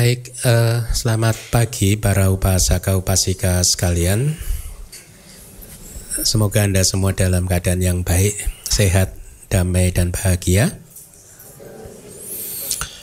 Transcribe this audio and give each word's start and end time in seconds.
Baik, 0.00 0.32
uh, 0.48 0.88
selamat 0.96 1.36
pagi 1.52 1.92
para 2.00 2.32
upasaka 2.32 2.96
upasika 2.96 3.60
sekalian. 3.60 4.32
Semoga 6.24 6.64
Anda 6.64 6.80
semua 6.88 7.12
dalam 7.12 7.44
keadaan 7.44 7.84
yang 7.84 8.00
baik, 8.00 8.32
sehat, 8.64 9.12
damai 9.52 9.92
dan 9.92 10.08
bahagia. 10.08 10.72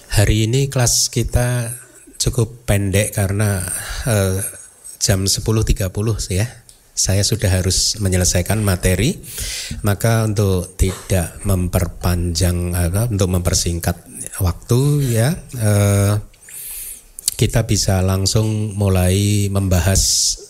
Hari 0.10 0.50
ini 0.50 0.74
kelas 0.74 1.14
kita 1.14 1.70
cukup 2.18 2.66
pendek 2.66 3.14
karena 3.14 3.62
uh, 4.10 4.42
jam 4.98 5.30
10.30 5.30 5.94
ya. 6.34 6.50
Saya 6.98 7.22
sudah 7.22 7.62
harus 7.62 8.02
menyelesaikan 8.02 8.66
materi, 8.66 9.22
maka 9.86 10.26
untuk 10.26 10.74
tidak 10.82 11.46
memperpanjang, 11.46 12.74
untuk 13.14 13.30
mempersingkat 13.30 14.02
waktu 14.42 14.82
ya, 15.14 15.38
uh, 15.62 16.37
kita 17.38 17.70
bisa 17.70 18.02
langsung 18.02 18.74
mulai 18.74 19.46
membahas 19.54 20.02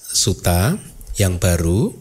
suta 0.07 0.79
yang 1.19 1.35
baru. 1.35 1.91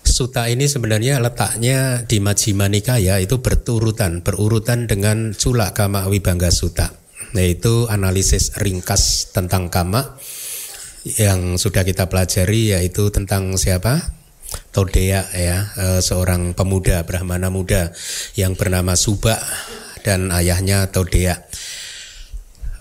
Suta 0.00 0.48
ini 0.48 0.64
sebenarnya 0.64 1.20
letaknya 1.20 2.08
di 2.08 2.24
Majjhima 2.24 2.72
Nikaya 2.72 3.20
itu 3.20 3.44
berturutan, 3.44 4.24
berurutan 4.24 4.88
dengan 4.88 5.36
Cula 5.36 5.76
Kama 5.76 6.08
Wibangga 6.08 6.48
Suta, 6.48 6.90
yaitu 7.36 7.84
analisis 7.92 8.56
ringkas 8.56 9.28
tentang 9.36 9.68
kama 9.68 10.16
yang 11.20 11.60
sudah 11.60 11.84
kita 11.84 12.08
pelajari 12.08 12.72
yaitu 12.72 13.12
tentang 13.12 13.60
siapa? 13.60 14.16
Todea 14.72 15.28
ya, 15.36 15.58
eh, 15.76 16.00
seorang 16.00 16.56
pemuda 16.56 17.04
Brahmana 17.04 17.52
muda 17.52 17.92
yang 18.40 18.56
bernama 18.56 18.96
Suba 18.96 19.36
dan 20.00 20.32
ayahnya 20.32 20.88
Todea. 20.88 21.44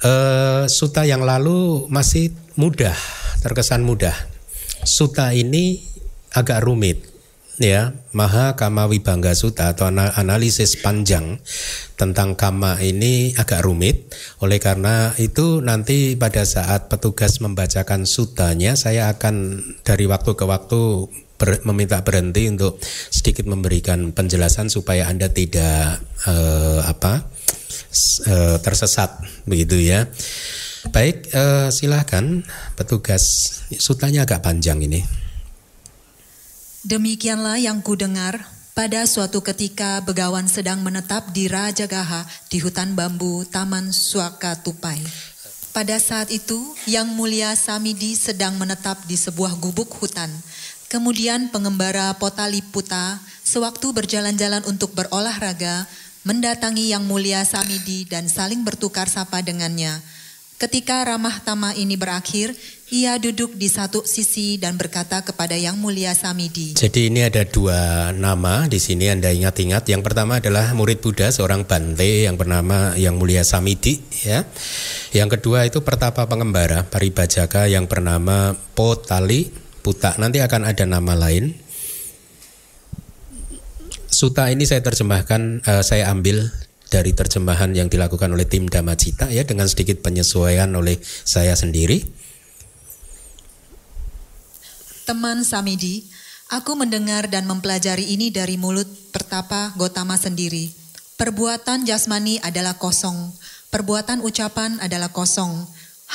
Uh, 0.07 0.63
suta 0.71 1.03
yang 1.03 1.19
lalu 1.19 1.83
masih 1.91 2.31
mudah, 2.55 2.95
terkesan 3.43 3.83
mudah. 3.83 4.15
Suta 4.87 5.35
ini 5.35 5.83
agak 6.31 6.63
rumit, 6.63 7.03
ya. 7.59 7.91
Maha 8.15 8.55
Kama 8.55 8.87
Wibangga 8.87 9.35
Suta 9.35 9.75
atau 9.75 9.91
analisis 9.91 10.79
panjang 10.79 11.43
tentang 11.99 12.39
kama 12.39 12.79
ini 12.79 13.35
agak 13.35 13.67
rumit. 13.67 14.15
Oleh 14.39 14.63
karena 14.63 15.11
itu 15.19 15.59
nanti 15.59 16.15
pada 16.15 16.47
saat 16.47 16.87
petugas 16.87 17.43
membacakan 17.43 18.07
sutanya, 18.07 18.79
saya 18.79 19.11
akan 19.11 19.59
dari 19.83 20.07
waktu 20.07 20.39
ke 20.39 20.45
waktu 20.47 21.11
ber, 21.35 21.67
meminta 21.67 21.99
berhenti 21.99 22.47
untuk 22.47 22.79
sedikit 23.11 23.43
memberikan 23.43 24.15
penjelasan 24.15 24.71
supaya 24.71 25.11
anda 25.11 25.27
tidak 25.35 25.99
uh, 26.23 26.87
apa 26.87 27.36
uh, 28.25 28.57
tersesat 28.61 29.17
begitu 29.45 29.77
ya. 29.79 30.09
Baik, 30.89 31.29
uh, 31.35 31.67
silahkan 31.73 32.43
petugas. 32.77 33.23
Sutanya 33.75 34.23
agak 34.23 34.45
panjang 34.45 34.79
ini. 34.79 35.03
Demikianlah 36.87 37.59
yang 37.59 37.83
ku 37.83 37.99
dengar 37.99 38.39
pada 38.71 39.03
suatu 39.03 39.43
ketika 39.43 39.99
Begawan 40.05 40.47
sedang 40.47 40.79
menetap 40.85 41.35
di 41.35 41.51
Raja 41.51 41.89
Gaha 41.89 42.23
di 42.47 42.63
hutan 42.63 42.95
bambu 42.95 43.43
Taman 43.43 43.91
Suaka 43.91 44.55
Tupai. 44.61 45.01
Pada 45.75 45.99
saat 45.99 46.31
itu, 46.33 46.57
Yang 46.89 47.07
Mulia 47.13 47.53
Samidi 47.53 48.17
sedang 48.17 48.55
menetap 48.57 49.03
di 49.05 49.13
sebuah 49.13 49.59
gubuk 49.59 49.93
hutan. 49.99 50.31
Kemudian 50.87 51.51
pengembara 51.51 52.15
Potaliputa 52.15 53.19
sewaktu 53.43 53.91
berjalan-jalan 53.91 54.63
untuk 54.65 54.95
berolahraga 54.95 55.83
mendatangi 56.27 56.91
Yang 56.91 57.07
Mulia 57.07 57.47
Samidi 57.47 58.03
dan 58.03 58.27
saling 58.27 58.67
bertukar 58.67 59.07
sapa 59.07 59.39
dengannya. 59.39 59.95
Ketika 60.59 61.07
ramah 61.07 61.39
tamah 61.39 61.71
ini 61.79 61.95
berakhir, 61.95 62.51
ia 62.91 63.15
duduk 63.15 63.55
di 63.55 63.71
satu 63.71 64.03
sisi 64.03 64.59
dan 64.59 64.75
berkata 64.75 65.23
kepada 65.23 65.55
Yang 65.55 65.79
Mulia 65.79 66.11
Samidi. 66.11 66.75
Jadi 66.75 67.07
ini 67.07 67.23
ada 67.23 67.47
dua 67.47 68.11
nama 68.11 68.67
di 68.67 68.75
sini 68.75 69.07
Anda 69.07 69.31
ingat-ingat. 69.31 69.87
Yang 69.87 70.03
pertama 70.03 70.43
adalah 70.43 70.75
murid 70.75 70.99
Buddha 70.99 71.31
seorang 71.31 71.63
Bante 71.63 72.27
yang 72.27 72.35
bernama 72.35 72.97
Yang 72.99 73.15
Mulia 73.15 73.43
Samidi 73.47 74.03
ya. 74.27 74.43
Yang 75.15 75.39
kedua 75.39 75.63
itu 75.63 75.79
pertapa 75.79 76.27
pengembara 76.27 76.83
Paribajaka 76.89 77.71
yang 77.71 77.87
bernama 77.87 78.51
Potali 78.75 79.47
Puta. 79.79 80.19
Nanti 80.19 80.43
akan 80.43 80.67
ada 80.67 80.83
nama 80.83 81.15
lain 81.15 81.66
Suta 84.17 84.49
ini 84.49 84.65
saya 84.65 84.81
terjemahkan, 84.81 85.61
uh, 85.61 85.85
saya 85.85 86.09
ambil 86.09 86.49
dari 86.89 87.13
terjemahan 87.13 87.69
yang 87.77 87.85
dilakukan 87.85 88.33
oleh 88.33 88.49
tim 88.49 88.65
Damacita 88.65 89.29
ya 89.29 89.45
dengan 89.45 89.69
sedikit 89.69 90.01
penyesuaian 90.01 90.73
oleh 90.73 90.97
saya 91.05 91.53
sendiri. 91.53 92.01
Teman 95.05 95.45
Samidi, 95.45 96.09
aku 96.49 96.73
mendengar 96.73 97.29
dan 97.29 97.45
mempelajari 97.45 98.09
ini 98.09 98.33
dari 98.33 98.57
mulut 98.57 98.89
pertapa 99.13 99.77
Gotama 99.77 100.17
sendiri. 100.17 100.73
Perbuatan 101.13 101.85
jasmani 101.85 102.41
adalah 102.41 102.73
kosong, 102.81 103.37
perbuatan 103.69 104.25
ucapan 104.25 104.81
adalah 104.81 105.13
kosong, 105.13 105.61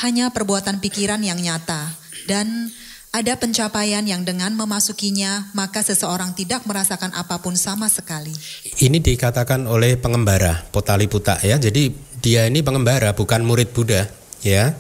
hanya 0.03 0.34
perbuatan 0.34 0.83
pikiran 0.83 1.23
yang 1.23 1.39
nyata 1.39 1.95
dan 2.27 2.67
ada 3.12 3.37
pencapaian 3.37 4.00
yang 4.09 4.25
dengan 4.25 4.56
memasukinya 4.56 5.53
maka 5.53 5.84
seseorang 5.84 6.33
tidak 6.33 6.65
merasakan 6.65 7.12
apa 7.12 7.45
pun 7.45 7.53
sama 7.61 7.93
sekali. 7.93 8.33
Ini 8.81 9.05
dikatakan 9.05 9.69
oleh 9.69 10.00
pengembara 10.00 10.65
Potali 10.73 11.05
Puta 11.12 11.37
ya. 11.45 11.61
Jadi 11.61 11.93
dia 12.25 12.49
ini 12.49 12.65
pengembara 12.65 13.12
bukan 13.12 13.45
murid 13.45 13.77
Buddha 13.77 14.22
ya 14.42 14.75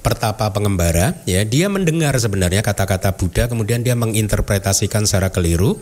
pertapa 0.00 0.48
pengembara 0.50 1.20
ya. 1.28 1.44
Dia 1.44 1.68
mendengar 1.68 2.16
sebenarnya 2.16 2.64
kata-kata 2.64 3.14
Buddha 3.14 3.46
kemudian 3.46 3.84
dia 3.84 3.92
menginterpretasikan 3.92 5.04
secara 5.04 5.28
keliru. 5.28 5.78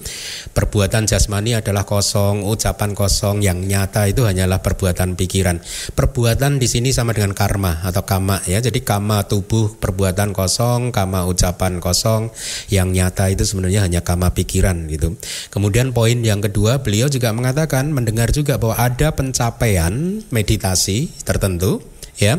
Perbuatan 0.51 1.07
jasmani 1.07 1.55
adalah 1.55 1.87
kosong 1.87 2.43
ucapan 2.43 2.93
kosong 2.93 3.41
yang 3.41 3.63
nyata 3.63 4.11
itu 4.11 4.27
hanyalah 4.27 4.61
perbuatan 4.61 5.15
pikiran. 5.15 5.63
Perbuatan 5.95 6.59
di 6.59 6.67
sini 6.67 6.91
sama 6.91 7.15
dengan 7.15 7.33
karma 7.33 7.81
atau 7.87 8.03
kama 8.03 8.43
ya. 8.51 8.59
Jadi 8.59 8.83
kama 8.83 9.25
tubuh 9.31 9.79
perbuatan 9.79 10.35
kosong 10.35 10.91
kama 10.91 11.25
ucapan 11.31 11.79
kosong 11.79 12.35
yang 12.69 12.91
nyata 12.91 13.31
itu 13.31 13.47
sebenarnya 13.47 13.87
hanya 13.87 14.03
kama 14.03 14.35
pikiran 14.35 14.91
gitu. 14.91 15.15
Kemudian 15.55 15.95
poin 15.95 16.19
yang 16.19 16.43
kedua 16.43 16.83
beliau 16.83 17.07
juga 17.07 17.31
mengatakan 17.31 17.95
mendengar 17.95 18.35
juga 18.35 18.59
bahwa 18.59 18.75
ada 18.75 19.15
pencapaian 19.15 20.27
meditasi 20.35 21.15
tertentu 21.23 21.79
ya 22.21 22.37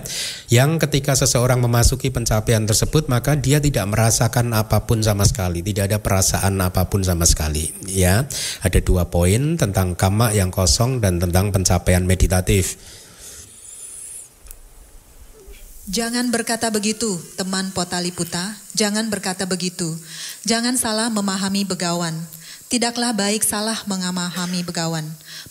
yang 0.54 0.78
ketika 0.78 1.18
seseorang 1.18 1.58
memasuki 1.58 2.14
pencapaian 2.14 2.62
tersebut 2.70 3.10
maka 3.10 3.34
dia 3.34 3.58
tidak 3.58 3.90
merasakan 3.90 4.54
apa 4.54 4.86
pun 4.86 5.02
sama 5.02 5.26
sekali 5.26 5.66
tidak 5.66 5.90
ada 5.90 5.98
perasaan 5.98 6.62
apa 6.62 6.86
pun 6.86 7.02
sama 7.02 7.26
sekali 7.26 7.74
ya 7.90 8.30
ada 8.62 8.80
dua 8.80 9.10
poin 9.10 9.58
tentang 9.58 9.98
kama 9.98 10.32
yang 10.38 10.54
kosong 10.54 11.02
dan 11.02 11.18
tentang 11.18 11.50
pencapaian 11.50 12.06
meditatif 12.06 12.78
Jangan 15.92 16.32
berkata 16.32 16.72
begitu, 16.72 17.20
teman 17.36 17.74
Potaliputa. 17.76 18.56
Jangan 18.78 19.12
berkata 19.12 19.44
begitu. 19.44 19.92
Jangan 20.48 20.80
salah 20.80 21.12
memahami 21.12 21.68
begawan. 21.68 22.16
Tidaklah 22.72 23.12
baik 23.12 23.44
salah 23.44 23.76
mengamahami 23.84 24.64
begawan. 24.64 25.04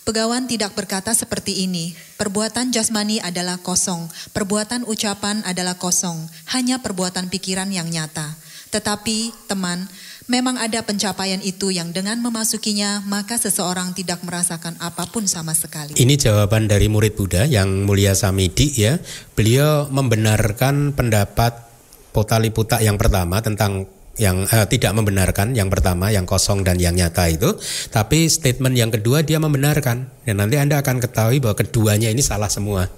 Begawan 0.09 0.49
tidak 0.49 0.73
berkata 0.73 1.13
seperti 1.13 1.69
ini, 1.69 1.93
perbuatan 2.17 2.73
jasmani 2.73 3.21
adalah 3.21 3.61
kosong, 3.61 4.09
perbuatan 4.33 4.89
ucapan 4.89 5.45
adalah 5.45 5.77
kosong, 5.77 6.17
hanya 6.49 6.81
perbuatan 6.81 7.29
pikiran 7.29 7.69
yang 7.69 7.93
nyata. 7.93 8.33
Tetapi, 8.73 9.45
teman, 9.45 9.85
memang 10.25 10.57
ada 10.57 10.81
pencapaian 10.81 11.37
itu 11.45 11.69
yang 11.69 11.93
dengan 11.93 12.17
memasukinya, 12.25 13.05
maka 13.05 13.37
seseorang 13.37 13.93
tidak 13.93 14.25
merasakan 14.25 14.73
apa 14.81 15.05
pun 15.05 15.29
sama 15.29 15.53
sekali. 15.53 15.93
Ini 15.93 16.17
jawaban 16.17 16.65
dari 16.65 16.89
murid 16.89 17.13
Buddha 17.13 17.45
yang 17.45 17.85
mulia 17.85 18.17
Samidi 18.17 18.73
ya. 18.73 18.97
Beliau 19.37 19.85
membenarkan 19.93 20.97
pendapat 20.97 21.69
Potaliputa 22.11 22.81
yang 22.83 22.99
pertama 22.99 23.39
tentang 23.39 23.87
yang 24.19 24.43
uh, 24.43 24.67
tidak 24.67 24.91
membenarkan 24.91 25.55
yang 25.55 25.71
pertama 25.71 26.11
yang 26.11 26.27
kosong 26.27 26.67
dan 26.67 26.75
yang 26.81 26.95
nyata 26.97 27.31
itu 27.31 27.55
tapi 27.93 28.27
statement 28.27 28.75
yang 28.75 28.91
kedua 28.91 29.23
dia 29.23 29.39
membenarkan 29.39 30.11
dan 30.27 30.35
nanti 30.35 30.59
Anda 30.59 30.83
akan 30.83 30.99
ketahui 30.99 31.39
bahwa 31.39 31.55
keduanya 31.55 32.11
ini 32.11 32.19
salah 32.19 32.51
semua 32.51 32.91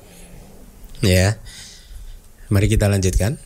ya 1.05 1.37
mari 2.49 2.65
kita 2.65 2.89
lanjutkan 2.89 3.37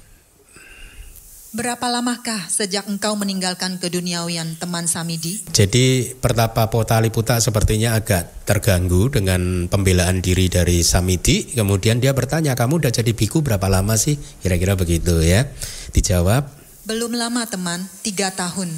Berapa 1.57 1.89
lamakah 1.89 2.51
sejak 2.53 2.85
engkau 2.85 3.17
meninggalkan 3.17 3.79
keduniawian 3.81 4.61
teman 4.61 4.85
Samidi? 4.85 5.41
Jadi 5.55 6.13
pertapa 6.19 6.67
Potaliputa 6.67 7.39
sepertinya 7.41 7.97
agak 7.97 8.45
terganggu 8.45 9.09
dengan 9.09 9.65
pembelaan 9.65 10.19
diri 10.19 10.51
dari 10.51 10.85
Samidi. 10.85 11.47
Kemudian 11.55 11.97
dia 12.03 12.11
bertanya, 12.11 12.51
kamu 12.53 12.83
udah 12.83 12.91
jadi 12.91 13.09
biku 13.09 13.41
berapa 13.41 13.63
lama 13.71 13.97
sih? 13.97 14.19
Kira-kira 14.43 14.77
begitu 14.77 15.23
ya. 15.23 15.49
Dijawab, 15.95 16.56
Belum 16.88 17.12
lama 17.12 17.44
teman, 17.44 17.84
tiga 18.00 18.31
tahun. 18.31 18.72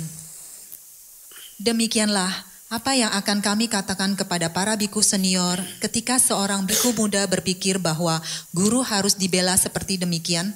Demikianlah, 1.61 2.49
Apa 2.69 2.93
yang 2.93 3.09
akan 3.13 3.41
kami 3.41 3.65
katakan 3.65 4.13
kepada 4.13 4.53
para 4.53 4.77
biku 4.77 5.01
senior 5.01 5.57
ketika 5.81 6.21
seorang 6.21 6.69
biku 6.69 6.93
muda 6.93 7.25
berpikir 7.25 7.81
bahwa 7.81 8.21
guru 8.53 8.85
harus 8.85 9.17
dibela 9.17 9.57
seperti 9.57 9.97
demikian? 9.97 10.53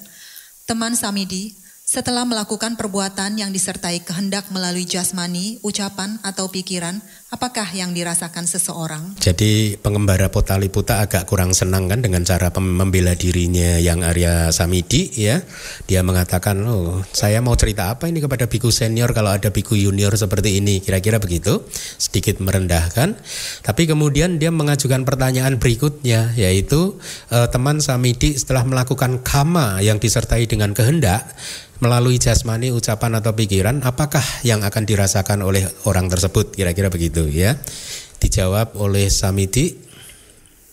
Teman 0.62 0.94
Samidi, 0.94 1.58
setelah 1.82 2.22
melakukan 2.22 2.78
perbuatan 2.78 3.38
yang 3.38 3.50
disertai 3.50 4.02
kehendak 4.02 4.46
melalui 4.54 4.86
jasmani, 4.86 5.58
ucapan, 5.66 6.22
atau 6.22 6.46
pikiran, 6.50 7.02
apakah 7.34 7.66
yang 7.74 7.90
dirasakan 7.90 8.46
seseorang? 8.46 9.18
Jadi 9.18 9.74
pengembara 9.82 10.30
Potaliputa 10.30 11.02
agak 11.02 11.26
kurang 11.26 11.50
senang 11.50 11.90
kan 11.90 11.98
dengan 11.98 12.22
cara 12.22 12.54
membela 12.62 13.18
dirinya 13.18 13.82
yang 13.82 14.06
Arya 14.06 14.54
Samidi 14.54 15.10
ya. 15.18 15.42
Dia 15.90 16.06
mengatakan, 16.06 16.62
oh 16.62 17.02
saya 17.10 17.42
mau 17.42 17.58
cerita 17.58 17.90
apa 17.90 18.06
ini 18.06 18.22
kepada 18.22 18.46
biku 18.46 18.70
senior 18.70 19.10
kalau 19.10 19.34
ada 19.34 19.50
biku 19.50 19.74
junior 19.74 20.14
seperti 20.14 20.62
ini. 20.62 20.78
Kira-kira 20.78 21.18
begitu, 21.18 21.66
sedikit 21.98 22.38
merendahkan. 22.38 23.18
Tapi 23.66 23.82
kemudian 23.90 24.38
dia 24.38 24.54
mengajukan 24.54 25.02
pertanyaan 25.02 25.58
berikutnya, 25.58 26.38
yaitu 26.38 27.02
eh, 27.34 27.50
teman 27.50 27.82
Samidi 27.82 28.38
setelah 28.38 28.62
melakukan 28.62 29.18
kama 29.26 29.82
yang 29.82 29.98
disertai 29.98 30.46
dengan 30.46 30.70
kehendak, 30.70 31.26
melalui 31.84 32.16
jasmani, 32.16 32.72
ucapan 32.72 33.20
atau 33.20 33.36
pikiran, 33.36 33.84
apakah 33.84 34.24
yang 34.40 34.64
akan 34.64 34.88
dirasakan 34.88 35.44
oleh 35.44 35.68
orang 35.84 36.08
tersebut? 36.08 36.56
Kira-kira 36.56 36.88
begitu 36.88 37.28
ya. 37.28 37.60
Dijawab 38.16 38.80
oleh 38.80 39.12
Samiti. 39.12 39.76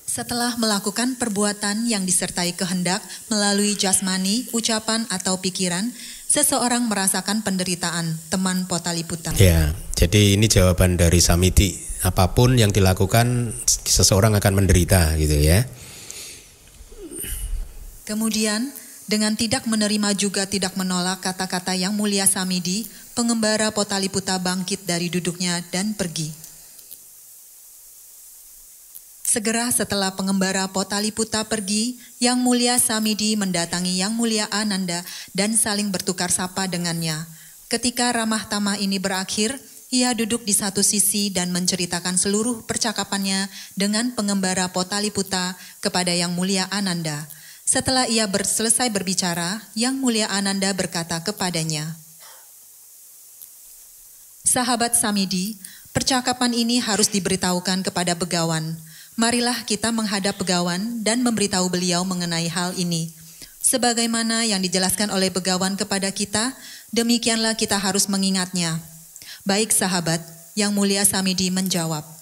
Setelah 0.07 0.55
melakukan 0.55 1.19
perbuatan 1.19 1.83
yang 1.91 2.07
disertai 2.07 2.55
kehendak 2.55 3.03
melalui 3.27 3.75
jasmani, 3.75 4.47
ucapan 4.55 5.03
atau 5.11 5.43
pikiran, 5.43 5.91
seseorang 6.31 6.87
merasakan 6.87 7.43
penderitaan, 7.43 8.15
teman 8.31 8.63
Potaliputa. 8.71 9.35
Ya, 9.35 9.75
jadi 9.99 10.39
ini 10.39 10.47
jawaban 10.47 10.95
dari 10.95 11.19
Samiti. 11.19 11.75
Apa 12.07 12.31
pun 12.31 12.55
yang 12.55 12.71
dilakukan, 12.71 13.51
seseorang 13.67 14.31
akan 14.39 14.63
menderita 14.63 15.19
gitu 15.19 15.35
ya. 15.35 15.67
Kemudian 18.07 18.80
dengan 19.11 19.35
tidak 19.35 19.67
menerima 19.67 20.15
juga 20.15 20.47
tidak 20.47 20.79
menolak 20.79 21.19
kata-kata 21.19 21.75
yang 21.75 21.91
mulia 21.91 22.23
Samidi, 22.23 22.87
pengembara 23.11 23.67
Potaliputa 23.75 24.39
bangkit 24.39 24.87
dari 24.87 25.11
duduknya 25.11 25.59
dan 25.67 25.91
pergi. 25.91 26.31
Segera 29.27 29.67
setelah 29.71 30.15
pengembara 30.15 30.67
Potaliputa 30.71 31.43
pergi, 31.43 31.99
Yang 32.19 32.37
Mulia 32.43 32.75
Samidi 32.79 33.39
mendatangi 33.39 33.95
Yang 33.95 34.13
Mulia 34.15 34.47
Ananda 34.51 35.03
dan 35.31 35.55
saling 35.55 35.87
bertukar 35.87 36.27
sapa 36.31 36.67
dengannya. 36.67 37.15
Ketika 37.71 38.11
ramah 38.11 38.47
tamah 38.51 38.75
ini 38.75 38.99
berakhir, 38.99 39.55
ia 39.87 40.11
duduk 40.11 40.43
di 40.43 40.51
satu 40.51 40.83
sisi 40.83 41.31
dan 41.31 41.51
menceritakan 41.55 42.19
seluruh 42.19 42.67
percakapannya 42.67 43.47
dengan 43.75 44.11
pengembara 44.15 44.67
Potaliputa 44.67 45.55
kepada 45.79 46.11
Yang 46.11 46.31
Mulia 46.35 46.67
Ananda. 46.67 47.27
Setelah 47.71 48.03
ia 48.03 48.27
selesai 48.27 48.91
berbicara, 48.91 49.63
Yang 49.79 49.95
Mulia 49.95 50.27
Ananda 50.27 50.75
berkata 50.75 51.23
kepadanya, 51.23 51.95
Sahabat 54.43 54.99
Samidi, 54.99 55.55
percakapan 55.95 56.51
ini 56.51 56.83
harus 56.83 57.07
diberitahukan 57.07 57.87
kepada 57.87 58.11
begawan. 58.11 58.75
Marilah 59.15 59.63
kita 59.63 59.87
menghadap 59.95 60.35
begawan 60.35 60.99
dan 60.99 61.23
memberitahu 61.23 61.71
beliau 61.71 62.03
mengenai 62.03 62.51
hal 62.51 62.75
ini. 62.75 63.15
Sebagaimana 63.63 64.43
yang 64.43 64.59
dijelaskan 64.59 65.07
oleh 65.07 65.31
begawan 65.31 65.79
kepada 65.79 66.11
kita, 66.11 66.51
demikianlah 66.91 67.55
kita 67.55 67.79
harus 67.79 68.11
mengingatnya. 68.11 68.83
Baik 69.47 69.71
sahabat, 69.71 70.19
Yang 70.59 70.75
Mulia 70.75 71.07
Samidi 71.07 71.47
menjawab. 71.47 72.20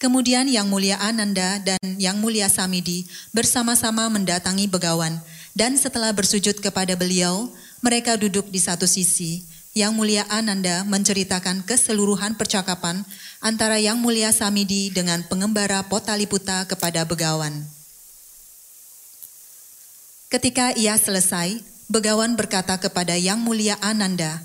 Kemudian 0.00 0.48
Yang 0.48 0.72
Mulia 0.72 0.96
Ananda 0.96 1.60
dan 1.60 1.76
Yang 2.00 2.16
Mulia 2.24 2.48
Samidi 2.48 3.04
bersama-sama 3.36 4.08
mendatangi 4.08 4.64
begawan 4.64 5.20
dan 5.52 5.76
setelah 5.76 6.08
bersujud 6.16 6.56
kepada 6.64 6.96
beliau, 6.96 7.52
mereka 7.84 8.16
duduk 8.16 8.48
di 8.48 8.56
satu 8.56 8.88
sisi. 8.88 9.44
Yang 9.76 9.92
Mulia 9.94 10.24
Ananda 10.32 10.82
menceritakan 10.88 11.68
keseluruhan 11.68 12.34
percakapan 12.40 13.04
antara 13.44 13.76
Yang 13.76 14.00
Mulia 14.00 14.32
Samidi 14.32 14.88
dengan 14.88 15.20
pengembara 15.28 15.84
Potaliputa 15.84 16.64
kepada 16.64 17.04
begawan. 17.04 17.52
Ketika 20.32 20.72
ia 20.80 20.96
selesai, 20.96 21.60
begawan 21.92 22.40
berkata 22.40 22.80
kepada 22.80 23.20
Yang 23.20 23.44
Mulia 23.44 23.76
Ananda, 23.84 24.40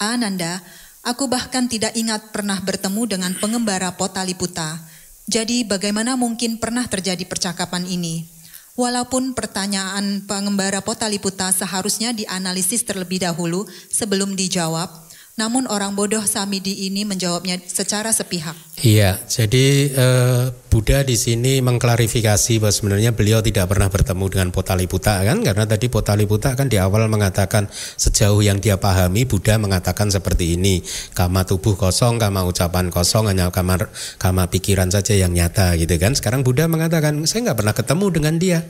Ananda, 0.00 0.64
aku 1.04 1.28
bahkan 1.28 1.68
tidak 1.68 1.92
ingat 1.92 2.32
pernah 2.32 2.56
bertemu 2.64 3.04
dengan 3.04 3.32
pengembara 3.36 3.92
Potaliputa. 3.94 4.93
Jadi 5.24 5.64
bagaimana 5.64 6.20
mungkin 6.20 6.60
pernah 6.60 6.84
terjadi 6.84 7.24
percakapan 7.24 7.88
ini? 7.88 8.28
Walaupun 8.74 9.32
pertanyaan 9.32 10.26
pengembara 10.26 10.82
Potaliputa 10.82 11.48
seharusnya 11.54 12.10
dianalisis 12.12 12.84
terlebih 12.84 13.22
dahulu 13.22 13.64
sebelum 13.88 14.36
dijawab, 14.36 14.90
namun 15.34 15.66
orang 15.66 15.98
bodoh 15.98 16.22
Samidi 16.22 16.86
ini 16.86 17.02
menjawabnya 17.02 17.58
secara 17.66 18.14
sepihak. 18.14 18.54
Iya, 18.78 19.18
jadi 19.26 19.66
eh, 19.90 20.44
Buddha 20.70 21.02
di 21.02 21.18
sini 21.18 21.58
mengklarifikasi 21.58 22.62
bahwa 22.62 22.70
sebenarnya 22.70 23.10
beliau 23.10 23.42
tidak 23.42 23.66
pernah 23.66 23.90
bertemu 23.90 24.24
dengan 24.30 24.48
Potaliputa 24.54 25.18
kan 25.26 25.42
karena 25.42 25.66
tadi 25.66 25.90
Potaliputa 25.90 26.54
kan 26.54 26.70
di 26.70 26.78
awal 26.78 27.10
mengatakan 27.10 27.66
sejauh 27.98 28.46
yang 28.46 28.62
dia 28.62 28.78
pahami 28.78 29.26
Buddha 29.26 29.58
mengatakan 29.58 30.14
seperti 30.14 30.54
ini, 30.54 30.86
kama 31.18 31.42
tubuh 31.42 31.74
kosong, 31.74 32.22
kama 32.22 32.46
ucapan 32.46 32.94
kosong, 32.94 33.26
hanya 33.26 33.50
kama 33.50 33.90
kama 34.22 34.46
pikiran 34.46 34.94
saja 34.94 35.18
yang 35.18 35.34
nyata 35.34 35.74
gitu 35.74 35.98
kan. 35.98 36.14
Sekarang 36.14 36.46
Buddha 36.46 36.70
mengatakan 36.70 37.26
saya 37.26 37.50
nggak 37.50 37.58
pernah 37.58 37.74
ketemu 37.74 38.06
dengan 38.14 38.34
dia. 38.38 38.60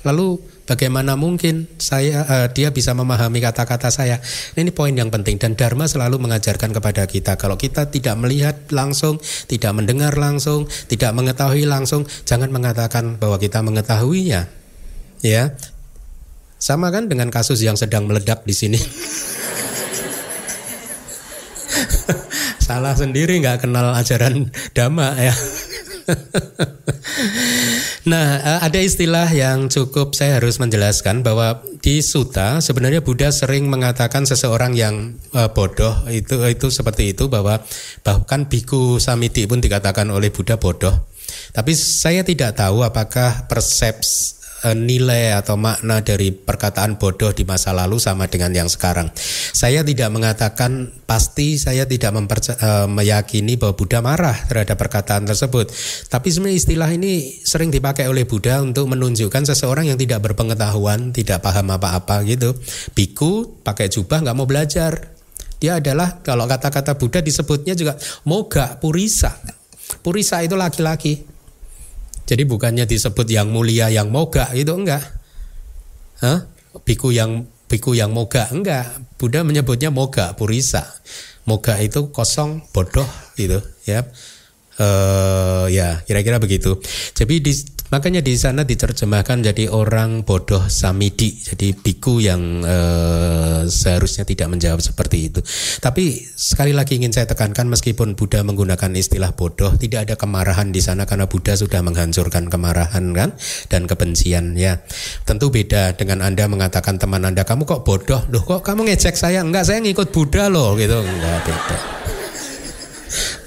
Lalu 0.00 0.40
bagaimana 0.64 1.12
mungkin 1.12 1.68
saya 1.76 2.24
uh, 2.24 2.48
dia 2.48 2.72
bisa 2.72 2.96
memahami 2.96 3.44
kata-kata 3.44 3.92
saya? 3.92 4.16
Ini 4.56 4.72
poin 4.72 4.96
yang 4.96 5.12
penting 5.12 5.36
dan 5.36 5.52
Dharma 5.52 5.84
selalu 5.84 6.16
mengajarkan 6.16 6.72
kepada 6.72 7.04
kita 7.04 7.36
kalau 7.36 7.60
kita 7.60 7.92
tidak 7.92 8.16
melihat 8.16 8.56
langsung, 8.72 9.20
tidak 9.44 9.76
mendengar 9.76 10.16
langsung, 10.16 10.64
tidak 10.88 11.12
mengetahui 11.12 11.68
langsung, 11.68 12.08
jangan 12.24 12.48
mengatakan 12.48 13.20
bahwa 13.20 13.36
kita 13.36 13.60
mengetahuinya. 13.60 14.48
Ya. 15.20 15.52
Sama 16.60 16.92
kan 16.92 17.08
dengan 17.08 17.32
kasus 17.32 17.60
yang 17.60 17.76
sedang 17.76 18.08
meledak 18.08 18.44
di 18.44 18.52
sini. 18.56 18.80
Salah 22.64 22.96
sendiri 22.96 23.40
nggak 23.40 23.64
kenal 23.68 23.92
ajaran 23.96 24.48
dhamma 24.76 25.16
ya. 25.16 25.34
nah, 28.10 28.26
eh, 28.40 28.58
ada 28.66 28.80
istilah 28.80 29.28
yang 29.30 29.70
cukup 29.70 30.16
saya 30.16 30.42
harus 30.42 30.58
menjelaskan 30.58 31.22
bahwa 31.22 31.62
di 31.80 32.02
Suta 32.02 32.58
sebenarnya 32.58 33.04
Buddha 33.04 33.30
sering 33.30 33.70
mengatakan 33.70 34.26
seseorang 34.26 34.74
yang 34.76 35.16
uh, 35.32 35.48
bodoh 35.52 35.94
itu 36.10 36.36
itu 36.46 36.66
seperti 36.68 37.16
itu 37.16 37.30
bahwa 37.30 37.62
bahkan 38.02 38.50
biku 38.50 38.98
samiti 38.98 39.46
pun 39.46 39.62
dikatakan 39.62 40.10
oleh 40.10 40.34
Buddha 40.34 40.58
bodoh. 40.58 41.06
Tapi 41.54 41.72
saya 41.78 42.26
tidak 42.26 42.58
tahu 42.58 42.82
apakah 42.82 43.46
persepsi 43.46 44.39
Eh, 44.39 44.39
nilai 44.76 45.32
atau 45.32 45.56
makna 45.56 46.04
dari 46.04 46.30
perkataan 46.32 47.00
bodoh 47.00 47.32
di 47.32 47.48
masa 47.48 47.72
lalu 47.72 47.96
sama 47.96 48.28
dengan 48.28 48.52
yang 48.52 48.68
sekarang. 48.68 49.08
Saya 49.50 49.80
tidak 49.80 50.12
mengatakan 50.12 50.92
pasti 51.08 51.56
saya 51.56 51.88
tidak 51.88 52.12
uh, 52.12 52.86
meyakini 52.86 53.56
bahwa 53.56 53.74
Buddha 53.74 54.04
marah 54.04 54.36
terhadap 54.46 54.76
perkataan 54.76 55.24
tersebut. 55.24 55.72
Tapi 56.12 56.28
sebenarnya 56.28 56.58
istilah 56.60 56.90
ini 56.92 57.40
sering 57.40 57.72
dipakai 57.72 58.06
oleh 58.06 58.28
Buddha 58.28 58.60
untuk 58.60 58.92
menunjukkan 58.92 59.48
seseorang 59.48 59.88
yang 59.88 59.98
tidak 59.98 60.20
berpengetahuan, 60.28 61.16
tidak 61.16 61.40
paham 61.40 61.72
apa-apa 61.72 62.20
gitu. 62.28 62.52
Biku 62.92 63.64
pakai 63.64 63.88
jubah 63.88 64.20
nggak 64.20 64.36
mau 64.36 64.44
belajar. 64.44 65.16
Dia 65.60 65.76
adalah 65.76 66.24
kalau 66.24 66.48
kata-kata 66.48 66.96
Buddha 66.96 67.20
disebutnya 67.20 67.76
juga 67.76 67.96
moga 68.24 68.80
purisa. 68.80 69.36
Purisa 70.00 70.40
itu 70.40 70.56
laki-laki. 70.56 71.29
Jadi 72.30 72.46
bukannya 72.46 72.86
disebut 72.86 73.26
yang 73.26 73.50
mulia 73.50 73.90
yang 73.90 74.06
moga 74.14 74.54
itu 74.54 74.70
enggak. 74.70 75.02
Hah? 76.22 76.46
Biku 76.86 77.10
yang 77.10 77.50
biku 77.66 77.98
yang 77.98 78.14
moga 78.14 78.46
enggak. 78.54 78.86
Buddha 79.18 79.42
menyebutnya 79.42 79.90
moga 79.90 80.38
purisa. 80.38 80.86
Moga 81.42 81.74
itu 81.82 82.14
kosong 82.14 82.62
bodoh 82.70 83.08
gitu 83.34 83.58
ya. 83.82 84.06
Uh, 84.78 85.66
ya 85.74 86.06
kira-kira 86.06 86.38
begitu. 86.38 86.78
Jadi 87.18 87.42
di 87.42 87.52
Makanya 87.90 88.22
di 88.22 88.38
sana 88.38 88.62
diterjemahkan 88.62 89.42
jadi 89.50 89.66
orang 89.66 90.22
bodoh 90.22 90.62
samidi, 90.70 91.34
jadi 91.34 91.74
biku 91.74 92.22
yang 92.22 92.62
eh, 92.62 93.66
seharusnya 93.66 94.22
tidak 94.22 94.46
menjawab 94.46 94.78
seperti 94.78 95.26
itu. 95.26 95.42
Tapi 95.82 96.22
sekali 96.22 96.70
lagi 96.70 97.02
ingin 97.02 97.10
saya 97.10 97.26
tekankan 97.26 97.66
meskipun 97.66 98.14
Buddha 98.14 98.46
menggunakan 98.46 98.94
istilah 98.94 99.34
bodoh, 99.34 99.74
tidak 99.74 100.06
ada 100.06 100.14
kemarahan 100.14 100.70
di 100.70 100.78
sana 100.78 101.02
karena 101.02 101.26
Buddha 101.26 101.58
sudah 101.58 101.82
menghancurkan 101.82 102.46
kemarahan 102.46 103.10
kan 103.10 103.34
dan 103.66 103.90
kebencian 103.90 104.54
ya. 104.54 104.78
Tentu 105.26 105.50
beda 105.50 105.98
dengan 105.98 106.22
Anda 106.22 106.46
mengatakan 106.46 106.94
teman 106.94 107.26
Anda 107.26 107.42
kamu 107.42 107.66
kok 107.66 107.82
bodoh, 107.82 108.22
loh 108.30 108.46
kok 108.46 108.62
kamu 108.62 108.86
ngecek 108.86 109.18
saya? 109.18 109.42
Enggak, 109.42 109.66
saya 109.66 109.82
ngikut 109.82 110.14
Buddha 110.14 110.46
loh 110.46 110.78
gitu. 110.78 110.94
Enggak 110.94 111.42
beda. 111.42 111.76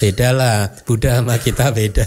beda 0.03 0.27
lah, 0.35 0.67
Buddha 0.83 1.23
sama 1.23 1.39
kita 1.39 1.71
beda. 1.71 2.03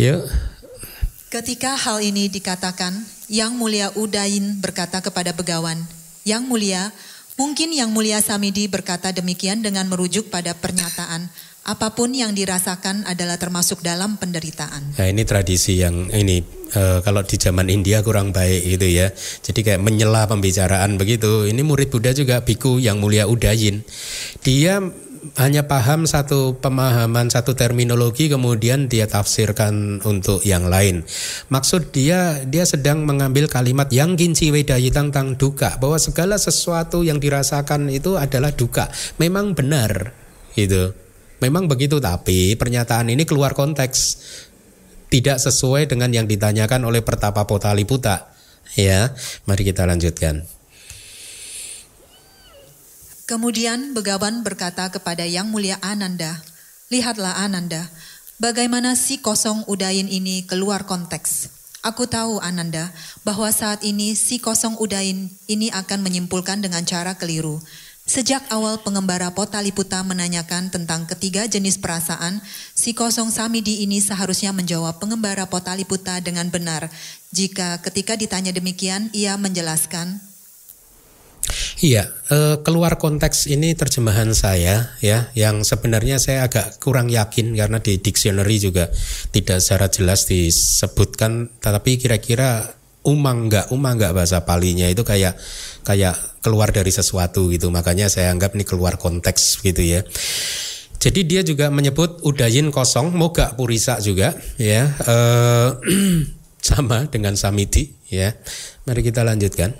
Yuk. 0.00 0.26
Ketika 1.32 1.80
hal 1.80 2.04
ini 2.04 2.28
dikatakan, 2.28 2.92
Yang 3.32 3.52
Mulia 3.56 3.88
Udain 3.96 4.60
berkata 4.60 5.00
kepada 5.00 5.32
begawan, 5.32 5.80
Yang 6.28 6.42
Mulia, 6.44 6.82
mungkin 7.40 7.72
Yang 7.72 7.90
Mulia 7.90 8.18
Samidi 8.20 8.68
berkata 8.68 9.16
demikian 9.16 9.64
dengan 9.64 9.88
merujuk 9.88 10.28
pada 10.28 10.52
pernyataan, 10.52 11.32
apa 11.62 11.94
pun 11.94 12.10
yang 12.10 12.34
dirasakan 12.34 13.06
adalah 13.06 13.38
termasuk 13.38 13.86
dalam 13.86 14.18
penderitaan. 14.18 14.98
Nah 14.98 15.06
ini 15.06 15.22
tradisi 15.22 15.78
yang 15.78 16.10
ini 16.10 16.42
e, 16.74 16.82
kalau 17.06 17.22
di 17.22 17.38
zaman 17.38 17.70
India 17.70 18.02
kurang 18.02 18.34
baik 18.34 18.66
gitu 18.66 18.86
ya. 18.90 19.14
Jadi 19.14 19.62
kayak 19.62 19.78
menyela 19.78 20.26
pembicaraan 20.26 20.98
begitu. 20.98 21.46
Ini 21.46 21.62
murid 21.62 21.94
Buddha 21.94 22.10
juga 22.10 22.42
biku 22.42 22.82
yang 22.82 22.98
mulia 22.98 23.30
Udayin. 23.30 23.86
Dia 24.42 24.82
hanya 25.38 25.70
paham 25.70 26.02
satu 26.02 26.58
pemahaman 26.58 27.30
satu 27.30 27.54
terminologi 27.54 28.26
kemudian 28.26 28.90
dia 28.90 29.06
tafsirkan 29.06 30.02
untuk 30.02 30.42
yang 30.42 30.66
lain. 30.66 31.06
Maksud 31.46 31.94
dia 31.94 32.42
dia 32.42 32.66
sedang 32.66 33.06
mengambil 33.06 33.46
kalimat 33.46 33.86
yang 33.94 34.18
kinci 34.18 34.50
wedayi 34.50 34.90
tentang 34.90 35.38
duka 35.38 35.78
bahwa 35.78 35.96
segala 36.02 36.34
sesuatu 36.42 37.06
yang 37.06 37.22
dirasakan 37.22 37.86
itu 37.94 38.18
adalah 38.18 38.50
duka. 38.50 38.90
Memang 39.22 39.54
benar 39.54 40.10
gitu. 40.58 40.90
Memang 41.38 41.70
begitu 41.70 42.02
tapi 42.02 42.58
pernyataan 42.58 43.10
ini 43.10 43.22
keluar 43.22 43.54
konteks 43.54 43.98
tidak 45.12 45.38
sesuai 45.38 45.86
dengan 45.86 46.10
yang 46.10 46.26
ditanyakan 46.26 46.82
oleh 46.88 47.04
Pertapa 47.04 47.44
Potaliputa. 47.44 48.32
Ya, 48.74 49.12
mari 49.44 49.62
kita 49.68 49.84
lanjutkan. 49.84 50.61
Kemudian 53.22 53.94
Begawan 53.94 54.42
berkata 54.42 54.90
kepada 54.90 55.22
Yang 55.22 55.46
Mulia 55.54 55.78
Ananda, 55.78 56.42
Lihatlah 56.90 57.38
Ananda, 57.38 57.86
bagaimana 58.42 58.98
si 58.98 59.22
kosong 59.22 59.62
udain 59.70 60.10
ini 60.10 60.42
keluar 60.42 60.84
konteks. 60.84 61.48
Aku 61.86 62.10
tahu 62.10 62.42
Ananda 62.42 62.90
bahwa 63.22 63.50
saat 63.50 63.82
ini 63.86 64.18
si 64.18 64.42
kosong 64.42 64.74
udain 64.82 65.30
ini 65.46 65.70
akan 65.70 66.02
menyimpulkan 66.02 66.62
dengan 66.62 66.82
cara 66.82 67.14
keliru. 67.14 67.62
Sejak 68.02 68.42
awal 68.50 68.82
pengembara 68.82 69.30
Potaliputa 69.30 70.02
menanyakan 70.02 70.74
tentang 70.74 71.06
ketiga 71.06 71.46
jenis 71.46 71.78
perasaan, 71.78 72.42
si 72.74 72.98
kosong 72.98 73.30
Samidi 73.30 73.86
ini 73.86 74.02
seharusnya 74.02 74.50
menjawab 74.50 74.98
pengembara 74.98 75.46
Potaliputa 75.46 76.18
dengan 76.18 76.50
benar. 76.50 76.90
Jika 77.30 77.78
ketika 77.78 78.18
ditanya 78.18 78.50
demikian, 78.50 79.06
ia 79.14 79.38
menjelaskan, 79.38 80.18
Iya, 81.82 82.06
eh, 82.30 82.56
keluar 82.62 82.96
konteks 82.96 83.50
ini 83.50 83.74
terjemahan 83.74 84.30
saya 84.32 84.94
ya, 85.02 85.28
yang 85.34 85.66
sebenarnya 85.66 86.22
saya 86.22 86.46
agak 86.46 86.78
kurang 86.78 87.10
yakin 87.10 87.58
karena 87.58 87.82
di 87.82 87.98
dictionary 87.98 88.62
juga 88.62 88.86
tidak 89.34 89.58
secara 89.58 89.90
jelas 89.90 90.30
disebutkan, 90.30 91.50
tetapi 91.58 91.98
kira-kira 91.98 92.70
umang 93.02 93.50
nggak 93.50 93.74
umang 93.74 93.98
nggak 93.98 94.14
bahasa 94.14 94.46
palinya 94.46 94.86
itu 94.86 95.02
kayak 95.02 95.34
kayak 95.82 96.14
keluar 96.38 96.70
dari 96.70 96.94
sesuatu 96.94 97.50
gitu. 97.50 97.68
Makanya 97.74 98.06
saya 98.06 98.30
anggap 98.30 98.54
ini 98.54 98.62
keluar 98.62 98.94
konteks 98.94 99.58
gitu 99.66 99.82
ya. 99.82 100.06
Jadi 101.02 101.26
dia 101.26 101.42
juga 101.42 101.66
menyebut 101.66 102.22
udayin 102.22 102.70
kosong 102.70 103.10
moga 103.10 103.58
purisa 103.58 103.98
juga 103.98 104.38
ya 104.54 104.86
eh, 104.86 105.68
sama 106.68 107.10
dengan 107.10 107.34
samiti 107.34 107.90
ya. 108.06 108.30
Mari 108.86 109.02
kita 109.02 109.26
lanjutkan 109.26 109.74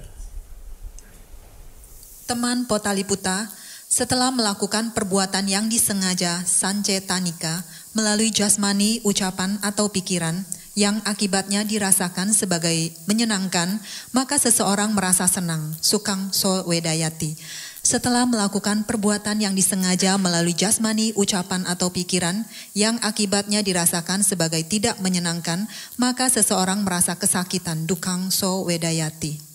teman 2.33 2.65
Potaliputa 2.65 3.53
setelah 3.85 4.33
melakukan 4.33 4.97
perbuatan 4.97 5.45
yang 5.53 5.69
disengaja 5.69 6.41
sance 6.49 6.97
tanika 7.05 7.61
melalui 7.93 8.33
jasmani 8.33 9.05
ucapan 9.05 9.61
atau 9.61 9.93
pikiran 9.93 10.41
yang 10.73 11.05
akibatnya 11.05 11.61
dirasakan 11.61 12.33
sebagai 12.33 12.97
menyenangkan, 13.05 13.77
maka 14.17 14.41
seseorang 14.41 14.97
merasa 14.97 15.29
senang, 15.29 15.77
sukang 15.85 16.33
so 16.33 16.65
wedayati. 16.65 17.37
Setelah 17.85 18.25
melakukan 18.25 18.89
perbuatan 18.89 19.45
yang 19.45 19.53
disengaja 19.53 20.17
melalui 20.17 20.57
jasmani, 20.57 21.12
ucapan 21.12 21.69
atau 21.69 21.93
pikiran 21.93 22.49
yang 22.73 22.97
akibatnya 23.05 23.61
dirasakan 23.61 24.25
sebagai 24.25 24.65
tidak 24.65 24.97
menyenangkan, 25.05 25.69
maka 26.01 26.33
seseorang 26.33 26.81
merasa 26.81 27.12
kesakitan, 27.12 27.85
dukang 27.85 28.33
so 28.33 28.65
wedayati. 28.65 29.51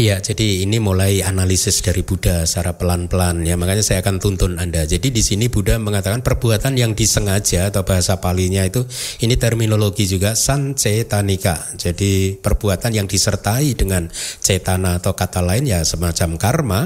Iya, 0.00 0.16
jadi 0.22 0.64
ini 0.64 0.80
mulai 0.80 1.20
analisis 1.20 1.84
dari 1.84 2.00
Buddha 2.00 2.48
secara 2.48 2.72
pelan-pelan 2.72 3.44
ya. 3.44 3.60
Makanya 3.60 3.84
saya 3.84 4.00
akan 4.00 4.16
tuntun 4.16 4.56
Anda. 4.56 4.88
Jadi 4.88 5.12
di 5.12 5.20
sini 5.20 5.52
Buddha 5.52 5.76
mengatakan 5.76 6.24
perbuatan 6.24 6.72
yang 6.72 6.96
disengaja 6.96 7.68
atau 7.68 7.84
bahasa 7.84 8.16
palinya 8.16 8.64
itu 8.64 8.88
ini 9.20 9.36
terminologi 9.36 10.08
juga 10.08 10.32
sancetanika. 10.32 11.76
Jadi 11.76 12.32
perbuatan 12.32 12.96
yang 12.96 13.04
disertai 13.04 13.76
dengan 13.76 14.08
cetana 14.40 15.04
atau 15.04 15.12
kata 15.12 15.44
lain 15.44 15.68
ya 15.68 15.84
semacam 15.84 16.40
karma. 16.40 16.80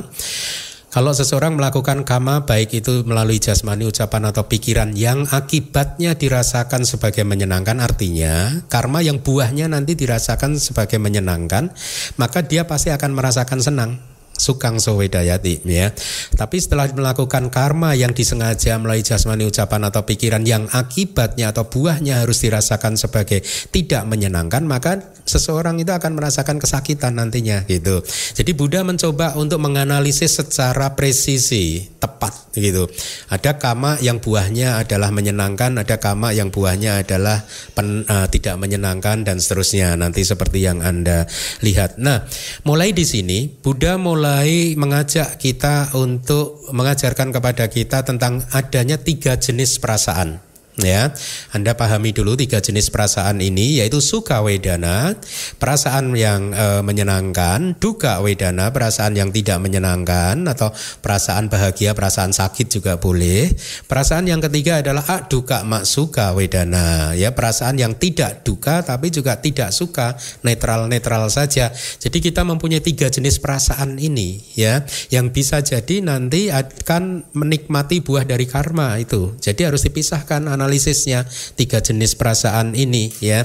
Kalau 0.94 1.10
seseorang 1.10 1.58
melakukan 1.58 2.06
kama 2.06 2.46
baik 2.46 2.70
itu 2.78 3.02
melalui 3.02 3.42
jasmani, 3.42 3.82
ucapan 3.82 4.30
atau 4.30 4.46
pikiran 4.46 4.94
yang 4.94 5.26
akibatnya 5.26 6.14
dirasakan 6.14 6.86
sebagai 6.86 7.26
menyenangkan 7.26 7.82
artinya 7.82 8.62
karma 8.70 9.02
yang 9.02 9.18
buahnya 9.18 9.66
nanti 9.66 9.98
dirasakan 9.98 10.54
sebagai 10.54 11.02
menyenangkan 11.02 11.74
maka 12.14 12.46
dia 12.46 12.70
pasti 12.70 12.94
akan 12.94 13.10
merasakan 13.10 13.58
senang 13.58 14.13
sukang 14.35 14.83
sowedayati 14.83 15.62
ya. 15.64 15.95
Tapi 16.35 16.57
setelah 16.59 16.91
melakukan 16.91 17.49
karma 17.49 17.95
yang 17.95 18.11
disengaja 18.11 18.76
melalui 18.83 19.07
jasmani 19.07 19.47
ucapan 19.47 19.87
atau 19.88 20.03
pikiran 20.03 20.43
yang 20.43 20.67
akibatnya 20.75 21.55
atau 21.55 21.71
buahnya 21.71 22.26
harus 22.26 22.43
dirasakan 22.43 22.99
sebagai 22.99 23.47
tidak 23.71 24.03
menyenangkan, 24.11 24.67
maka 24.67 24.99
seseorang 25.25 25.81
itu 25.81 25.95
akan 25.95 26.19
merasakan 26.19 26.59
kesakitan 26.61 27.17
nantinya 27.17 27.64
gitu. 27.64 28.03
Jadi 28.35 28.50
Buddha 28.53 28.83
mencoba 28.83 29.38
untuk 29.38 29.62
menganalisis 29.62 30.43
secara 30.43 30.93
presisi, 30.99 31.81
tepat 31.97 32.53
gitu. 32.59 32.91
Ada 33.31 33.57
kama 33.57 33.99
yang 34.03 34.21
buahnya 34.21 34.83
adalah 34.83 35.14
menyenangkan, 35.14 35.81
ada 35.81 35.97
kama 36.03 36.35
yang 36.37 36.50
buahnya 36.50 37.07
adalah 37.07 37.43
pen, 37.73 38.05
uh, 38.07 38.26
tidak 38.29 38.59
menyenangkan 38.59 39.23
dan 39.23 39.38
seterusnya. 39.38 39.95
Nanti 39.97 40.26
seperti 40.26 40.62
yang 40.62 40.83
Anda 40.85 41.25
lihat. 41.64 41.97
Nah, 42.03 42.26
mulai 42.67 42.93
di 42.93 43.07
sini 43.07 43.49
Buddha 43.49 43.97
mulai 43.97 44.24
mulai 44.25 44.73
mengajak 44.73 45.37
kita 45.37 45.93
untuk 46.00 46.64
mengajarkan 46.73 47.28
kepada 47.28 47.69
kita 47.69 48.09
tentang 48.09 48.40
adanya 48.57 48.97
tiga 48.97 49.37
jenis 49.37 49.76
perasaan 49.76 50.40
ya 50.78 51.14
Anda 51.54 51.78
pahami 51.78 52.11
dulu 52.11 52.35
tiga 52.38 52.59
jenis 52.59 52.90
perasaan 52.90 53.38
ini 53.38 53.83
yaitu 53.83 54.02
suka 54.02 54.43
wedana 54.43 55.14
perasaan 55.59 56.14
yang 56.19 56.50
e, 56.50 56.66
menyenangkan 56.83 57.78
duka 57.78 58.19
wedana 58.23 58.71
perasaan 58.75 59.14
yang 59.14 59.31
tidak 59.31 59.59
menyenangkan 59.62 60.47
atau 60.50 60.75
perasaan 61.02 61.47
bahagia 61.47 61.95
perasaan 61.95 62.35
sakit 62.35 62.66
juga 62.69 62.99
boleh. 62.99 63.54
Perasaan 63.87 64.26
yang 64.26 64.43
ketiga 64.43 64.83
adalah 64.83 65.04
ah, 65.07 65.23
duka 65.25 65.62
mak 65.62 65.87
suka 65.87 66.35
wedana. 66.35 67.14
Ya 67.14 67.33
perasaan 67.33 67.78
yang 67.78 67.95
tidak 67.97 68.43
duka 68.43 68.83
tapi 68.83 69.14
juga 69.14 69.38
tidak 69.38 69.71
suka 69.71 70.19
netral 70.43 70.90
netral 70.90 71.31
saja. 71.31 71.71
Jadi 71.75 72.19
kita 72.19 72.43
mempunyai 72.43 72.83
tiga 72.83 73.09
jenis 73.09 73.38
perasaan 73.38 73.97
ini 73.97 74.43
ya 74.59 74.83
yang 75.14 75.31
bisa 75.31 75.62
jadi 75.62 76.02
nanti 76.02 76.50
akan 76.50 77.33
menikmati 77.33 78.02
buah 78.02 78.26
dari 78.26 78.45
karma 78.45 78.99
itu. 78.99 79.37
Jadi 79.38 79.69
harus 79.69 79.87
dipisahkan 79.87 80.50
anak 80.50 80.63
analisisnya 80.64 81.28
tiga 81.61 81.85
jenis 81.85 82.16
perasaan 82.16 82.73
ini 82.73 83.12
ya. 83.21 83.44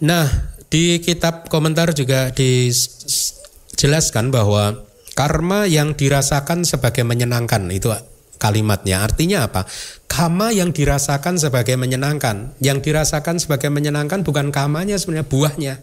Nah, 0.00 0.24
di 0.72 1.04
kitab 1.04 1.52
komentar 1.52 1.92
juga 1.92 2.32
dijelaskan 2.32 4.32
bahwa 4.32 4.88
karma 5.12 5.68
yang 5.68 5.92
dirasakan 5.92 6.64
sebagai 6.64 7.04
menyenangkan 7.04 7.68
itu 7.68 7.92
kalimatnya. 8.40 9.04
Artinya 9.04 9.46
apa? 9.46 9.68
Kama 10.08 10.50
yang 10.50 10.72
dirasakan 10.72 11.36
sebagai 11.36 11.76
menyenangkan. 11.76 12.56
Yang 12.58 12.90
dirasakan 12.90 13.36
sebagai 13.38 13.68
menyenangkan 13.68 14.24
bukan 14.24 14.48
kamanya 14.48 14.96
sebenarnya 14.96 15.28
buahnya. 15.28 15.74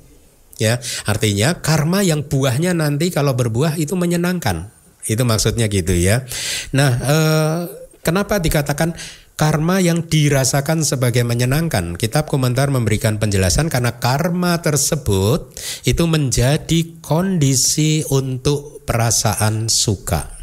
Ya, 0.60 0.76
artinya 1.08 1.56
karma 1.64 2.04
yang 2.04 2.28
buahnya 2.28 2.76
nanti 2.76 3.16
kalau 3.16 3.32
berbuah 3.32 3.80
itu 3.80 3.96
menyenangkan. 3.96 4.68
Itu 5.08 5.24
maksudnya 5.24 5.72
gitu 5.72 5.96
ya. 5.96 6.28
Nah, 6.76 6.92
eh, 7.00 7.60
kenapa 8.04 8.44
dikatakan 8.44 8.92
karma 9.40 9.80
yang 9.80 10.04
dirasakan 10.04 10.84
sebagai 10.84 11.24
menyenangkan. 11.24 11.96
Kitab 11.96 12.28
komentar 12.28 12.68
memberikan 12.68 13.24
penjelasan 13.24 13.72
karena 13.72 13.96
karma 13.96 14.60
tersebut 14.60 15.56
itu 15.88 16.04
menjadi 16.12 17.00
kondisi 17.00 18.04
untuk 18.12 18.84
perasaan 18.84 19.72
suka. 19.72 20.36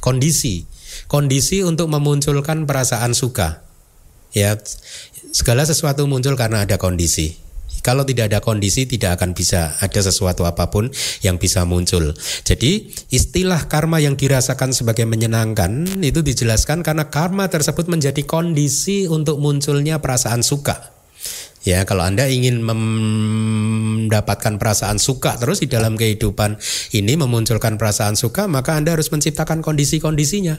Kondisi, 0.00 0.64
kondisi 1.12 1.60
untuk 1.60 1.92
memunculkan 1.92 2.64
perasaan 2.64 3.12
suka. 3.12 3.68
Ya, 4.32 4.56
segala 5.36 5.68
sesuatu 5.68 6.08
muncul 6.08 6.32
karena 6.32 6.64
ada 6.64 6.80
kondisi. 6.80 7.36
Kalau 7.82 8.06
tidak 8.06 8.30
ada 8.30 8.38
kondisi 8.38 8.86
tidak 8.86 9.18
akan 9.18 9.34
bisa 9.34 9.74
ada 9.82 10.00
sesuatu 10.00 10.46
apa 10.46 10.70
pun 10.70 10.88
yang 11.26 11.36
bisa 11.42 11.66
muncul. 11.66 12.14
Jadi 12.46 12.94
istilah 13.10 13.66
karma 13.66 13.98
yang 13.98 14.14
dirasakan 14.14 14.70
sebagai 14.70 15.02
menyenangkan 15.02 15.98
itu 15.98 16.22
dijelaskan 16.22 16.86
karena 16.86 17.10
karma 17.10 17.50
tersebut 17.50 17.90
menjadi 17.90 18.22
kondisi 18.22 19.10
untuk 19.10 19.42
munculnya 19.42 19.98
perasaan 19.98 20.46
suka. 20.46 20.94
Ya, 21.62 21.86
kalau 21.86 22.02
Anda 22.02 22.26
ingin 22.26 22.58
mendapatkan 22.66 24.58
perasaan 24.58 24.98
suka 24.98 25.38
terus 25.38 25.62
di 25.62 25.70
dalam 25.70 25.94
kehidupan 25.94 26.58
ini 26.90 27.14
memunculkan 27.14 27.78
perasaan 27.78 28.18
suka, 28.18 28.50
maka 28.50 28.74
Anda 28.74 28.98
harus 28.98 29.14
menciptakan 29.14 29.62
kondisi-kondisinya. 29.62 30.58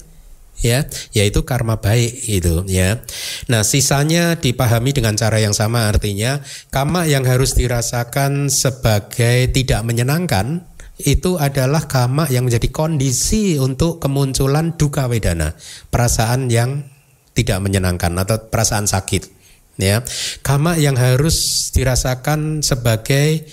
Ya, 0.61 0.87
yaitu 1.11 1.43
karma 1.43 1.83
baik 1.83 2.23
itu 2.23 2.63
ya. 2.71 3.03
Nah, 3.51 3.67
sisanya 3.67 4.39
dipahami 4.39 4.95
dengan 4.95 5.11
cara 5.19 5.41
yang 5.43 5.51
sama 5.51 5.91
artinya 5.91 6.39
karma 6.71 7.03
yang 7.03 7.27
harus 7.27 7.51
dirasakan 7.57 8.47
sebagai 8.47 9.51
tidak 9.51 9.83
menyenangkan 9.83 10.63
itu 11.03 11.35
adalah 11.35 11.83
karma 11.89 12.31
yang 12.31 12.47
menjadi 12.47 12.71
kondisi 12.71 13.59
untuk 13.59 13.99
kemunculan 13.99 14.79
duka 14.79 15.11
wedana, 15.11 15.51
perasaan 15.91 16.47
yang 16.47 16.87
tidak 17.33 17.59
menyenangkan 17.59 18.13
atau 18.13 18.47
perasaan 18.47 18.87
sakit 18.87 19.43
ya 19.77 20.05
kama 20.45 20.77
yang 20.77 20.93
harus 20.93 21.69
dirasakan 21.73 22.61
sebagai 22.61 23.45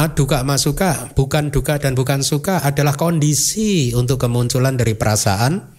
ah, 0.00 0.08
duka 0.08 0.40
masuka 0.44 1.12
bukan 1.12 1.52
duka 1.52 1.76
dan 1.76 1.92
bukan 1.92 2.24
suka 2.24 2.64
adalah 2.64 2.96
kondisi 2.96 3.92
untuk 3.92 4.16
kemunculan 4.24 4.80
dari 4.80 4.96
perasaan 4.96 5.77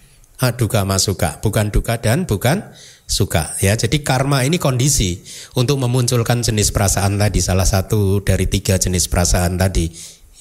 duka 0.56 0.88
masuka 0.88 1.36
bukan 1.44 1.68
duka 1.68 2.00
dan 2.00 2.24
bukan 2.24 2.64
suka. 3.04 3.52
Ya 3.60 3.76
jadi 3.76 4.00
karma 4.00 4.46
ini 4.48 4.56
kondisi 4.56 5.20
untuk 5.58 5.76
memunculkan 5.76 6.40
jenis 6.40 6.72
perasaan 6.72 7.20
tadi 7.20 7.44
salah 7.44 7.68
satu 7.68 8.24
dari 8.24 8.48
tiga 8.48 8.80
jenis 8.80 9.10
perasaan 9.10 9.60
tadi. 9.60 9.92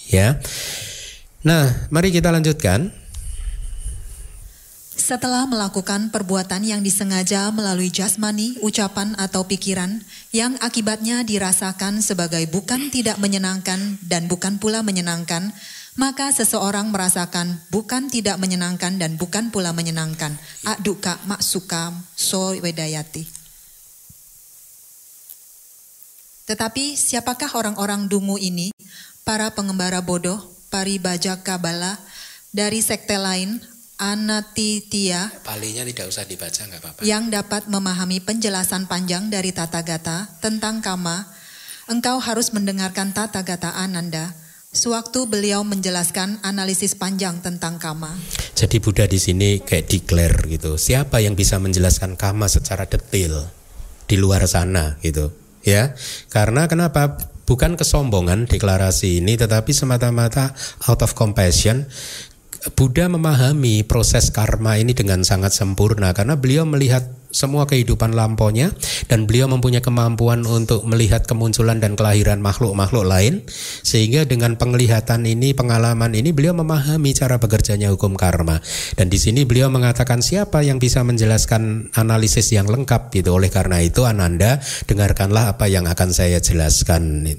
Ya. 0.07 0.39
Nah 1.43 1.89
mari 1.91 2.15
kita 2.15 2.31
lanjutkan. 2.31 2.95
Setelah 4.99 5.47
melakukan 5.47 6.11
perbuatan 6.11 6.61
yang 6.67 6.83
disengaja 6.83 7.49
melalui 7.55 7.87
jasmani, 7.87 8.59
ucapan, 8.59 9.15
atau 9.15 9.47
pikiran, 9.47 10.03
yang 10.35 10.59
akibatnya 10.59 11.23
dirasakan 11.23 12.03
sebagai 12.03 12.43
bukan 12.51 12.91
tidak 12.91 13.15
menyenangkan 13.17 13.95
dan 14.03 14.27
bukan 14.27 14.59
pula 14.59 14.83
menyenangkan, 14.83 15.55
maka 15.99 16.31
seseorang 16.31 16.95
merasakan 16.95 17.59
bukan 17.67 18.07
tidak 18.07 18.39
menyenangkan 18.39 18.95
dan 18.95 19.19
bukan 19.19 19.51
pula 19.51 19.75
menyenangkan. 19.75 20.39
Aduka 20.63 21.19
maksuka 21.27 21.91
so 22.15 22.55
wedayati. 22.55 23.27
Tetapi 26.47 26.95
siapakah 26.95 27.51
orang-orang 27.51 28.07
dungu 28.07 28.39
ini? 28.39 28.71
Para 29.27 29.51
pengembara 29.51 29.99
bodoh, 29.99 30.39
pari 30.71 30.97
bajak 30.97 31.45
kabala, 31.45 31.99
dari 32.49 32.81
sekte 32.81 33.19
lain 33.19 33.61
Anatitia 33.99 35.27
Palinya 35.43 35.83
tidak 35.83 36.07
usah 36.07 36.23
dibaca 36.23 36.61
nggak 36.63 36.79
apa-apa. 36.79 36.99
Yang 37.03 37.23
dapat 37.35 37.67
memahami 37.67 38.23
penjelasan 38.23 38.87
panjang 38.87 39.27
dari 39.27 39.51
tata 39.51 39.83
gata 39.83 40.39
tentang 40.39 40.79
kama, 40.79 41.27
engkau 41.91 42.17
harus 42.23 42.55
mendengarkan 42.55 43.11
tata 43.11 43.43
gata 43.43 43.75
Ananda. 43.75 44.31
Sewaktu 44.69 45.25
beliau 45.25 45.65
menjelaskan 45.65 46.45
analisis 46.45 46.93
panjang 46.93 47.41
tentang 47.41 47.81
kama. 47.81 48.13
Jadi 48.53 48.77
Buddha 48.77 49.09
di 49.09 49.17
sini 49.17 49.57
kayak 49.65 49.89
declare 49.89 50.45
gitu. 50.45 50.77
Siapa 50.77 51.25
yang 51.25 51.33
bisa 51.33 51.57
menjelaskan 51.57 52.13
kama 52.13 52.45
secara 52.45 52.85
detail 52.85 53.49
di 54.05 54.13
luar 54.21 54.45
sana 54.45 55.01
gitu. 55.01 55.33
Ya, 55.65 55.97
karena 56.29 56.69
kenapa? 56.69 57.17
Bukan 57.49 57.81
kesombongan 57.81 58.45
deklarasi 58.45 59.25
ini, 59.25 59.41
tetapi 59.41 59.73
semata-mata 59.73 60.53
out 60.85 61.01
of 61.01 61.17
compassion 61.17 61.89
Buddha 62.75 63.07
memahami 63.07 63.87
proses 63.87 64.35
karma 64.35 64.75
ini 64.75 64.91
dengan 64.91 65.23
sangat 65.23 65.55
sempurna 65.55 66.11
karena 66.11 66.35
beliau 66.35 66.67
melihat 66.67 67.07
semua 67.29 67.69
kehidupan 67.69 68.17
lampaunya 68.17 68.73
dan 69.05 69.29
beliau 69.29 69.45
mempunyai 69.45 69.85
kemampuan 69.85 70.43
untuk 70.49 70.81
melihat 70.89 71.29
kemunculan 71.29 71.77
dan 71.77 71.93
kelahiran 71.93 72.41
makhluk-makhluk 72.41 73.05
lain. 73.05 73.45
Sehingga 73.85 74.25
dengan 74.25 74.57
penglihatan 74.57 75.23
ini 75.29 75.53
pengalaman 75.53 76.11
ini 76.17 76.33
beliau 76.33 76.57
memahami 76.57 77.13
cara 77.13 77.37
bekerjanya 77.37 77.93
hukum 77.93 78.17
karma. 78.17 78.59
Dan 78.97 79.13
di 79.13 79.21
sini 79.21 79.45
beliau 79.45 79.69
mengatakan 79.69 80.25
siapa 80.25 80.65
yang 80.65 80.81
bisa 80.81 81.05
menjelaskan 81.05 81.93
analisis 81.93 82.49
yang 82.49 82.65
lengkap 82.65 83.13
gitu? 83.13 83.37
Oleh 83.37 83.53
karena 83.53 83.79
itu 83.79 84.03
Ananda 84.09 84.57
dengarkanlah 84.89 85.53
apa 85.53 85.69
yang 85.69 85.85
akan 85.85 86.09
saya 86.09 86.41
jelaskan 86.41 87.29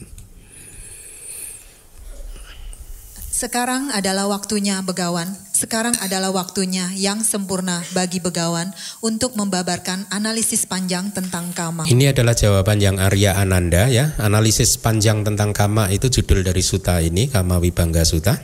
Sekarang 3.40 3.88
adalah 3.88 4.29
waktunya 4.29 4.85
begawan. 4.85 5.33
Sekarang 5.57 5.96
adalah 6.05 6.29
waktunya 6.29 6.92
yang 6.92 7.24
sempurna 7.24 7.81
bagi 7.96 8.20
begawan 8.20 8.68
untuk 9.00 9.33
membabarkan 9.33 10.12
analisis 10.12 10.68
panjang 10.68 11.09
tentang 11.09 11.48
kama. 11.57 11.88
Ini 11.88 12.12
adalah 12.12 12.37
jawaban 12.37 12.85
yang 12.85 13.00
Arya 13.00 13.40
Ananda 13.40 13.88
ya. 13.88 14.12
Analisis 14.20 14.76
panjang 14.76 15.24
tentang 15.24 15.57
kama 15.57 15.88
itu 15.88 16.12
judul 16.12 16.44
dari 16.44 16.61
suta 16.61 17.00
ini, 17.00 17.33
Kama 17.33 17.57
Wibangga 17.64 18.05
Suta. 18.05 18.37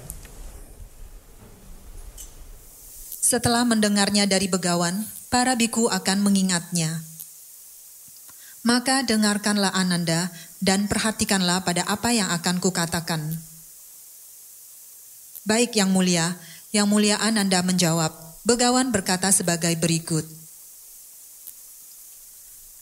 Setelah 3.20 3.68
mendengarnya 3.68 4.24
dari 4.24 4.48
begawan, 4.48 5.04
para 5.28 5.60
biku 5.60 5.92
akan 5.92 6.24
mengingatnya. 6.24 7.04
Maka 8.64 9.04
dengarkanlah 9.04 9.76
Ananda 9.76 10.32
dan 10.64 10.88
perhatikanlah 10.88 11.68
pada 11.68 11.84
apa 11.84 12.16
yang 12.16 12.32
akan 12.32 12.64
kukatakan. 12.64 13.55
Baik 15.46 15.78
yang 15.78 15.94
mulia, 15.94 16.34
yang 16.74 16.90
mulia 16.90 17.22
Ananda 17.22 17.62
menjawab. 17.62 18.10
Begawan 18.42 18.90
berkata 18.90 19.30
sebagai 19.30 19.70
berikut. 19.78 20.26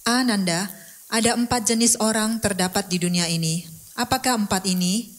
Ananda, 0.08 0.72
ada 1.12 1.36
empat 1.36 1.68
jenis 1.68 2.00
orang 2.00 2.40
terdapat 2.40 2.88
di 2.88 2.96
dunia 2.96 3.28
ini. 3.28 3.68
Apakah 3.92 4.40
empat 4.40 4.64
ini? 4.64 5.12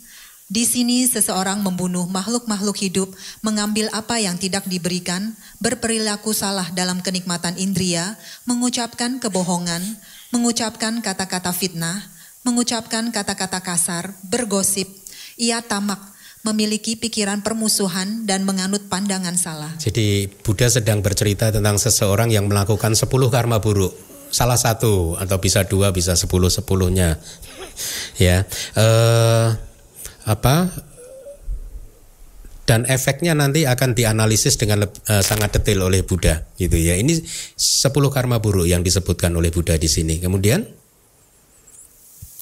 Di 0.50 0.66
sini 0.66 1.06
seseorang 1.06 1.62
membunuh 1.62 2.10
makhluk-makhluk 2.10 2.82
hidup, 2.82 3.14
mengambil 3.46 3.94
apa 3.94 4.18
yang 4.18 4.42
tidak 4.42 4.66
diberikan, 4.66 5.38
berperilaku 5.62 6.34
salah 6.34 6.74
dalam 6.74 7.06
kenikmatan 7.06 7.62
indria, 7.62 8.18
mengucapkan 8.50 9.22
kebohongan, 9.22 9.86
mengucapkan 10.34 10.98
kata-kata 10.98 11.54
fitnah, 11.54 12.10
mengucapkan 12.42 13.14
kata-kata 13.14 13.62
kasar, 13.62 14.18
bergosip, 14.26 14.90
ia 15.38 15.62
tamak, 15.62 16.15
memiliki 16.46 16.94
pikiran 16.94 17.42
permusuhan 17.42 18.30
dan 18.30 18.46
menganut 18.46 18.86
pandangan 18.86 19.34
salah. 19.34 19.74
Jadi 19.82 20.30
Buddha 20.46 20.70
sedang 20.70 21.02
bercerita 21.02 21.50
tentang 21.50 21.82
seseorang 21.82 22.30
yang 22.30 22.46
melakukan 22.46 22.94
10 22.94 23.10
karma 23.34 23.58
buruk. 23.58 23.98
Salah 24.30 24.60
satu 24.60 25.18
atau 25.18 25.38
bisa 25.42 25.66
dua, 25.66 25.90
bisa 25.90 26.14
sepuluh 26.14 26.54
sepuluhnya. 26.54 27.18
Ya, 28.16 28.48
eh, 28.78 29.48
apa? 30.28 30.56
Dan 32.66 32.90
efeknya 32.90 33.38
nanti 33.38 33.70
akan 33.70 33.94
dianalisis 33.94 34.58
dengan 34.58 34.90
uh, 34.90 35.22
sangat 35.22 35.54
detail 35.54 35.86
oleh 35.86 36.02
Buddha, 36.02 36.50
gitu 36.58 36.74
ya. 36.82 36.98
Ini 36.98 37.14
10 37.54 37.94
karma 38.10 38.42
buruk 38.42 38.66
yang 38.66 38.82
disebutkan 38.82 39.38
oleh 39.38 39.54
Buddha 39.54 39.78
di 39.78 39.86
sini. 39.86 40.18
Kemudian 40.18 40.66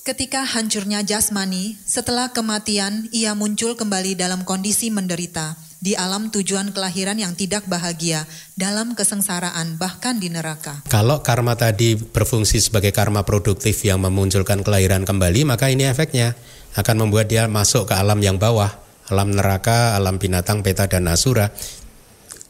Ketika 0.03 0.43
hancurnya 0.43 0.99
jasmani, 0.99 1.79
setelah 1.87 2.35
kematian 2.35 3.07
ia 3.15 3.31
muncul 3.39 3.79
kembali 3.79 4.19
dalam 4.19 4.43
kondisi 4.43 4.91
menderita 4.91 5.55
di 5.79 5.95
alam 5.95 6.27
tujuan 6.27 6.75
kelahiran 6.75 7.15
yang 7.15 7.39
tidak 7.39 7.63
bahagia, 7.71 8.27
dalam 8.59 8.99
kesengsaraan, 8.99 9.79
bahkan 9.79 10.19
di 10.19 10.27
neraka. 10.27 10.83
Kalau 10.91 11.23
karma 11.23 11.55
tadi 11.55 11.95
berfungsi 11.95 12.59
sebagai 12.59 12.91
karma 12.91 13.23
produktif 13.23 13.79
yang 13.87 14.03
memunculkan 14.03 14.59
kelahiran 14.59 15.07
kembali, 15.07 15.47
maka 15.47 15.71
ini 15.71 15.87
efeknya 15.87 16.35
akan 16.75 17.07
membuat 17.07 17.31
dia 17.31 17.47
masuk 17.47 17.87
ke 17.87 17.95
alam 17.95 18.19
yang 18.19 18.35
bawah, 18.35 18.75
alam 19.07 19.31
neraka, 19.31 19.95
alam 19.95 20.19
binatang, 20.19 20.67
peta, 20.67 20.83
dan 20.91 21.07
asura. 21.07 21.47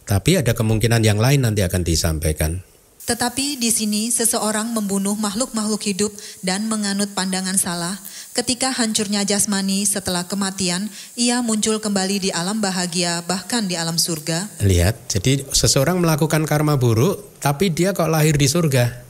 Tapi 0.10 0.42
ada 0.42 0.58
kemungkinan 0.58 1.06
yang 1.06 1.22
lain 1.22 1.46
nanti 1.46 1.62
akan 1.62 1.86
disampaikan. 1.86 2.73
Tetapi 3.04 3.60
di 3.60 3.68
sini 3.68 4.08
seseorang 4.08 4.72
membunuh 4.72 5.20
makhluk-makhluk 5.20 5.84
hidup 5.84 6.12
dan 6.40 6.72
menganut 6.72 7.12
pandangan 7.12 7.60
salah. 7.60 8.00
Ketika 8.32 8.72
hancurnya 8.72 9.28
jasmani 9.28 9.84
setelah 9.84 10.24
kematian, 10.26 10.88
ia 11.20 11.44
muncul 11.44 11.84
kembali 11.84 12.24
di 12.24 12.30
alam 12.32 12.64
bahagia, 12.64 13.22
bahkan 13.28 13.68
di 13.68 13.76
alam 13.76 14.00
surga. 14.00 14.48
Lihat, 14.64 15.12
jadi 15.12 15.44
seseorang 15.52 16.00
melakukan 16.00 16.48
karma 16.48 16.80
buruk, 16.80 17.38
tapi 17.44 17.70
dia 17.70 17.92
kok 17.92 18.08
lahir 18.08 18.40
di 18.40 18.48
surga. 18.48 19.04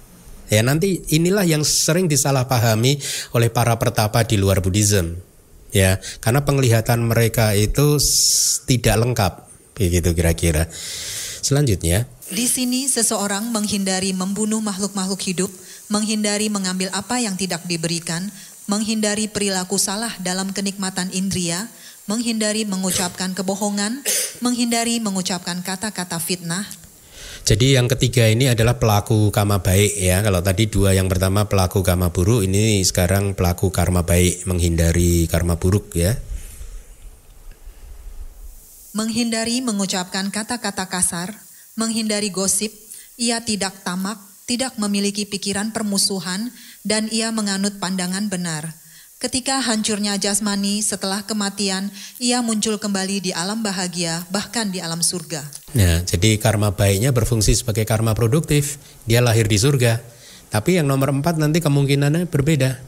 Ya 0.50 0.62
nanti 0.66 1.06
inilah 1.14 1.46
yang 1.48 1.62
sering 1.64 2.10
disalahpahami 2.10 3.00
oleh 3.38 3.50
para 3.54 3.78
pertapa 3.80 4.26
di 4.26 4.36
luar 4.42 4.60
Buddhism. 4.60 5.16
Ya, 5.74 5.98
karena 6.22 6.46
penglihatan 6.46 7.02
mereka 7.02 7.58
itu 7.58 7.98
tidak 8.70 8.96
lengkap, 9.02 9.34
begitu 9.74 10.14
kira-kira. 10.14 10.70
Selanjutnya, 11.42 12.06
di 12.34 12.50
sini 12.50 12.90
seseorang 12.90 13.54
menghindari 13.54 14.10
membunuh 14.12 14.58
makhluk-makhluk 14.60 15.22
hidup, 15.22 15.52
menghindari 15.88 16.50
mengambil 16.50 16.90
apa 16.90 17.22
yang 17.22 17.38
tidak 17.38 17.62
diberikan, 17.70 18.34
menghindari 18.66 19.30
perilaku 19.30 19.78
salah 19.78 20.10
dalam 20.18 20.50
kenikmatan 20.50 21.14
indria, 21.14 21.70
menghindari 22.10 22.66
mengucapkan 22.66 23.38
kebohongan, 23.38 24.02
menghindari 24.42 24.98
mengucapkan 24.98 25.62
kata-kata 25.62 26.18
fitnah. 26.18 26.66
Jadi 27.44 27.76
yang 27.76 27.92
ketiga 27.92 28.26
ini 28.26 28.50
adalah 28.50 28.80
pelaku 28.80 29.28
karma 29.30 29.60
baik 29.60 30.00
ya. 30.00 30.24
Kalau 30.24 30.40
tadi 30.40 30.72
dua 30.72 30.96
yang 30.96 31.12
pertama 31.12 31.46
pelaku 31.46 31.84
karma 31.84 32.10
buruk, 32.10 32.48
ini 32.48 32.82
sekarang 32.82 33.38
pelaku 33.38 33.70
karma 33.70 34.02
baik, 34.02 34.48
menghindari 34.50 35.28
karma 35.28 35.60
buruk 35.60 35.92
ya. 35.94 36.16
Menghindari 38.96 39.60
mengucapkan 39.60 40.32
kata-kata 40.32 40.88
kasar, 40.88 41.43
menghindari 41.74 42.30
gosip, 42.30 42.74
ia 43.18 43.42
tidak 43.42 43.82
tamak, 43.86 44.18
tidak 44.50 44.76
memiliki 44.78 45.26
pikiran 45.26 45.74
permusuhan, 45.74 46.52
dan 46.86 47.10
ia 47.10 47.30
menganut 47.30 47.78
pandangan 47.78 48.28
benar. 48.30 48.76
Ketika 49.24 49.64
hancurnya 49.64 50.20
jasmani 50.20 50.84
setelah 50.84 51.24
kematian, 51.24 51.88
ia 52.20 52.44
muncul 52.44 52.76
kembali 52.76 53.24
di 53.24 53.32
alam 53.32 53.64
bahagia, 53.64 54.28
bahkan 54.28 54.68
di 54.68 54.84
alam 54.84 55.00
surga. 55.00 55.48
Nah, 55.72 56.04
jadi 56.04 56.36
karma 56.36 56.76
baiknya 56.76 57.16
berfungsi 57.16 57.56
sebagai 57.56 57.88
karma 57.88 58.12
produktif. 58.12 58.76
Dia 59.08 59.24
lahir 59.24 59.48
di 59.48 59.56
surga. 59.56 60.04
Tapi 60.52 60.76
yang 60.76 60.92
nomor 60.92 61.16
empat 61.16 61.40
nanti 61.40 61.64
kemungkinannya 61.64 62.28
berbeda. 62.28 62.84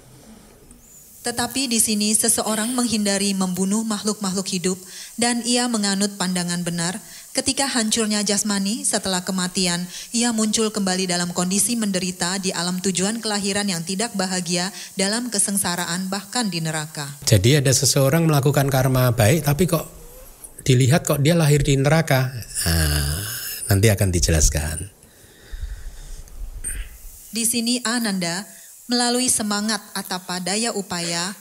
Tetapi 1.24 1.66
di 1.66 1.80
sini 1.82 2.14
seseorang 2.14 2.70
menghindari 2.76 3.34
membunuh 3.34 3.82
makhluk-makhluk 3.82 4.46
hidup 4.46 4.78
dan 5.18 5.42
ia 5.42 5.66
menganut 5.66 6.20
pandangan 6.20 6.62
benar. 6.62 7.00
Ketika 7.36 7.68
hancurnya 7.68 8.24
jasmani 8.24 8.88
setelah 8.88 9.20
kematian, 9.28 9.84
ia 10.16 10.32
muncul 10.32 10.72
kembali 10.72 11.04
dalam 11.04 11.36
kondisi 11.36 11.76
menderita 11.76 12.40
di 12.40 12.56
alam 12.56 12.80
tujuan 12.80 13.20
kelahiran 13.20 13.68
yang 13.68 13.84
tidak 13.84 14.16
bahagia 14.16 14.72
dalam 14.96 15.28
kesengsaraan 15.28 16.08
bahkan 16.08 16.48
di 16.48 16.64
neraka. 16.64 17.12
Jadi 17.28 17.60
ada 17.60 17.76
seseorang 17.76 18.24
melakukan 18.24 18.72
karma 18.72 19.12
baik 19.12 19.44
tapi 19.44 19.68
kok 19.68 19.84
dilihat 20.64 21.04
kok 21.04 21.20
dia 21.20 21.36
lahir 21.36 21.60
di 21.60 21.76
neraka. 21.76 22.32
Nah, 22.64 23.20
nanti 23.68 23.92
akan 23.92 24.16
dijelaskan. 24.16 24.88
Di 27.36 27.44
sini 27.44 27.84
Ananda 27.84 28.48
melalui 28.88 29.28
semangat 29.28 29.84
atapa 29.92 30.40
daya 30.40 30.72
upaya, 30.72 31.36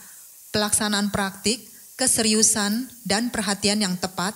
pelaksanaan 0.51 1.15
praktik, 1.15 1.63
keseriusan, 1.95 2.91
dan 3.07 3.31
perhatian 3.31 3.79
yang 3.79 3.95
tepat, 3.95 4.35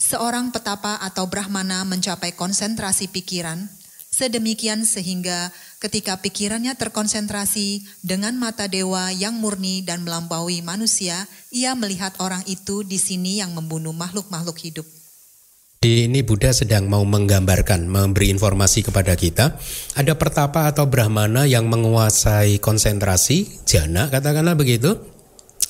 seorang 0.00 0.48
petapa 0.48 0.96
atau 1.04 1.28
brahmana 1.28 1.84
mencapai 1.84 2.32
konsentrasi 2.32 3.12
pikiran, 3.12 3.68
sedemikian 4.08 4.88
sehingga 4.88 5.52
ketika 5.78 6.18
pikirannya 6.18 6.72
terkonsentrasi 6.74 7.84
dengan 8.00 8.34
mata 8.40 8.66
dewa 8.66 9.12
yang 9.12 9.36
murni 9.36 9.84
dan 9.84 10.02
melampaui 10.02 10.64
manusia, 10.64 11.28
ia 11.52 11.76
melihat 11.76 12.16
orang 12.18 12.40
itu 12.48 12.80
di 12.82 12.96
sini 12.96 13.38
yang 13.38 13.52
membunuh 13.52 13.92
makhluk-makhluk 13.92 14.56
hidup. 14.64 14.88
Di 15.80 16.04
ini 16.04 16.20
Buddha 16.20 16.52
sedang 16.52 16.92
mau 16.92 17.00
menggambarkan, 17.08 17.88
memberi 17.88 18.28
informasi 18.28 18.84
kepada 18.84 19.16
kita. 19.16 19.56
Ada 19.96 20.12
pertapa 20.12 20.68
atau 20.68 20.84
brahmana 20.84 21.48
yang 21.48 21.72
menguasai 21.72 22.60
konsentrasi, 22.60 23.64
jana 23.64 24.12
katakanlah 24.12 24.60
begitu. 24.60 25.19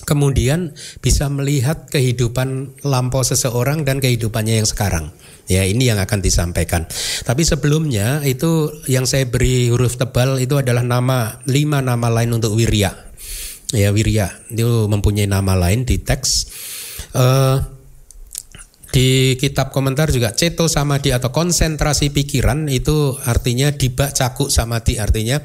Kemudian 0.04 0.72
bisa 1.04 1.28
melihat 1.28 1.86
kehidupan 1.92 2.80
lampau 2.82 3.20
seseorang 3.20 3.84
dan 3.84 4.00
kehidupannya 4.00 4.64
yang 4.64 4.68
sekarang. 4.68 5.12
Ya 5.50 5.66
ini 5.66 5.90
yang 5.90 5.98
akan 5.98 6.22
disampaikan. 6.22 6.86
Tapi 7.26 7.42
sebelumnya 7.42 8.22
itu 8.22 8.70
yang 8.86 9.02
saya 9.04 9.26
beri 9.26 9.66
huruf 9.66 9.98
tebal 9.98 10.38
itu 10.38 10.54
adalah 10.54 10.86
nama 10.86 11.42
lima 11.50 11.82
nama 11.82 12.06
lain 12.06 12.38
untuk 12.38 12.54
wirya. 12.54 12.94
Ya 13.74 13.90
wirya 13.90 14.30
itu 14.50 14.86
mempunyai 14.86 15.26
nama 15.26 15.58
lain 15.58 15.82
di 15.82 15.98
teks. 15.98 16.46
Uh, 17.10 17.79
di 18.90 19.38
kitab 19.38 19.70
komentar 19.70 20.10
juga 20.10 20.34
ceto 20.34 20.66
samadhi 20.66 21.14
atau 21.14 21.30
konsentrasi 21.30 22.10
pikiran 22.10 22.66
itu 22.66 23.14
artinya 23.22 23.70
dibak 23.70 24.10
cakuk 24.10 24.50
samadhi 24.50 24.98
artinya 24.98 25.38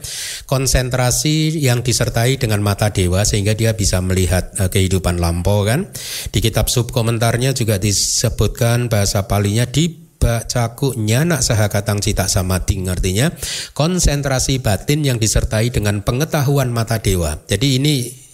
konsentrasi 0.50 1.62
yang 1.62 1.86
disertai 1.86 2.42
dengan 2.42 2.66
mata 2.66 2.90
dewa 2.90 3.22
sehingga 3.22 3.54
dia 3.54 3.78
bisa 3.78 4.02
melihat 4.02 4.50
uh, 4.58 4.70
kehidupan 4.70 5.22
lampau 5.22 5.62
kan. 5.62 5.90
Di 6.34 6.42
kitab 6.42 6.74
sub 6.74 6.90
komentarnya 6.90 7.54
juga 7.54 7.78
disebutkan 7.78 8.90
bahasa 8.90 9.30
palinya 9.30 9.70
di 9.70 10.06
caku 10.26 10.98
nyana 10.98 11.38
sahakatang 11.38 12.02
cita 12.02 12.26
samadhi 12.26 12.82
artinya 12.90 13.30
konsentrasi 13.78 14.58
batin 14.58 15.06
yang 15.06 15.22
disertai 15.22 15.70
dengan 15.70 16.02
pengetahuan 16.02 16.74
mata 16.74 16.98
dewa. 16.98 17.38
Jadi 17.46 17.78
ini 17.78 18.25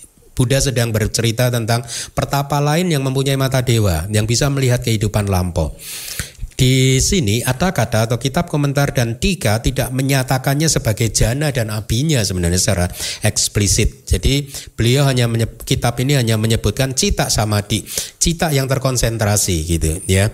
Buddha 0.42 0.58
sedang 0.58 0.90
bercerita 0.90 1.54
tentang 1.54 1.86
pertapa 2.18 2.58
lain 2.58 2.90
yang 2.90 3.06
mempunyai 3.06 3.38
mata 3.38 3.62
dewa 3.62 4.10
yang 4.10 4.26
bisa 4.26 4.50
melihat 4.50 4.82
kehidupan 4.82 5.30
lampau. 5.30 5.78
Di 6.58 6.98
sini 7.02 7.42
ada 7.42 7.74
kata 7.74 8.10
atau 8.10 8.18
kitab 8.18 8.50
komentar 8.50 8.94
dan 8.94 9.22
tiga 9.22 9.62
tidak 9.62 9.94
menyatakannya 9.94 10.66
sebagai 10.66 11.14
jana 11.14 11.54
dan 11.54 11.70
abinya 11.74 12.22
sebenarnya 12.22 12.58
secara 12.58 12.86
eksplisit. 13.22 14.06
Jadi 14.10 14.50
beliau 14.74 15.06
hanya 15.06 15.30
kitab 15.66 15.98
ini 16.02 16.18
hanya 16.18 16.38
menyebutkan 16.42 16.98
cita 16.98 17.30
samadhi, 17.30 17.86
cita 18.18 18.50
yang 18.50 18.66
terkonsentrasi 18.66 19.58
gitu 19.66 20.06
ya. 20.06 20.30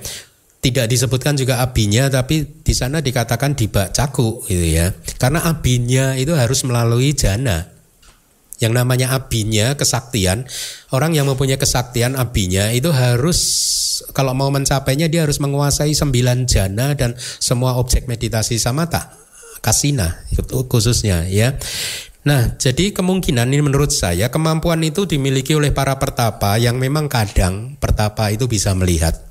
Tidak 0.59 0.87
disebutkan 0.87 1.35
juga 1.39 1.63
abinya 1.63 2.11
tapi 2.11 2.43
di 2.43 2.73
sana 2.75 2.99
dikatakan 2.99 3.55
dibak 3.55 3.95
caku 3.95 4.43
gitu 4.51 4.67
ya. 4.67 4.91
Karena 5.19 5.47
abinya 5.47 6.15
itu 6.15 6.35
harus 6.35 6.63
melalui 6.67 7.15
jana 7.15 7.76
yang 8.57 8.73
namanya 8.73 9.13
abinya 9.13 9.77
kesaktian 9.77 10.49
orang 10.89 11.13
yang 11.13 11.29
mempunyai 11.29 11.61
kesaktian 11.61 12.17
abinya 12.17 12.73
itu 12.73 12.89
harus 12.89 13.39
kalau 14.13 14.33
mau 14.33 14.49
mencapainya 14.49 15.09
dia 15.09 15.25
harus 15.25 15.37
menguasai 15.37 15.93
sembilan 15.93 16.49
jana 16.49 16.97
dan 16.97 17.13
semua 17.17 17.77
objek 17.77 18.09
meditasi 18.09 18.57
samata 18.57 19.13
kasina 19.61 20.25
khususnya 20.69 21.25
ya. 21.27 21.57
Nah, 22.27 22.59
jadi 22.59 22.91
kemungkinan 22.91 23.47
ini 23.47 23.63
menurut 23.63 23.87
saya 23.95 24.27
kemampuan 24.27 24.83
itu 24.83 25.07
dimiliki 25.07 25.55
oleh 25.55 25.71
para 25.71 25.95
pertapa 25.95 26.59
yang 26.59 26.75
memang 26.75 27.07
kadang 27.07 27.79
pertapa 27.79 28.27
itu 28.35 28.51
bisa 28.51 28.75
melihat 28.75 29.26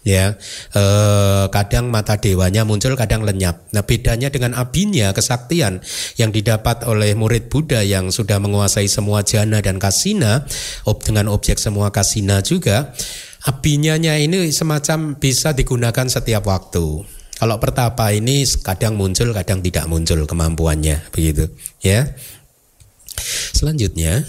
ya 0.00 0.36
eh, 0.72 1.44
kadang 1.52 1.92
mata 1.92 2.16
dewanya 2.16 2.64
muncul 2.64 2.96
kadang 2.96 3.24
lenyap. 3.24 3.68
Nah 3.76 3.84
bedanya 3.84 4.32
dengan 4.32 4.56
abinya 4.56 5.12
kesaktian 5.12 5.84
yang 6.16 6.30
didapat 6.32 6.88
oleh 6.88 7.12
murid 7.12 7.52
Buddha 7.52 7.84
yang 7.84 8.08
sudah 8.08 8.40
menguasai 8.40 8.88
semua 8.88 9.20
jana 9.20 9.60
dan 9.60 9.76
kasina 9.76 10.44
ob 10.88 11.04
dengan 11.04 11.28
objek 11.28 11.60
semua 11.60 11.92
kasina 11.92 12.40
juga 12.40 12.92
abinyanya 13.44 14.20
ini 14.20 14.52
semacam 14.52 15.16
bisa 15.16 15.52
digunakan 15.56 16.06
setiap 16.08 16.44
waktu. 16.48 17.04
Kalau 17.40 17.56
pertapa 17.56 18.12
ini 18.12 18.44
kadang 18.60 19.00
muncul 19.00 19.32
kadang 19.32 19.64
tidak 19.64 19.88
muncul 19.88 20.28
kemampuannya 20.28 21.08
begitu. 21.08 21.48
Ya. 21.80 22.12
Selanjutnya. 23.56 24.28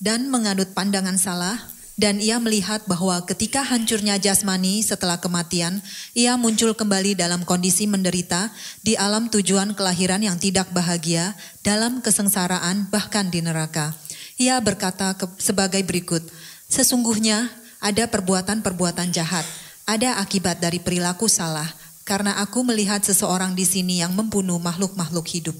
Dan 0.00 0.32
menganut 0.32 0.72
pandangan 0.72 1.20
salah 1.20 1.60
dan 2.00 2.16
ia 2.16 2.40
melihat 2.40 2.80
bahwa 2.88 3.20
ketika 3.28 3.60
hancurnya 3.60 4.16
jasmani 4.16 4.80
setelah 4.80 5.20
kematian, 5.20 5.84
ia 6.16 6.40
muncul 6.40 6.72
kembali 6.72 7.12
dalam 7.12 7.44
kondisi 7.44 7.84
menderita 7.84 8.48
di 8.80 8.96
alam 8.96 9.28
tujuan 9.28 9.76
kelahiran 9.76 10.24
yang 10.24 10.40
tidak 10.40 10.72
bahagia, 10.72 11.36
dalam 11.60 12.00
kesengsaraan, 12.00 12.88
bahkan 12.88 13.28
di 13.28 13.44
neraka. 13.44 13.92
Ia 14.40 14.56
berkata 14.64 15.12
sebagai 15.36 15.84
berikut, 15.84 16.24
Sesungguhnya 16.72 17.52
ada 17.84 18.08
perbuatan-perbuatan 18.08 19.12
jahat, 19.12 19.44
ada 19.84 20.24
akibat 20.24 20.56
dari 20.56 20.80
perilaku 20.80 21.28
salah, 21.28 21.68
karena 22.08 22.40
aku 22.40 22.64
melihat 22.64 23.04
seseorang 23.04 23.52
di 23.52 23.68
sini 23.68 24.00
yang 24.00 24.16
membunuh 24.16 24.56
makhluk-makhluk 24.56 25.26
hidup. 25.28 25.56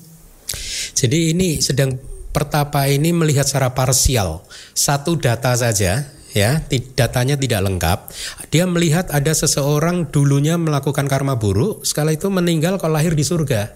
Jadi 0.96 1.36
ini 1.36 1.60
sedang 1.60 2.00
pertapa 2.32 2.88
ini 2.88 3.12
melihat 3.12 3.44
secara 3.44 3.76
parsial, 3.76 4.40
satu 4.72 5.20
data 5.20 5.52
saja 5.52 6.19
ya 6.34 6.62
datanya 6.94 7.34
tidak 7.34 7.60
lengkap. 7.66 7.98
Dia 8.50 8.64
melihat 8.66 9.10
ada 9.10 9.32
seseorang 9.34 10.10
dulunya 10.10 10.54
melakukan 10.58 11.06
karma 11.06 11.38
buruk 11.38 11.82
sekali 11.86 12.18
itu 12.18 12.30
meninggal 12.30 12.78
kalau 12.78 12.98
lahir 12.98 13.14
di 13.14 13.26
surga. 13.26 13.72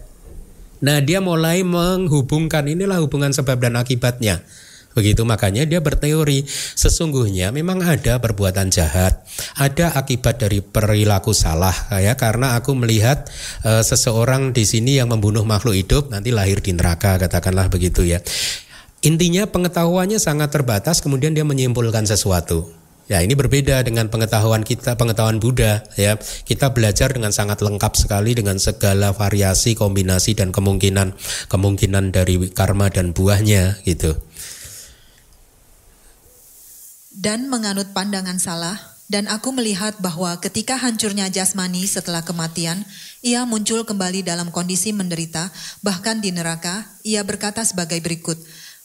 Nah 0.84 1.00
dia 1.00 1.22
mulai 1.24 1.64
menghubungkan 1.64 2.68
inilah 2.68 3.00
hubungan 3.00 3.32
sebab 3.32 3.56
dan 3.62 3.80
akibatnya. 3.80 4.44
Begitu 4.94 5.26
makanya 5.26 5.66
dia 5.66 5.82
berteori 5.82 6.46
sesungguhnya 6.78 7.50
memang 7.50 7.82
ada 7.82 8.22
perbuatan 8.22 8.70
jahat, 8.70 9.26
ada 9.58 9.90
akibat 9.98 10.38
dari 10.38 10.62
perilaku 10.62 11.34
salah 11.34 11.74
ya 11.98 12.14
karena 12.14 12.54
aku 12.54 12.78
melihat 12.78 13.26
e, 13.66 13.82
seseorang 13.82 14.54
di 14.54 14.62
sini 14.62 15.02
yang 15.02 15.10
membunuh 15.10 15.42
makhluk 15.42 15.74
hidup 15.74 16.14
nanti 16.14 16.30
lahir 16.30 16.62
di 16.62 16.78
neraka 16.78 17.18
katakanlah 17.18 17.66
begitu 17.66 18.06
ya. 18.06 18.22
Intinya 19.04 19.44
pengetahuannya 19.44 20.16
sangat 20.16 20.48
terbatas 20.48 21.04
kemudian 21.04 21.36
dia 21.36 21.44
menyimpulkan 21.44 22.08
sesuatu. 22.08 22.72
Ya, 23.04 23.20
ini 23.20 23.36
berbeda 23.36 23.84
dengan 23.84 24.08
pengetahuan 24.08 24.64
kita, 24.64 24.96
pengetahuan 24.96 25.36
Buddha 25.36 25.84
ya. 25.92 26.16
Kita 26.16 26.72
belajar 26.72 27.12
dengan 27.12 27.36
sangat 27.36 27.60
lengkap 27.60 28.00
sekali 28.00 28.32
dengan 28.32 28.56
segala 28.56 29.12
variasi, 29.12 29.76
kombinasi 29.76 30.32
dan 30.32 30.56
kemungkinan 30.56 31.12
kemungkinan 31.52 32.16
dari 32.16 32.40
karma 32.48 32.88
dan 32.88 33.12
buahnya 33.12 33.84
gitu. 33.84 34.16
dan 37.14 37.46
menganut 37.46 37.94
pandangan 37.94 38.42
salah, 38.42 38.76
dan 39.06 39.30
aku 39.30 39.54
melihat 39.54 39.94
bahwa 40.02 40.34
ketika 40.42 40.74
hancurnya 40.74 41.30
jasmani 41.30 41.86
setelah 41.86 42.26
kematian, 42.26 42.82
ia 43.22 43.46
muncul 43.46 43.86
kembali 43.86 44.26
dalam 44.26 44.50
kondisi 44.50 44.90
menderita, 44.90 45.48
bahkan 45.80 46.18
di 46.18 46.34
neraka, 46.34 46.84
ia 47.06 47.22
berkata 47.22 47.62
sebagai 47.62 48.02
berikut, 48.02 48.36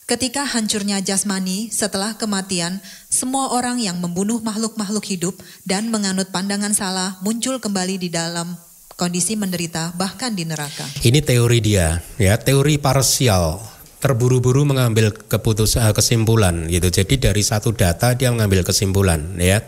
Ketika 0.10 0.41
hancurnya 0.41 1.06
jasmani 1.06 1.69
setelah 1.69 2.17
kematian, 2.17 2.82
semua 3.13 3.54
orang 3.54 3.78
yang 3.78 4.02
membunuh 4.02 4.41
makhluk-makhluk 4.41 5.06
hidup 5.06 5.38
dan 5.69 5.93
menganut 5.93 6.34
pandangan 6.34 6.74
salah 6.74 7.22
muncul 7.22 7.62
kembali 7.62 8.02
di 8.02 8.10
dalam 8.10 8.58
kondisi 8.98 9.38
menderita 9.38 9.93
bahkan 9.93 10.34
di 10.34 10.50
neraka. 10.50 10.89
Ini 11.06 11.22
teori 11.22 11.62
dia, 11.62 12.02
ya, 12.17 12.41
teori 12.41 12.82
parsial. 12.82 13.62
Terburu-buru 14.02 14.65
mengambil 14.65 15.13
keputusan 15.13 15.93
kesimpulan 15.93 16.65
gitu. 16.74 16.89
Jadi 16.89 17.30
dari 17.30 17.45
satu 17.45 17.69
data 17.69 18.17
dia 18.17 18.34
mengambil 18.34 18.65
kesimpulan, 18.65 19.38
ya. 19.38 19.62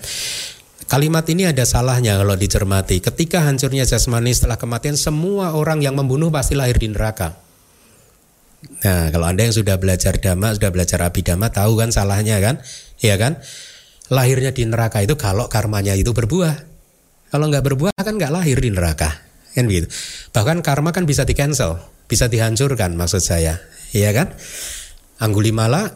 Kalimat 0.89 1.21
ini 1.29 1.53
ada 1.53 1.69
salahnya 1.69 2.17
kalau 2.17 2.33
dicermati. 2.33 2.97
Ketika 2.97 3.45
hancurnya 3.45 3.85
jasmani 3.85 4.33
setelah 4.33 4.57
kematian, 4.57 4.97
semua 4.97 5.53
orang 5.53 5.85
yang 5.85 5.93
membunuh 5.93 6.33
pasti 6.33 6.57
lahir 6.57 6.81
di 6.81 6.89
neraka. 6.89 7.50
Nah, 8.61 9.09
kalau 9.09 9.25
Anda 9.25 9.49
yang 9.49 9.55
sudah 9.55 9.81
belajar 9.81 10.21
dhamma, 10.21 10.53
sudah 10.53 10.69
belajar 10.69 11.01
abidama, 11.01 11.49
tahu 11.49 11.81
kan 11.81 11.89
salahnya 11.89 12.37
kan? 12.37 12.61
Iya 13.01 13.17
kan? 13.17 13.41
Lahirnya 14.13 14.53
di 14.53 14.67
neraka 14.69 15.01
itu 15.01 15.17
kalau 15.17 15.49
karmanya 15.49 15.97
itu 15.97 16.13
berbuah. 16.13 16.69
Kalau 17.31 17.47
nggak 17.47 17.63
berbuah 17.63 17.95
kan 17.95 18.19
nggak 18.19 18.33
lahir 18.33 18.59
di 18.59 18.69
neraka. 18.69 19.09
Kan 19.55 19.65
begitu. 19.65 19.87
Bahkan 20.35 20.61
karma 20.61 20.91
kan 20.91 21.07
bisa 21.07 21.23
di 21.25 21.33
cancel, 21.33 21.79
bisa 22.05 22.27
dihancurkan 22.27 22.93
maksud 22.93 23.23
saya. 23.23 23.57
Iya 23.95 24.11
kan? 24.13 24.27
Anggulimala 25.17 25.95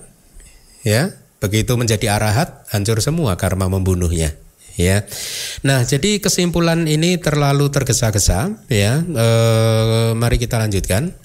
ya, 0.82 1.12
begitu 1.44 1.76
menjadi 1.76 2.18
arahat, 2.18 2.66
hancur 2.72 3.04
semua 3.04 3.36
karma 3.36 3.68
membunuhnya 3.68 4.34
ya. 4.80 5.08
Nah, 5.64 5.84
jadi 5.84 6.20
kesimpulan 6.20 6.86
ini 6.86 7.18
terlalu 7.20 7.72
tergesa-gesa 7.72 8.60
ya. 8.68 9.02
E, 9.02 9.28
mari 10.16 10.38
kita 10.40 10.60
lanjutkan. 10.60 11.16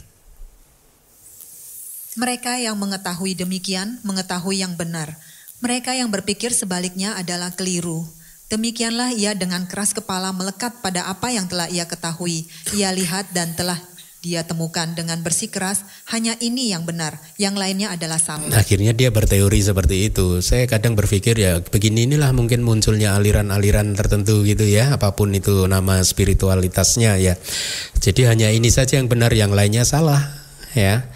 Mereka 2.21 2.61
yang 2.61 2.77
mengetahui 2.77 3.33
demikian 3.33 3.97
mengetahui 4.05 4.61
yang 4.61 4.77
benar. 4.77 5.17
Mereka 5.65 5.97
yang 5.97 6.13
berpikir 6.13 6.53
sebaliknya 6.53 7.17
adalah 7.17 7.57
keliru. 7.57 8.05
Demikianlah 8.53 9.17
ia 9.17 9.33
dengan 9.33 9.65
keras 9.65 9.97
kepala 9.97 10.29
melekat 10.37 10.85
pada 10.85 11.09
apa 11.09 11.33
yang 11.33 11.49
telah 11.49 11.73
ia 11.73 11.89
ketahui, 11.89 12.45
ia 12.77 12.93
lihat 12.93 13.33
dan 13.33 13.57
telah 13.57 13.81
dia 14.21 14.45
temukan 14.45 14.85
dengan 14.93 15.25
bersikeras 15.25 15.81
hanya 16.13 16.37
ini 16.45 16.69
yang 16.69 16.85
benar, 16.85 17.17
yang 17.41 17.57
lainnya 17.57 17.89
adalah 17.89 18.21
salah. 18.21 18.53
Akhirnya 18.53 18.93
dia 18.93 19.09
berteori 19.09 19.65
seperti 19.65 20.13
itu. 20.13 20.45
Saya 20.45 20.69
kadang 20.69 20.93
berpikir 20.93 21.41
ya 21.41 21.65
begini 21.65 22.05
inilah 22.05 22.37
mungkin 22.37 22.61
munculnya 22.61 23.17
aliran-aliran 23.17 23.97
tertentu 23.97 24.45
gitu 24.45 24.69
ya, 24.69 24.93
apa 24.93 25.17
pun 25.17 25.33
itu 25.33 25.65
nama 25.65 26.05
spiritualitasnya 26.05 27.17
ya. 27.17 27.41
Jadi 27.97 28.29
hanya 28.29 28.53
ini 28.53 28.69
saja 28.69 29.01
yang 29.01 29.09
benar, 29.09 29.33
yang 29.33 29.57
lainnya 29.57 29.89
salah 29.89 30.21
ya. 30.77 31.09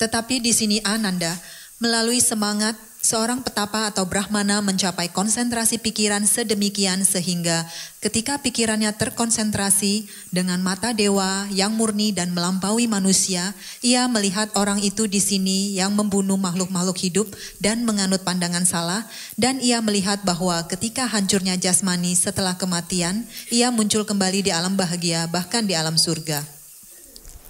Tetapi 0.00 0.40
di 0.40 0.56
sini 0.56 0.80
Ananda, 0.80 1.36
melalui 1.76 2.24
semangat 2.24 2.72
seorang 3.00 3.40
petapa 3.40 3.88
atau 3.88 4.04
brahmana 4.04 4.60
mencapai 4.60 5.08
konsentrasi 5.08 5.80
pikiran 5.80 6.20
sedemikian 6.28 7.00
sehingga 7.00 7.64
ketika 8.04 8.36
pikirannya 8.36 8.92
terkonsentrasi 8.92 10.04
dengan 10.28 10.60
mata 10.60 10.92
dewa 10.92 11.48
yang 11.48 11.72
murni 11.72 12.12
dan 12.12 12.36
melampaui 12.36 12.84
manusia, 12.84 13.56
ia 13.80 14.04
melihat 14.04 14.52
orang 14.52 14.84
itu 14.84 15.08
di 15.08 15.16
sini 15.16 15.72
yang 15.72 15.96
membunuh 15.96 16.36
makhluk-makhluk 16.36 17.00
hidup 17.00 17.28
dan 17.56 17.88
menganut 17.88 18.20
pandangan 18.20 18.68
salah 18.68 19.08
dan 19.40 19.56
ia 19.64 19.80
melihat 19.80 20.20
bahwa 20.20 20.60
ketika 20.68 21.08
hancurnya 21.08 21.56
jasmani 21.56 22.12
setelah 22.12 22.60
kematian, 22.60 23.24
ia 23.48 23.72
muncul 23.72 24.04
kembali 24.04 24.44
di 24.44 24.52
alam 24.52 24.76
bahagia 24.76 25.24
bahkan 25.32 25.64
di 25.64 25.72
alam 25.72 25.96
surga. 25.96 26.59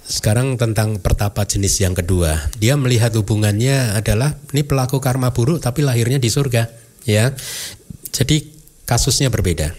Sekarang 0.05 0.57
tentang 0.57 0.97
pertapa 0.97 1.45
jenis 1.45 1.77
yang 1.81 1.93
kedua. 1.93 2.49
Dia 2.57 2.75
melihat 2.75 3.13
hubungannya 3.15 3.95
adalah 3.95 4.35
ini 4.51 4.65
pelaku 4.65 4.97
karma 4.97 5.29
buruk 5.31 5.61
tapi 5.61 5.85
lahirnya 5.85 6.17
di 6.17 6.27
surga, 6.27 6.67
ya. 7.05 7.31
Jadi 8.11 8.51
kasusnya 8.83 9.31
berbeda. 9.31 9.71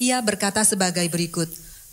Ia 0.00 0.16
berkata 0.24 0.64
sebagai 0.64 1.04
berikut, 1.12 1.48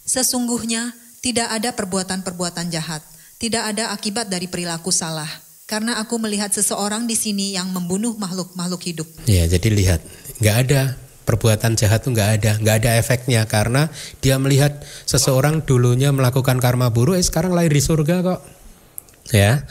sesungguhnya 0.07 0.95
tidak 1.19 1.51
ada 1.51 1.75
perbuatan-perbuatan 1.75 2.71
jahat, 2.71 3.03
tidak 3.35 3.75
ada 3.75 3.91
akibat 3.91 4.31
dari 4.31 4.47
perilaku 4.47 4.95
salah, 4.95 5.27
karena 5.67 5.99
aku 5.99 6.15
melihat 6.15 6.47
seseorang 6.55 7.03
di 7.03 7.19
sini 7.19 7.51
yang 7.59 7.67
membunuh 7.67 8.15
makhluk-makhluk 8.15 8.79
hidup. 8.87 9.07
Ya, 9.27 9.43
jadi 9.43 9.67
lihat, 9.75 9.99
nggak 10.39 10.57
ada 10.67 10.95
perbuatan 11.27 11.75
jahat 11.75 12.07
itu 12.07 12.15
nggak 12.15 12.29
ada, 12.39 12.51
nggak 12.63 12.75
ada 12.81 12.91
efeknya 12.95 13.43
karena 13.43 13.91
dia 14.23 14.39
melihat 14.39 14.79
seseorang 15.03 15.59
dulunya 15.67 16.15
melakukan 16.15 16.63
karma 16.63 16.87
buruk, 16.87 17.19
eh 17.19 17.25
sekarang 17.27 17.51
lahir 17.51 17.75
di 17.75 17.83
surga 17.83 18.23
kok, 18.23 18.39
ya. 19.35 19.67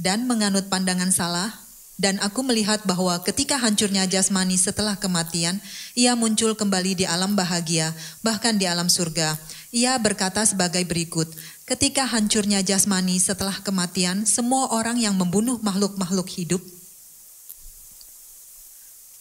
Dan 0.00 0.24
menganut 0.24 0.72
pandangan 0.72 1.12
salah, 1.12 1.52
dan 2.00 2.16
aku 2.24 2.40
melihat 2.40 2.80
bahwa 2.88 3.20
ketika 3.20 3.60
hancurnya 3.60 4.08
jasmani 4.08 4.56
setelah 4.56 4.96
kematian, 4.96 5.60
ia 5.92 6.16
muncul 6.16 6.56
kembali 6.56 6.96
di 6.96 7.04
alam 7.04 7.36
bahagia, 7.36 7.92
bahkan 8.24 8.56
di 8.56 8.64
alam 8.64 8.88
surga. 8.88 9.36
Ia 9.68 10.00
berkata 10.00 10.40
sebagai 10.48 10.80
berikut, 10.88 11.28
ketika 11.68 12.08
hancurnya 12.08 12.64
jasmani 12.64 13.20
setelah 13.20 13.60
kematian, 13.60 14.24
semua 14.24 14.72
orang 14.72 14.96
yang 14.96 15.12
membunuh 15.12 15.60
makhluk-makhluk 15.60 16.32
hidup 16.32 16.79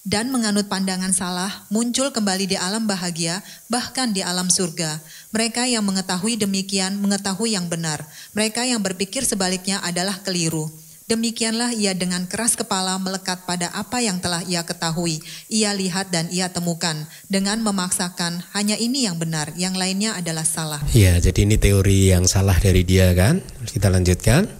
dan 0.07 0.31
menganut 0.31 0.71
pandangan 0.71 1.11
salah 1.11 1.67
muncul 1.67 2.09
kembali 2.15 2.55
di 2.55 2.57
alam 2.57 2.87
bahagia, 2.87 3.43
bahkan 3.67 4.15
di 4.15 4.23
alam 4.23 4.47
surga. 4.47 5.03
Mereka 5.35 5.67
yang 5.67 5.83
mengetahui 5.83 6.39
demikian 6.39 6.97
mengetahui 7.03 7.53
yang 7.53 7.67
benar. 7.67 8.07
Mereka 8.31 8.63
yang 8.63 8.79
berpikir 8.79 9.27
sebaliknya 9.27 9.83
adalah 9.83 10.23
keliru. 10.23 10.71
Demikianlah 11.09 11.73
ia 11.73 11.97
dengan 11.97 12.29
keras 12.29 12.53
kepala 12.53 12.93
melekat 13.01 13.41
pada 13.49 13.73
apa 13.73 13.97
yang 13.97 14.21
telah 14.21 14.45
ia 14.45 14.61
ketahui, 14.61 15.17
ia 15.49 15.73
lihat 15.73 16.13
dan 16.13 16.29
ia 16.29 16.53
temukan, 16.53 16.93
dengan 17.25 17.57
memaksakan 17.65 18.45
hanya 18.53 18.77
ini 18.77 19.09
yang 19.09 19.17
benar, 19.17 19.49
yang 19.57 19.73
lainnya 19.73 20.13
adalah 20.13 20.45
salah. 20.45 20.77
Ya, 20.93 21.17
jadi 21.17 21.49
ini 21.49 21.57
teori 21.57 22.13
yang 22.13 22.29
salah 22.29 22.53
dari 22.61 22.85
dia 22.85 23.09
kan? 23.17 23.41
Kita 23.65 23.89
lanjutkan. 23.89 24.53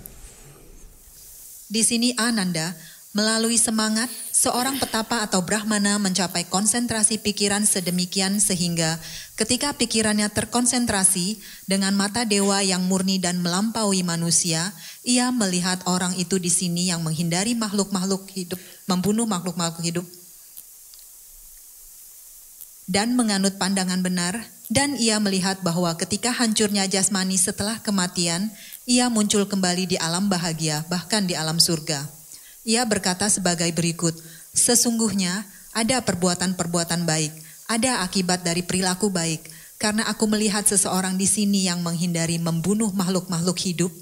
Di 1.70 1.86
sini 1.86 2.18
Ananda 2.18 2.74
Melalui 3.10 3.58
semangat, 3.58 4.06
seorang 4.40 4.80
petapa 4.80 5.20
atau 5.28 5.44
brahmana 5.44 6.00
mencapai 6.00 6.48
konsentrasi 6.48 7.20
pikiran 7.20 7.68
sedemikian 7.68 8.40
sehingga 8.40 8.96
ketika 9.36 9.76
pikirannya 9.76 10.32
terkonsentrasi 10.32 11.44
dengan 11.68 11.92
mata 12.00 12.24
dewa 12.24 12.64
yang 12.64 12.88
murni 12.88 13.20
dan 13.20 13.44
melampaui 13.44 14.00
manusia, 14.08 14.72
ia 15.04 15.28
melihat 15.36 15.84
orang 15.84 16.16
itu 16.16 16.40
di 16.40 16.48
sini 16.48 16.88
yang 16.88 17.04
menghindari 17.04 17.52
makhluk-makhluk 17.52 18.32
hidup, 18.32 18.60
membunuh 18.88 19.28
makhluk-makhluk 19.28 19.84
hidup 19.84 20.08
dan 22.88 23.14
menganut 23.20 23.60
pandangan 23.60 24.00
benar, 24.02 24.40
dan 24.72 24.98
ia 24.98 25.22
melihat 25.22 25.62
bahwa 25.62 25.94
ketika 26.00 26.34
hancurnya 26.34 26.90
jasmani 26.90 27.38
setelah 27.38 27.78
kematian, 27.86 28.50
ia 28.90 29.14
muncul 29.14 29.46
kembali 29.46 29.94
di 29.94 29.98
alam 30.02 30.26
bahagia, 30.26 30.82
bahkan 30.90 31.30
di 31.30 31.38
alam 31.38 31.62
surga. 31.62 32.19
Ia 32.68 32.84
berkata 32.84 33.28
sebagai 33.32 33.70
berikut, 33.72 34.16
Sesungguhnya 34.50 35.46
ada 35.72 36.02
perbuatan-perbuatan 36.02 37.06
baik, 37.06 37.32
ada 37.70 38.02
akibat 38.02 38.42
dari 38.42 38.66
perilaku 38.66 39.14
baik, 39.14 39.46
karena 39.78 40.04
aku 40.10 40.26
melihat 40.28 40.66
seseorang 40.66 41.16
di 41.16 41.30
sini 41.30 41.70
yang 41.70 41.80
menghindari 41.86 42.42
membunuh 42.42 42.92
makhluk-makhluk 42.92 43.56
hidup 43.62 43.94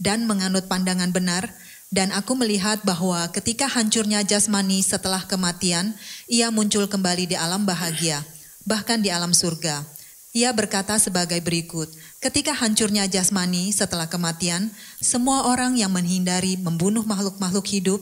dan 0.00 0.26
menganut 0.28 0.66
pandangan 0.66 1.10
benar, 1.10 1.48
dan 1.94 2.10
aku 2.10 2.34
melihat 2.34 2.82
bahwa 2.82 3.30
ketika 3.30 3.70
hancurnya 3.70 4.26
jasmani 4.26 4.82
setelah 4.82 5.22
kematian, 5.24 5.94
ia 6.26 6.50
muncul 6.50 6.84
kembali 6.90 7.30
di 7.30 7.36
alam 7.38 7.62
bahagia, 7.62 8.20
bahkan 8.66 8.98
di 8.98 9.08
alam 9.08 9.30
surga. 9.30 9.86
Ia 10.34 10.50
berkata 10.50 10.98
sebagai 10.98 11.38
berikut, 11.38 11.86
ketika 12.24 12.56
hancurnya 12.56 13.04
jasmani 13.04 13.68
setelah 13.68 14.08
kematian, 14.08 14.72
semua 14.96 15.44
orang 15.44 15.76
yang 15.76 15.92
menghindari 15.92 16.56
membunuh 16.56 17.04
makhluk-makhluk 17.04 17.68
hidup. 17.68 18.00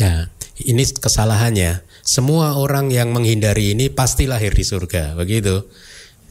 Ya, 0.00 0.32
ini 0.64 0.88
kesalahannya. 0.88 1.84
Semua 2.00 2.56
orang 2.56 2.88
yang 2.88 3.12
menghindari 3.12 3.76
ini 3.76 3.92
pasti 3.92 4.24
lahir 4.24 4.56
di 4.56 4.64
surga, 4.64 5.12
begitu. 5.12 5.68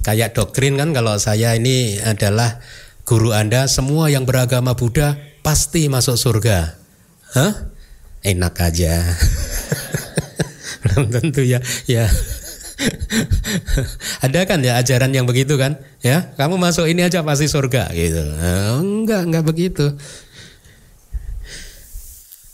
Kayak 0.02 0.34
doktrin 0.34 0.74
kan 0.82 0.90
kalau 0.90 1.14
saya 1.22 1.54
ini 1.54 2.02
adalah 2.02 2.58
guru 3.06 3.30
Anda, 3.30 3.70
semua 3.70 4.10
yang 4.10 4.26
beragama 4.26 4.74
Buddha 4.74 5.22
pasti 5.46 5.86
masuk 5.94 6.18
surga. 6.18 6.82
Hah? 7.38 7.54
Enak 8.26 8.58
aja. 8.58 9.06
Belum 10.82 11.14
tentu 11.14 11.46
ya. 11.46 11.62
Ya. 11.86 12.10
Ada 14.26 14.46
kan 14.46 14.62
ya 14.62 14.78
ajaran 14.78 15.10
yang 15.14 15.26
begitu 15.26 15.58
kan? 15.58 15.82
Ya, 16.06 16.34
kamu 16.38 16.62
masuk 16.62 16.86
ini 16.86 17.02
aja 17.06 17.26
pasti 17.26 17.50
surga 17.50 17.90
gitu. 17.94 18.22
Nah, 18.38 18.78
enggak, 18.82 19.22
enggak 19.26 19.46
begitu. 19.46 19.86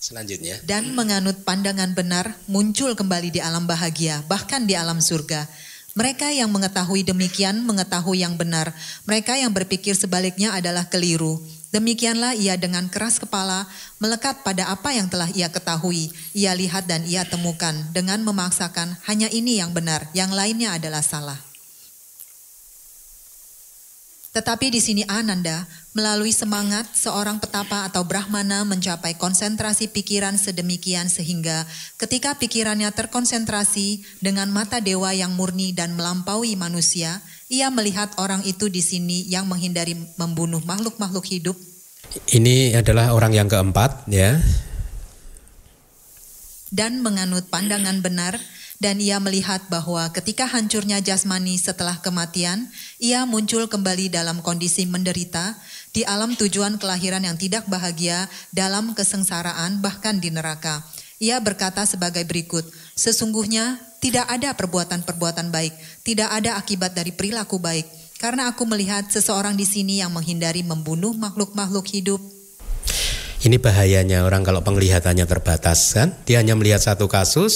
Selanjutnya. 0.04 0.60
Dan 0.68 0.92
menganut 0.94 1.42
pandangan 1.48 1.96
benar 1.96 2.36
muncul 2.52 2.92
kembali 2.94 3.34
di 3.34 3.40
alam 3.40 3.64
bahagia, 3.64 4.24
bahkan 4.28 4.68
di 4.68 4.76
alam 4.76 5.00
surga. 5.00 5.48
Mereka 5.94 6.34
yang 6.34 6.50
mengetahui 6.50 7.06
demikian 7.06 7.62
mengetahui 7.62 8.26
yang 8.26 8.34
benar. 8.34 8.74
Mereka 9.06 9.38
yang 9.38 9.54
berpikir 9.54 9.94
sebaliknya 9.94 10.52
adalah 10.58 10.90
keliru. 10.90 11.38
Demikianlah 11.74 12.38
ia 12.38 12.54
dengan 12.54 12.86
keras 12.86 13.18
kepala 13.18 13.66
melekat 13.98 14.46
pada 14.46 14.70
apa 14.70 14.94
yang 14.94 15.10
telah 15.10 15.26
ia 15.34 15.50
ketahui, 15.50 16.14
ia 16.38 16.54
lihat 16.54 16.86
dan 16.86 17.02
ia 17.10 17.26
temukan 17.26 17.74
dengan 17.90 18.22
memaksakan 18.22 18.94
hanya 19.10 19.26
ini 19.34 19.58
yang 19.58 19.74
benar, 19.74 20.06
yang 20.14 20.30
lainnya 20.30 20.78
adalah 20.78 21.02
salah. 21.02 21.42
Tetapi 24.38 24.70
di 24.74 24.82
sini 24.82 25.02
Ananda, 25.10 25.66
melalui 25.94 26.34
semangat 26.34 26.90
seorang 26.94 27.38
petapa 27.38 27.86
atau 27.86 28.02
brahmana 28.02 28.66
mencapai 28.66 29.14
konsentrasi 29.18 29.90
pikiran 29.94 30.38
sedemikian 30.42 31.06
sehingga 31.06 31.70
ketika 32.02 32.34
pikirannya 32.38 32.90
terkonsentrasi 32.94 34.02
dengan 34.22 34.50
mata 34.50 34.82
dewa 34.82 35.14
yang 35.14 35.38
murni 35.38 35.70
dan 35.74 35.94
melampaui 35.94 36.58
manusia, 36.58 37.22
ia 37.54 37.70
melihat 37.70 38.10
orang 38.18 38.42
itu 38.50 38.66
di 38.66 38.82
sini 38.82 39.30
yang 39.30 39.46
menghindari 39.46 39.94
membunuh 40.18 40.66
makhluk-makhluk 40.66 41.30
hidup. 41.30 41.58
Ini 42.34 42.74
adalah 42.74 43.14
orang 43.14 43.38
yang 43.38 43.46
keempat 43.46 44.10
ya. 44.10 44.42
Dan 46.74 47.06
menganut 47.06 47.54
pandangan 47.54 48.02
benar 48.02 48.42
dan 48.82 48.98
ia 48.98 49.22
melihat 49.22 49.64
bahwa 49.70 50.10
ketika 50.12 50.50
hancurnya 50.50 51.00
jasmani 51.00 51.56
setelah 51.56 52.02
kematian, 52.02 52.68
ia 52.98 53.24
muncul 53.30 53.70
kembali 53.70 54.10
dalam 54.10 54.42
kondisi 54.42 54.84
menderita 54.90 55.56
di 55.94 56.02
alam 56.04 56.34
tujuan 56.34 56.82
kelahiran 56.82 57.22
yang 57.22 57.38
tidak 57.38 57.70
bahagia, 57.70 58.26
dalam 58.50 58.98
kesengsaraan, 58.98 59.80
bahkan 59.80 60.18
di 60.18 60.34
neraka. 60.34 60.82
Ia 61.24 61.40
berkata 61.40 61.88
sebagai 61.88 62.28
berikut, 62.28 62.68
sesungguhnya 63.00 63.80
tidak 64.04 64.28
ada 64.28 64.52
perbuatan-perbuatan 64.60 65.56
baik, 65.56 65.72
tidak 66.04 66.28
ada 66.36 66.60
akibat 66.60 66.92
dari 66.92 67.16
perilaku 67.16 67.64
baik, 67.64 67.88
karena 68.20 68.52
aku 68.52 68.68
melihat 68.68 69.08
seseorang 69.08 69.56
di 69.56 69.64
sini 69.64 70.04
yang 70.04 70.12
menghindari 70.12 70.68
membunuh 70.68 71.16
makhluk-makhluk 71.16 71.88
hidup, 71.96 72.20
ini 73.44 73.60
bahayanya 73.60 74.24
orang 74.24 74.44
kalau 74.44 74.64
penglihatannya 74.64 75.24
terbatas 75.24 75.96
kan, 75.96 76.12
dia 76.24 76.44
hanya 76.44 76.60
melihat 76.60 76.80
satu 76.80 77.12
kasus, 77.12 77.56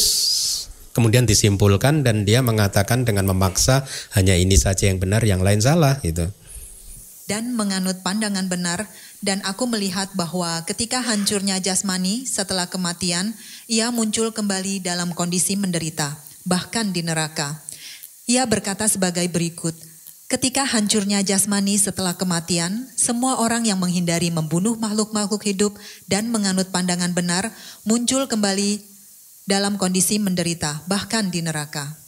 kemudian 0.91 1.23
disimpulkan 1.23 2.08
dan 2.08 2.23
dia 2.23 2.43
mengatakan 2.43 3.03
dengan 3.03 3.27
memaksa 3.32 3.84
hanya 4.15 4.36
ini 4.36 4.60
saja 4.60 4.91
yang 4.91 4.99
benar, 4.99 5.23
yang 5.27 5.39
lain 5.39 5.63
salah 5.63 5.99
gitu. 6.03 6.27
Dan 7.28 7.60
menganut 7.60 8.00
pandangan 8.08 8.48
benar 8.48 8.88
dan 9.20 9.44
aku 9.44 9.68
melihat 9.68 10.08
bahwa 10.16 10.63
ketika 10.63 11.04
hancurnya 11.04 11.60
jasmani 11.60 12.24
setelah 12.24 12.72
kematian, 12.72 13.36
ia 13.68 13.92
muncul 13.92 14.32
kembali 14.32 14.80
dalam 14.80 15.12
kondisi 15.12 15.60
menderita, 15.60 16.16
bahkan 16.48 16.96
di 16.96 17.04
neraka. 17.04 17.60
Ia 18.32 18.48
berkata 18.48 18.88
sebagai 18.88 19.28
berikut, 19.28 19.76
Ketika 20.28 20.68
hancurnya 20.68 21.24
jasmani 21.24 21.80
setelah 21.80 22.20
kematian, 22.20 22.84
semua 23.00 23.40
orang 23.40 23.63
yang 23.63 23.80
menghindari 23.80 24.28
membunuh 24.28 24.76
makhluk-makhluk 24.76 25.40
hidup 25.48 25.80
dan 26.04 26.28
menganut 26.28 26.68
pandangan 26.68 27.16
benar 27.16 27.48
muncul 27.88 28.28
kembali 28.28 28.84
dalam 29.48 29.80
kondisi 29.80 30.20
menderita, 30.20 30.84
bahkan 30.84 31.32
di 31.32 31.40
neraka. 31.40 32.07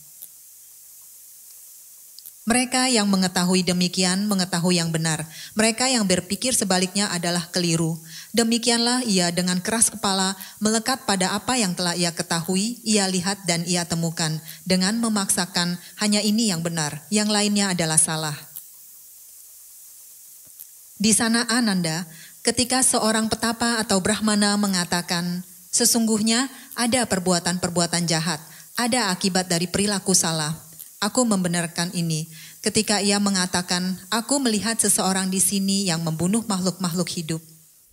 Mereka 2.49 2.89
yang 2.89 3.05
mengetahui 3.05 3.61
demikian 3.61 4.25
mengetahui 4.25 4.81
yang 4.81 4.89
benar. 4.89 5.21
Mereka 5.53 5.85
yang 5.85 6.01
berpikir 6.09 6.57
sebaliknya 6.57 7.05
adalah 7.13 7.45
keliru. 7.53 7.93
Demikianlah 8.33 9.05
ia 9.05 9.29
dengan 9.29 9.61
keras 9.61 9.93
kepala 9.93 10.33
melekat 10.57 11.05
pada 11.05 11.37
apa 11.37 11.61
yang 11.61 11.77
telah 11.77 11.93
ia 11.93 12.09
ketahui, 12.09 12.81
ia 12.81 13.05
lihat 13.05 13.45
dan 13.45 13.61
ia 13.69 13.85
temukan 13.85 14.41
dengan 14.65 14.97
memaksakan 14.97 15.77
hanya 16.01 16.25
ini 16.25 16.49
yang 16.49 16.65
benar, 16.65 17.05
yang 17.13 17.29
lainnya 17.29 17.69
adalah 17.69 18.01
salah. 18.01 18.33
Di 20.97 21.13
sana 21.13 21.45
Ananda, 21.53 22.09
ketika 22.41 22.81
seorang 22.81 23.29
petapa 23.29 23.77
atau 23.77 24.01
brahmana 24.01 24.57
mengatakan, 24.57 25.45
Sesungguhnya 25.69 26.49
ada 26.73 27.05
perbuatan-perbuatan 27.05 28.09
jahat, 28.09 28.41
ada 28.73 29.13
akibat 29.13 29.45
dari 29.45 29.69
perilaku 29.69 30.17
salah. 30.17 30.68
Aku 30.99 31.23
membenarkan 31.23 31.95
ini 31.95 32.27
ketika 32.59 32.99
ia 32.99 33.23
mengatakan, 33.23 33.95
"Aku 34.11 34.43
melihat 34.43 34.75
seseorang 34.75 35.31
di 35.31 35.39
sini 35.39 35.87
yang 35.87 36.03
membunuh 36.03 36.43
makhluk-makhluk 36.43 37.07
hidup." 37.15 37.39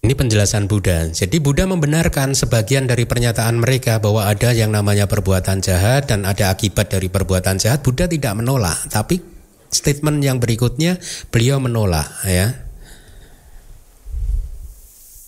Ini 0.02 0.10
penjelasan 0.18 0.66
Buddha. 0.66 1.06
Jadi 1.14 1.38
Buddha 1.38 1.70
membenarkan 1.70 2.34
sebagian 2.34 2.90
dari 2.90 3.06
pernyataan 3.06 3.62
mereka 3.62 4.02
bahwa 4.02 4.26
ada 4.26 4.50
yang 4.50 4.74
namanya 4.74 5.06
perbuatan 5.06 5.62
jahat 5.62 6.10
dan 6.10 6.26
ada 6.26 6.50
akibat 6.50 6.90
dari 6.90 7.06
perbuatan 7.06 7.62
jahat. 7.62 7.86
Buddha 7.86 8.10
tidak 8.10 8.34
menolak, 8.42 8.90
tapi 8.90 9.22
statement 9.70 10.18
yang 10.26 10.42
berikutnya 10.42 10.98
beliau 11.30 11.62
menolak 11.62 12.10
ya. 12.26 12.58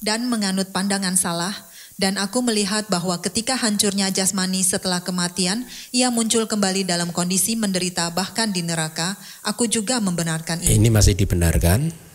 Dan 0.03 0.27
menganut 0.27 0.75
pandangan 0.75 1.15
salah, 1.15 1.55
dan 1.99 2.15
aku 2.15 2.47
melihat 2.47 2.87
bahwa 2.87 3.19
ketika 3.19 3.59
hancurnya 3.59 4.15
jasmani 4.15 4.63
setelah 4.63 5.03
kematian, 5.03 5.67
ia 5.91 6.15
muncul 6.15 6.47
kembali 6.47 6.87
dalam 6.87 7.11
kondisi 7.11 7.59
menderita 7.59 8.07
bahkan 8.15 8.55
di 8.55 8.63
neraka. 8.63 9.19
Aku 9.43 9.67
juga 9.67 9.99
membenarkan 9.99 10.63
ini. 10.63 10.79
Ini 10.79 10.89
masih 10.95 11.19
dibenarkan. 11.19 12.08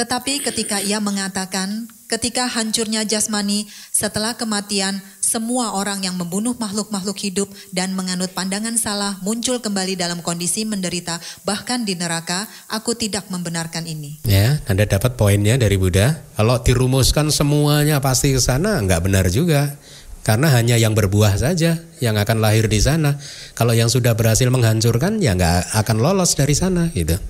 Tetapi 0.00 0.40
ketika 0.40 0.80
ia 0.80 0.96
mengatakan, 0.96 1.84
ketika 2.08 2.48
hancurnya 2.48 3.04
jasmani 3.04 3.68
setelah 3.92 4.32
kematian, 4.32 4.96
semua 5.20 5.76
orang 5.76 6.00
yang 6.00 6.16
membunuh 6.16 6.56
makhluk-makhluk 6.56 7.20
hidup 7.20 7.52
dan 7.76 7.92
menganut 7.92 8.32
pandangan 8.32 8.80
salah 8.80 9.20
muncul 9.20 9.60
kembali 9.60 10.00
dalam 10.00 10.24
kondisi 10.24 10.64
menderita, 10.64 11.20
bahkan 11.44 11.84
di 11.84 12.00
neraka. 12.00 12.48
Aku 12.72 12.96
tidak 12.96 13.28
membenarkan 13.28 13.84
ini. 13.84 14.24
Ya, 14.24 14.64
Anda 14.72 14.88
dapat 14.88 15.20
poinnya 15.20 15.60
dari 15.60 15.76
Buddha. 15.76 16.24
Kalau 16.32 16.56
dirumuskan 16.64 17.28
semuanya 17.28 18.00
pasti 18.00 18.32
ke 18.32 18.40
sana, 18.40 18.80
nggak 18.80 19.04
benar 19.04 19.28
juga. 19.28 19.76
Karena 20.24 20.48
hanya 20.56 20.80
yang 20.80 20.96
berbuah 20.96 21.36
saja 21.36 21.76
yang 22.00 22.16
akan 22.16 22.40
lahir 22.40 22.72
di 22.72 22.80
sana. 22.80 23.20
Kalau 23.52 23.76
yang 23.76 23.92
sudah 23.92 24.16
berhasil 24.16 24.48
menghancurkan, 24.48 25.20
ya 25.20 25.36
nggak 25.36 25.76
akan 25.76 25.96
lolos 26.00 26.40
dari 26.40 26.56
sana, 26.56 26.88
gitu. 26.96 27.20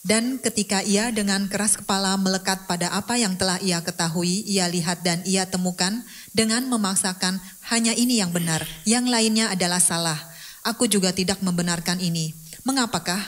Dan 0.00 0.40
ketika 0.40 0.80
ia 0.80 1.12
dengan 1.12 1.44
keras 1.52 1.76
kepala 1.76 2.16
melekat 2.16 2.64
pada 2.64 2.88
apa 2.88 3.20
yang 3.20 3.36
telah 3.36 3.60
ia 3.60 3.84
ketahui, 3.84 4.48
ia 4.48 4.64
lihat 4.64 5.04
dan 5.04 5.20
ia 5.28 5.44
temukan 5.44 5.92
dengan 6.32 6.64
memaksakan 6.72 7.36
hanya 7.68 7.92
ini 7.92 8.16
yang 8.16 8.32
benar, 8.32 8.64
yang 8.88 9.04
lainnya 9.04 9.52
adalah 9.52 9.76
salah. 9.76 10.16
Aku 10.64 10.88
juga 10.88 11.12
tidak 11.12 11.44
membenarkan 11.44 12.00
ini. 12.00 12.32
Mengapakah? 12.64 13.20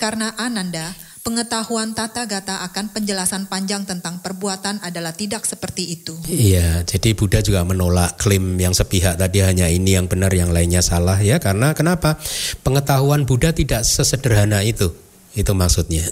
Karena 0.00 0.32
Ananda, 0.40 0.96
pengetahuan 1.20 1.92
tata 1.92 2.24
gata 2.24 2.64
akan 2.72 2.96
penjelasan 2.96 3.44
panjang 3.52 3.84
tentang 3.84 4.24
perbuatan 4.24 4.80
adalah 4.80 5.12
tidak 5.12 5.44
seperti 5.44 5.92
itu. 5.92 6.16
Iya, 6.24 6.88
jadi 6.88 7.12
Buddha 7.12 7.44
juga 7.44 7.68
menolak 7.68 8.16
klaim 8.16 8.56
yang 8.56 8.72
sepihak 8.72 9.20
tadi 9.20 9.44
hanya 9.44 9.68
ini 9.68 9.92
yang 9.92 10.08
benar, 10.08 10.32
yang 10.32 10.56
lainnya 10.56 10.80
salah 10.80 11.20
ya. 11.20 11.36
Karena 11.36 11.76
kenapa? 11.76 12.16
Pengetahuan 12.64 13.28
Buddha 13.28 13.52
tidak 13.52 13.84
sesederhana 13.84 14.64
itu. 14.64 15.03
Itu 15.34 15.52
maksudnya. 15.52 16.06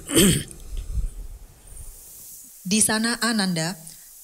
Di 2.63 2.79
sana 2.79 3.19
Ananda, 3.19 3.75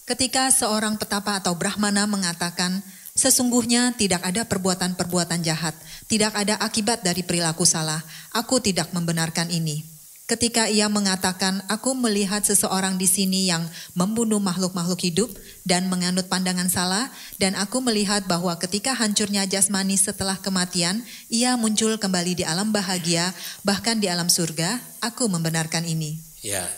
ketika 0.07 0.51
seorang 0.51 0.99
petapa 0.99 1.38
atau 1.38 1.59
brahmana 1.59 2.07
mengatakan, 2.07 2.82
sesungguhnya 3.18 3.99
tidak 3.99 4.22
ada 4.22 4.46
perbuatan-perbuatan 4.46 5.42
jahat, 5.42 5.74
tidak 6.07 6.34
ada 6.38 6.55
akibat 6.62 7.03
dari 7.03 7.26
perilaku 7.26 7.66
salah. 7.66 7.99
Aku 8.30 8.62
tidak 8.62 8.94
membenarkan 8.94 9.51
ini. 9.51 9.97
Ketika 10.28 10.68
ia 10.68 10.92
mengatakan, 10.92 11.64
"Aku 11.72 11.96
melihat 11.96 12.44
seseorang 12.44 13.00
di 13.00 13.08
sini 13.08 13.48
yang 13.48 13.64
membunuh 13.96 14.36
makhluk-makhluk 14.36 15.00
hidup 15.00 15.32
dan 15.64 15.88
menganut 15.88 16.28
pandangan 16.28 16.68
salah, 16.68 17.08
dan 17.40 17.56
aku 17.56 17.80
melihat 17.80 18.28
bahwa 18.28 18.52
ketika 18.60 18.92
hancurnya 18.92 19.48
jasmani 19.48 19.96
setelah 19.96 20.36
kematian, 20.36 21.00
ia 21.32 21.56
muncul 21.56 21.96
kembali 21.96 22.36
di 22.36 22.44
alam 22.44 22.76
bahagia, 22.76 23.32
bahkan 23.64 23.96
di 23.96 24.12
alam 24.12 24.28
surga." 24.28 24.84
Aku 25.00 25.32
membenarkan 25.32 25.88
ini. 25.88 26.20
Ya, 26.44 26.68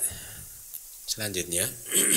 selanjutnya. 1.11 1.67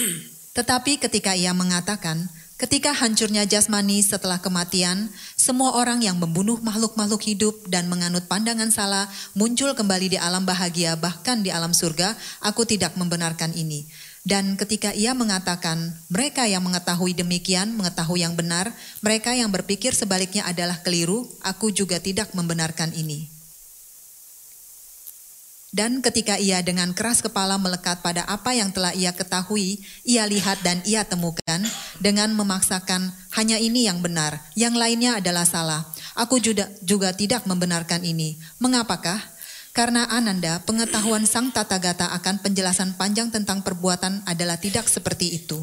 Tetapi 0.57 1.01
ketika 1.01 1.34
ia 1.34 1.49
mengatakan, 1.57 2.29
Ketika 2.64 2.95
hancurnya 2.95 3.43
jasmani 3.43 3.99
setelah 3.99 4.39
kematian, 4.39 5.11
semua 5.36 5.76
orang 5.76 5.99
yang 5.99 6.16
membunuh 6.16 6.64
makhluk-makhluk 6.64 7.20
hidup 7.28 7.59
dan 7.68 7.91
menganut 7.91 8.24
pandangan 8.32 8.72
salah 8.72 9.11
muncul 9.36 9.76
kembali 9.76 10.16
di 10.16 10.16
alam 10.16 10.47
bahagia, 10.47 10.95
bahkan 10.95 11.43
di 11.43 11.51
alam 11.51 11.76
surga. 11.76 12.16
Aku 12.39 12.64
tidak 12.64 12.95
membenarkan 12.95 13.51
ini. 13.51 13.84
Dan 14.24 14.55
ketika 14.55 14.95
ia 14.95 15.11
mengatakan, 15.11 15.91
mereka 16.07 16.47
yang 16.47 16.64
mengetahui 16.64 17.11
demikian, 17.11 17.76
mengetahui 17.76 18.24
yang 18.24 18.39
benar, 18.39 18.72
mereka 19.03 19.36
yang 19.36 19.51
berpikir 19.51 19.91
sebaliknya 19.91 20.47
adalah 20.47 20.80
keliru, 20.80 21.28
aku 21.43 21.68
juga 21.68 21.99
tidak 21.99 22.32
membenarkan 22.32 22.95
ini. 22.95 23.28
Dan 25.74 26.05
ketika 26.05 26.38
ia 26.38 26.61
dengan 26.61 26.93
keras 26.93 27.26
kepala 27.26 27.57
melekat 27.57 28.05
pada 28.05 28.21
apa 28.30 28.53
yang 28.53 28.69
telah 28.69 28.93
ia 28.93 29.09
ketahui, 29.09 29.82
ia 30.05 30.21
lihat 30.30 30.61
dan 30.61 30.78
ia 30.86 31.01
temukan, 31.01 31.65
dengan 31.97 32.30
memaksakan 32.38 33.09
hanya 33.34 33.57
ini 33.57 33.89
yang 33.89 33.97
benar, 33.97 34.38
yang 34.53 34.78
lainnya 34.78 35.17
adalah 35.17 35.49
salah. 35.49 35.82
Aku 36.13 36.38
juga, 36.38 36.69
juga 36.86 37.09
tidak 37.17 37.49
membenarkan 37.49 38.05
ini. 38.05 38.38
Mengapakah? 38.61 39.17
Karena 39.74 40.05
Ananda, 40.13 40.61
pengetahuan 40.61 41.26
sang 41.26 41.49
tata 41.49 41.82
gata 41.82 42.13
akan 42.21 42.45
penjelasan 42.45 42.93
panjang 42.93 43.34
tentang 43.34 43.65
perbuatan 43.65 44.21
adalah 44.30 44.61
tidak 44.61 44.86
seperti 44.86 45.41
itu. 45.41 45.57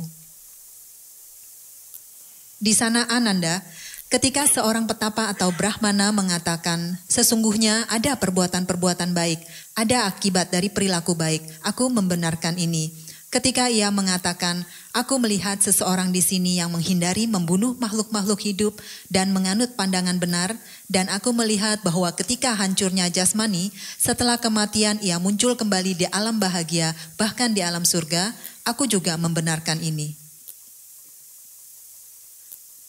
Di 2.58 2.74
sana 2.74 3.06
Ananda, 3.06 3.62
ketika 4.11 4.44
seorang 4.50 4.90
petapa 4.90 5.30
atau 5.30 5.54
brahmana 5.54 6.11
mengatakan, 6.11 6.98
sesungguhnya 7.06 7.86
ada 7.86 8.18
perbuatan-perbuatan 8.18 9.14
baik, 9.14 9.40
ada 9.78 10.11
akibat 10.11 10.50
dari 10.50 10.68
perilaku 10.68 11.14
baik, 11.14 11.46
aku 11.62 11.86
membenarkan 11.88 12.58
ini. 12.58 12.90
Ketika 13.30 13.70
ia 13.70 13.94
mengatakan, 13.94 14.66
Aku 14.90 15.22
melihat 15.22 15.62
seseorang 15.62 16.11
di 16.11 16.18
sini 16.18 16.58
yang 16.58 16.74
menghindari 16.74 17.30
membunuh 17.30 17.78
makhluk-makhluk 17.78 18.42
hidup 18.42 18.74
dan 19.06 19.30
menganut 19.30 19.78
pandangan 19.78 20.18
benar, 20.18 20.58
dan 20.90 21.06
aku 21.06 21.30
melihat 21.30 21.78
bahwa 21.86 22.11
ketika 22.11 22.58
hancurnya 22.58 23.06
jasmani, 23.06 23.70
setelah 24.02 24.34
kematian 24.42 24.98
ia 24.98 25.22
muncul 25.22 25.54
kembali 25.54 25.94
di 25.94 26.06
alam 26.11 26.42
bahagia, 26.42 26.90
bahkan 27.14 27.54
di 27.54 27.62
alam 27.62 27.86
surga, 27.86 28.34
aku 28.66 28.90
juga 28.90 29.14
membenarkan 29.14 29.78
ini. 29.78 30.19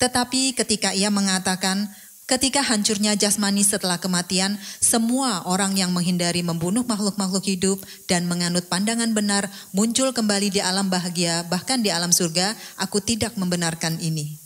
Tetapi 0.02 0.58
ketika 0.58 0.98
ia 0.98 1.14
mengatakan, 1.14 1.94
Ketika 2.32 2.64
hancurnya 2.64 3.12
jasmani 3.20 3.60
setelah 3.60 4.00
kematian, 4.00 4.56
semua 4.80 5.44
orang 5.44 5.76
yang 5.76 5.92
menghindari 5.92 6.40
membunuh 6.40 6.88
makhluk-makhluk 6.88 7.44
hidup 7.44 7.84
dan 8.08 8.24
menganut 8.24 8.72
pandangan 8.72 9.12
benar 9.12 9.52
muncul 9.76 10.16
kembali 10.16 10.48
di 10.48 10.64
alam 10.64 10.88
bahagia, 10.88 11.44
bahkan 11.52 11.84
di 11.84 11.92
alam 11.92 12.16
surga. 12.16 12.56
Aku 12.80 13.04
tidak 13.04 13.36
membenarkan 13.36 14.00
ini. 14.00 14.40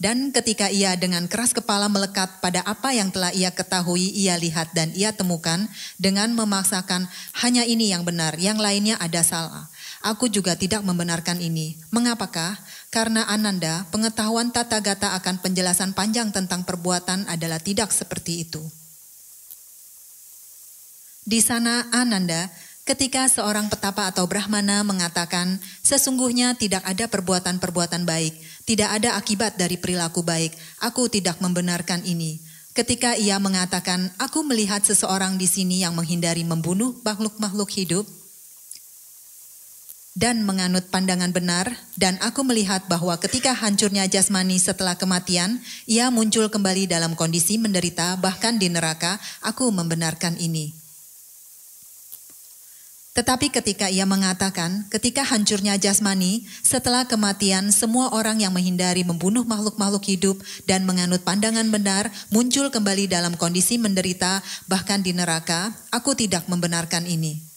Dan 0.00 0.32
ketika 0.32 0.70
ia 0.72 0.96
dengan 0.96 1.28
keras 1.28 1.52
kepala 1.52 1.90
melekat 1.90 2.40
pada 2.40 2.64
apa 2.64 2.94
yang 2.94 3.10
telah 3.10 3.34
ia 3.36 3.52
ketahui, 3.52 4.06
ia 4.16 4.38
lihat 4.38 4.70
dan 4.72 4.94
ia 4.96 5.12
temukan 5.12 5.66
dengan 5.98 6.30
memaksakan 6.32 7.04
hanya 7.42 7.66
ini 7.68 7.90
yang 7.90 8.06
benar, 8.06 8.38
yang 8.38 8.56
lainnya 8.56 8.96
ada 8.96 9.20
salah. 9.20 9.68
Aku 10.00 10.32
juga 10.32 10.56
tidak 10.56 10.80
membenarkan 10.80 11.44
ini. 11.44 11.76
Mengapakah? 11.92 12.56
Karena 12.90 13.22
Ananda, 13.30 13.86
pengetahuan 13.94 14.50
tata 14.50 14.82
gata 14.82 15.14
akan 15.14 15.38
penjelasan 15.38 15.94
panjang 15.94 16.34
tentang 16.34 16.66
perbuatan 16.66 17.22
adalah 17.30 17.62
tidak 17.62 17.94
seperti 17.94 18.42
itu. 18.42 18.58
Di 21.22 21.38
sana 21.38 21.86
Ananda, 21.94 22.50
ketika 22.82 23.30
seorang 23.30 23.70
petapa 23.70 24.10
atau 24.10 24.26
brahmana 24.26 24.82
mengatakan, 24.82 25.62
sesungguhnya 25.86 26.58
tidak 26.58 26.82
ada 26.82 27.06
perbuatan-perbuatan 27.06 28.02
baik, 28.02 28.34
tidak 28.66 28.90
ada 28.98 29.14
akibat 29.14 29.54
dari 29.54 29.78
perilaku 29.78 30.26
baik, 30.26 30.50
aku 30.82 31.06
tidak 31.06 31.38
membenarkan 31.38 32.02
ini. 32.02 32.42
Ketika 32.74 33.14
ia 33.14 33.38
mengatakan, 33.38 34.10
aku 34.18 34.42
melihat 34.42 34.82
seseorang 34.82 35.38
di 35.38 35.46
sini 35.46 35.86
yang 35.86 35.94
menghindari 35.94 36.42
membunuh 36.42 36.98
makhluk-makhluk 37.06 37.70
hidup, 37.70 38.10
dan 40.18 40.42
menganut 40.42 40.90
pandangan 40.90 41.30
benar, 41.30 41.70
dan 41.94 42.18
aku 42.18 42.42
melihat 42.42 42.82
bahwa 42.90 43.14
ketika 43.22 43.54
hancurnya 43.54 44.10
jasmani 44.10 44.58
setelah 44.58 44.98
kematian, 44.98 45.62
ia 45.86 46.10
muncul 46.10 46.50
kembali 46.50 46.90
dalam 46.90 47.14
kondisi 47.14 47.56
menderita, 47.62 48.18
bahkan 48.18 48.58
di 48.58 48.66
neraka. 48.66 49.22
Aku 49.46 49.70
membenarkan 49.70 50.34
ini. 50.42 50.74
Tetapi 53.10 53.50
ketika 53.50 53.90
ia 53.90 54.06
mengatakan, 54.06 54.86
ketika 54.86 55.26
hancurnya 55.26 55.74
jasmani, 55.82 56.46
setelah 56.62 57.10
kematian, 57.10 57.74
semua 57.74 58.14
orang 58.14 58.38
yang 58.38 58.54
menghindari 58.54 59.02
membunuh 59.02 59.42
makhluk-makhluk 59.42 60.06
hidup 60.06 60.38
dan 60.70 60.86
menganut 60.86 61.26
pandangan 61.26 61.66
benar 61.74 62.06
muncul 62.30 62.70
kembali 62.70 63.10
dalam 63.10 63.34
kondisi 63.34 63.82
menderita, 63.82 64.46
bahkan 64.70 65.02
di 65.02 65.10
neraka. 65.10 65.74
Aku 65.90 66.14
tidak 66.14 66.46
membenarkan 66.46 67.02
ini. 67.02 67.49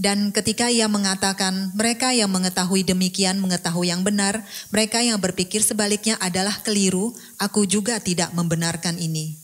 Dan 0.00 0.32
ketika 0.32 0.72
ia 0.72 0.88
mengatakan, 0.88 1.76
mereka 1.76 2.16
yang 2.16 2.32
mengetahui 2.32 2.88
demikian 2.88 3.36
mengetahui 3.36 3.92
yang 3.92 4.00
benar, 4.00 4.40
mereka 4.72 5.04
yang 5.04 5.20
berpikir 5.20 5.60
sebaliknya 5.60 6.16
adalah 6.24 6.56
keliru, 6.64 7.12
aku 7.36 7.68
juga 7.68 8.00
tidak 8.00 8.32
membenarkan 8.32 8.96
ini. 8.96 9.36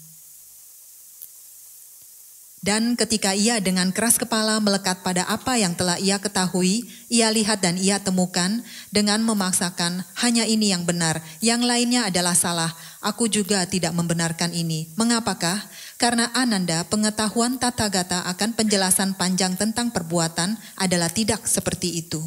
Dan 2.67 2.99
ketika 2.99 3.31
ia 3.31 3.63
dengan 3.63 3.95
keras 3.95 4.19
kepala 4.19 4.59
melekat 4.59 4.99
pada 5.07 5.23
apa 5.31 5.55
yang 5.55 5.79
telah 5.79 6.03
ia 6.03 6.19
ketahui, 6.19 6.83
ia 7.07 7.31
lihat 7.31 7.63
dan 7.63 7.79
ia 7.79 8.03
temukan 8.03 8.59
dengan 8.91 9.23
memaksakan 9.23 10.03
hanya 10.19 10.43
ini 10.51 10.75
yang 10.75 10.83
benar, 10.83 11.23
yang 11.39 11.63
lainnya 11.63 12.11
adalah 12.11 12.35
salah. 12.35 12.75
Aku 13.07 13.31
juga 13.31 13.63
tidak 13.71 13.95
membenarkan 13.95 14.51
ini. 14.51 14.91
Mengapakah? 14.99 15.63
Karena 15.97 16.29
Ananda, 16.37 16.85
pengetahuan 16.85 17.57
tata 17.57 17.89
gata 17.89 18.21
akan 18.29 18.53
penjelasan 18.53 19.17
panjang 19.17 19.57
tentang 19.57 19.89
perbuatan 19.89 20.61
adalah 20.77 21.09
tidak 21.09 21.49
seperti 21.49 22.05
itu. 22.05 22.21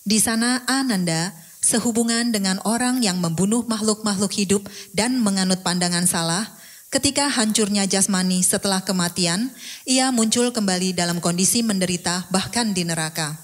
Di 0.00 0.16
sana 0.16 0.64
Ananda 0.64 1.36
sehubungan 1.60 2.32
dengan 2.32 2.56
orang 2.64 3.04
yang 3.04 3.20
membunuh 3.20 3.68
makhluk-makhluk 3.68 4.32
hidup 4.32 4.64
dan 4.96 5.20
menganut 5.20 5.60
pandangan 5.60 6.08
salah, 6.08 6.48
ketika 6.88 7.28
hancurnya 7.28 7.84
jasmani 7.84 8.40
setelah 8.40 8.80
kematian, 8.80 9.52
ia 9.84 10.08
muncul 10.08 10.48
kembali 10.56 10.96
dalam 10.96 11.20
kondisi 11.20 11.60
menderita 11.60 12.32
bahkan 12.32 12.72
di 12.72 12.88
neraka. 12.88 13.36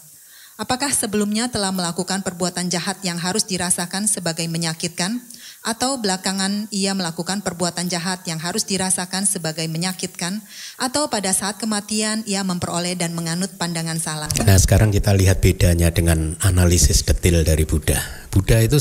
Apakah 0.56 0.88
sebelumnya 0.88 1.52
telah 1.52 1.68
melakukan 1.68 2.24
perbuatan 2.24 2.72
jahat 2.72 2.96
yang 3.04 3.20
harus 3.20 3.44
dirasakan 3.44 4.08
sebagai 4.08 4.48
menyakitkan? 4.48 5.20
Atau 5.66 5.98
belakangan 5.98 6.70
ia 6.70 6.94
melakukan 6.94 7.42
perbuatan 7.42 7.90
jahat 7.90 8.22
yang 8.30 8.38
harus 8.38 8.62
dirasakan 8.64 9.26
sebagai 9.26 9.66
menyakitkan, 9.66 10.40
atau 10.78 11.10
pada 11.10 11.34
saat 11.34 11.58
kematian 11.58 12.22
ia 12.24 12.46
memperoleh 12.46 12.94
dan 12.94 13.12
menganut 13.18 13.58
pandangan 13.58 13.98
salah. 13.98 14.30
Nah, 14.46 14.56
sekarang 14.56 14.94
kita 14.94 15.10
lihat 15.12 15.42
bedanya 15.42 15.90
dengan 15.90 16.38
analisis 16.40 17.02
detil 17.02 17.42
dari 17.42 17.66
Buddha. 17.66 17.98
Buddha 18.30 18.62
itu 18.62 18.78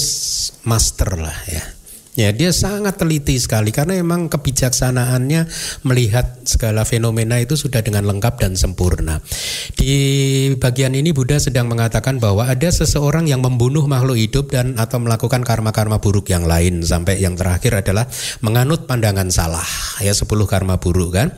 master 0.63 1.19
lah 1.19 1.36
ya. 1.49 1.74
Ya, 2.16 2.32
dia 2.32 2.55
sangat 2.55 2.95
teliti 2.95 3.36
sekali 3.36 3.76
karena 3.76 3.99
memang 3.99 4.32
kebijaksanaannya 4.32 5.51
melihat 5.84 6.47
segala 6.47 6.88
fenomena 6.88 7.43
itu 7.43 7.59
sudah 7.59 7.84
dengan 7.84 8.07
lengkap 8.07 8.39
dan 8.39 8.55
sempurna. 8.55 9.20
Di 9.76 9.95
bagian 10.55 10.95
ini 10.95 11.11
Buddha 11.11 11.43
sedang 11.43 11.68
mengatakan 11.68 12.24
bahwa 12.24 12.47
ada 12.47 12.72
seseorang 12.72 13.28
yang 13.28 13.43
membunuh 13.43 13.84
makhluk 13.84 14.16
hidup 14.16 14.47
dan 14.47 14.80
atau 14.80 15.03
melakukan 15.03 15.43
karma-karma 15.43 15.99
buruk 15.99 16.32
yang 16.32 16.47
lain 16.47 16.88
sampai 16.88 17.20
yang 17.20 17.36
terakhir 17.36 17.84
adalah 17.84 18.07
menganut 18.39 18.88
pandangan 18.88 19.28
salah. 19.28 19.68
Ya, 19.99 20.16
10 20.16 20.24
karma 20.47 20.80
buruk 20.80 21.20
kan. 21.20 21.36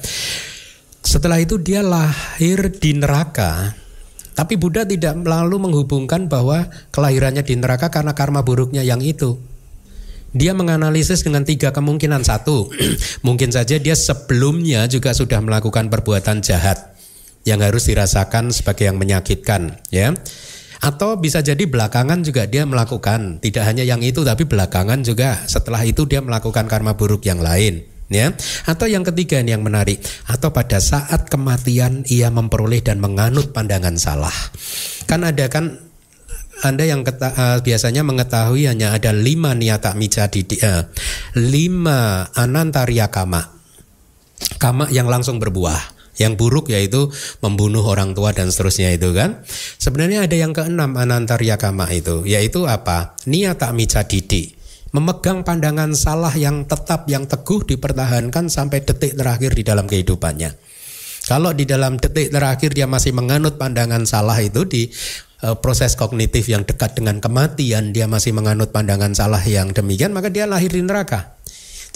Setelah 1.01 1.41
itu 1.41 1.57
dia 1.57 1.81
lahir 1.81 2.69
di 2.69 2.93
neraka 2.93 3.73
tapi 4.37 4.53
Buddha 4.53 4.85
tidak 4.85 5.17
lalu 5.25 5.57
menghubungkan 5.57 6.29
bahwa 6.29 6.69
kelahirannya 6.93 7.41
di 7.41 7.57
neraka 7.57 7.89
karena 7.89 8.13
karma 8.13 8.45
buruknya 8.45 8.85
yang 8.85 9.01
itu. 9.01 9.56
Dia 10.37 10.53
menganalisis 10.53 11.25
dengan 11.25 11.41
tiga 11.41 11.73
kemungkinan. 11.73 12.21
Satu, 12.21 12.69
mungkin 13.27 13.49
saja 13.49 13.81
dia 13.81 13.97
sebelumnya 13.97 14.85
juga 14.85 15.17
sudah 15.17 15.41
melakukan 15.41 15.89
perbuatan 15.89 16.45
jahat 16.45 16.93
yang 17.41 17.57
harus 17.65 17.89
dirasakan 17.89 18.53
sebagai 18.53 18.85
yang 18.85 19.01
menyakitkan, 19.01 19.81
ya. 19.89 20.13
Atau 20.77 21.17
bisa 21.17 21.41
jadi 21.41 21.65
belakangan 21.65 22.21
juga 22.21 22.45
dia 22.45 22.61
melakukan, 22.69 23.41
tidak 23.41 23.65
hanya 23.65 23.81
yang 23.81 24.05
itu 24.05 24.21
tapi 24.21 24.45
belakangan 24.45 25.01
juga 25.01 25.41
setelah 25.49 25.81
itu 25.81 26.05
dia 26.05 26.21
melakukan 26.21 26.69
karma 26.69 26.93
buruk 26.93 27.25
yang 27.25 27.41
lain 27.41 27.97
ya 28.07 28.31
atau 28.63 28.87
yang 28.87 29.03
ketiga 29.03 29.43
ini 29.43 29.51
yang 29.51 29.63
menarik 29.63 29.99
atau 30.31 30.51
pada 30.55 30.79
saat 30.79 31.27
kematian 31.27 32.07
ia 32.07 32.31
memperoleh 32.31 32.79
dan 32.79 33.03
menganut 33.03 33.51
pandangan 33.51 33.99
salah 33.99 34.33
kan 35.11 35.27
ada 35.27 35.51
kan 35.51 35.86
anda 36.65 36.83
yang 36.87 37.05
keta, 37.05 37.29
uh, 37.33 37.57
biasanya 37.61 38.01
mengetahui 38.01 38.65
hanya 38.65 38.97
ada 38.97 39.13
lima 39.13 39.53
niata 39.53 39.93
mica 39.93 40.25
di 40.31 40.41
uh, 40.63 40.87
lima 41.37 42.29
anantaria 42.33 43.11
kama, 43.13 43.45
kama 44.57 44.89
yang 44.89 45.05
langsung 45.05 45.37
berbuah. 45.37 45.97
Yang 46.17 46.33
buruk 46.33 46.73
yaitu 46.73 47.13
membunuh 47.45 47.85
orang 47.85 48.17
tua 48.17 48.33
dan 48.33 48.49
seterusnya 48.49 48.89
itu 48.89 49.13
kan. 49.13 49.45
Sebenarnya 49.77 50.25
ada 50.25 50.33
yang 50.33 50.49
keenam 50.49 50.97
anantaria 50.97 51.61
kama 51.61 51.85
itu, 51.93 52.25
yaitu 52.25 52.65
apa? 52.65 53.13
Niata 53.29 53.69
mica 53.69 54.01
didi. 54.01 54.57
Memegang 54.97 55.45
pandangan 55.45 55.93
salah 55.93 56.33
yang 56.33 56.65
tetap, 56.65 57.05
yang 57.05 57.29
teguh 57.29 57.61
dipertahankan 57.69 58.49
sampai 58.49 58.81
detik 58.81 59.13
terakhir 59.13 59.53
di 59.53 59.61
dalam 59.61 59.85
kehidupannya. 59.85 60.57
Kalau 61.27 61.51
di 61.51 61.67
dalam 61.67 61.99
detik 61.99 62.31
terakhir 62.31 62.71
dia 62.71 62.87
masih 62.87 63.11
menganut 63.11 63.59
pandangan 63.59 64.07
salah 64.07 64.39
itu 64.39 64.63
di 64.63 64.87
proses 65.61 65.93
kognitif 65.93 66.49
yang 66.49 66.65
dekat 66.65 66.97
dengan 66.97 67.21
kematian 67.21 67.93
dia 67.93 68.09
masih 68.09 68.33
menganut 68.33 68.73
pandangan 68.73 69.13
salah 69.13 69.41
yang 69.45 69.69
demikian 69.69 70.13
maka 70.13 70.33
dia 70.33 70.49
lahir 70.49 70.73
di 70.73 70.81
neraka. 70.81 71.37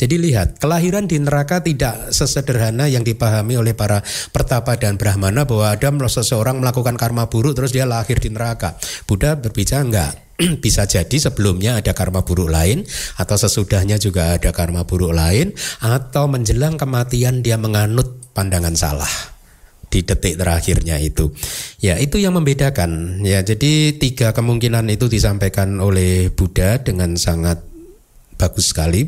Jadi 0.01 0.17
lihat, 0.17 0.57
kelahiran 0.57 1.05
di 1.05 1.21
neraka 1.21 1.61
tidak 1.61 2.09
sesederhana 2.09 2.89
yang 2.89 3.05
dipahami 3.05 3.53
oleh 3.53 3.77
para 3.77 4.01
pertapa 4.33 4.73
dan 4.73 4.97
brahmana 4.97 5.45
bahwa 5.45 5.69
ada 5.69 5.93
seseorang 6.09 6.57
melakukan 6.57 6.97
karma 6.97 7.29
buruk 7.29 7.53
terus 7.53 7.69
dia 7.69 7.85
lahir 7.85 8.17
di 8.17 8.33
neraka. 8.33 8.81
Buddha 9.05 9.37
berbicara 9.37 9.85
enggak. 9.85 10.11
Bisa 10.63 10.89
jadi 10.89 11.21
sebelumnya 11.21 11.77
ada 11.77 11.93
karma 11.93 12.25
buruk 12.25 12.49
lain 12.49 12.81
atau 13.21 13.37
sesudahnya 13.37 14.01
juga 14.01 14.41
ada 14.41 14.49
karma 14.49 14.89
buruk 14.89 15.13
lain 15.13 15.53
atau 15.85 16.25
menjelang 16.25 16.81
kematian 16.81 17.45
dia 17.45 17.61
menganut 17.61 18.33
pandangan 18.33 18.73
salah 18.73 19.30
di 19.91 20.07
detik 20.07 20.39
terakhirnya 20.39 20.95
itu. 21.03 21.35
Ya, 21.83 21.99
itu 21.99 22.15
yang 22.15 22.39
membedakan. 22.39 23.21
Ya, 23.27 23.43
jadi 23.43 23.99
tiga 23.99 24.31
kemungkinan 24.31 24.87
itu 24.87 25.11
disampaikan 25.11 25.75
oleh 25.83 26.31
Buddha 26.31 26.79
dengan 26.79 27.19
sangat 27.19 27.59
bagus 28.39 28.71
sekali. 28.71 29.05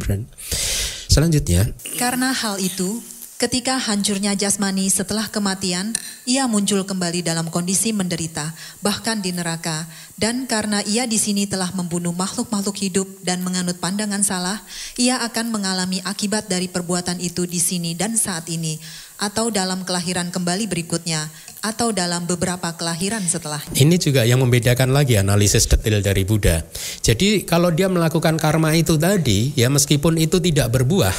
Selanjutnya, 1.10 1.72
karena 1.98 2.34
hal 2.34 2.62
itu, 2.62 3.02
ketika 3.42 3.82
hancurnya 3.82 4.38
jasmani 4.38 4.90
setelah 4.90 5.30
kematian, 5.30 5.94
ia 6.26 6.46
muncul 6.46 6.86
kembali 6.86 7.26
dalam 7.26 7.50
kondisi 7.50 7.94
menderita, 7.94 8.54
bahkan 8.86 9.22
di 9.22 9.34
neraka. 9.34 9.90
Dan 10.14 10.46
karena 10.46 10.86
ia 10.86 11.10
di 11.10 11.18
sini 11.18 11.50
telah 11.50 11.74
membunuh 11.74 12.14
makhluk-makhluk 12.14 12.78
hidup 12.78 13.10
dan 13.26 13.42
menganut 13.42 13.82
pandangan 13.82 14.22
salah, 14.22 14.62
ia 14.98 15.22
akan 15.26 15.50
mengalami 15.50 16.02
akibat 16.06 16.46
dari 16.46 16.70
perbuatan 16.70 17.18
itu 17.18 17.50
di 17.50 17.58
sini 17.58 17.98
dan 17.98 18.14
saat 18.18 18.46
ini, 18.50 18.78
atau 19.22 19.54
dalam 19.54 19.86
kelahiran 19.86 20.34
kembali 20.34 20.70
berikutnya, 20.70 21.30
atau 21.64 21.96
dalam 21.96 22.28
beberapa 22.28 22.76
kelahiran 22.76 23.24
setelah. 23.24 23.64
Ini 23.72 23.96
juga 23.96 24.28
yang 24.28 24.44
membedakan 24.44 24.92
lagi 24.92 25.16
analisis 25.16 25.64
detail 25.64 26.04
dari 26.04 26.28
Buddha. 26.28 26.60
Jadi 27.00 27.48
kalau 27.48 27.72
dia 27.72 27.88
melakukan 27.88 28.36
karma 28.36 28.76
itu 28.76 29.00
tadi, 29.00 29.56
ya 29.56 29.72
meskipun 29.72 30.20
itu 30.20 30.44
tidak 30.44 30.76
berbuah, 30.76 31.16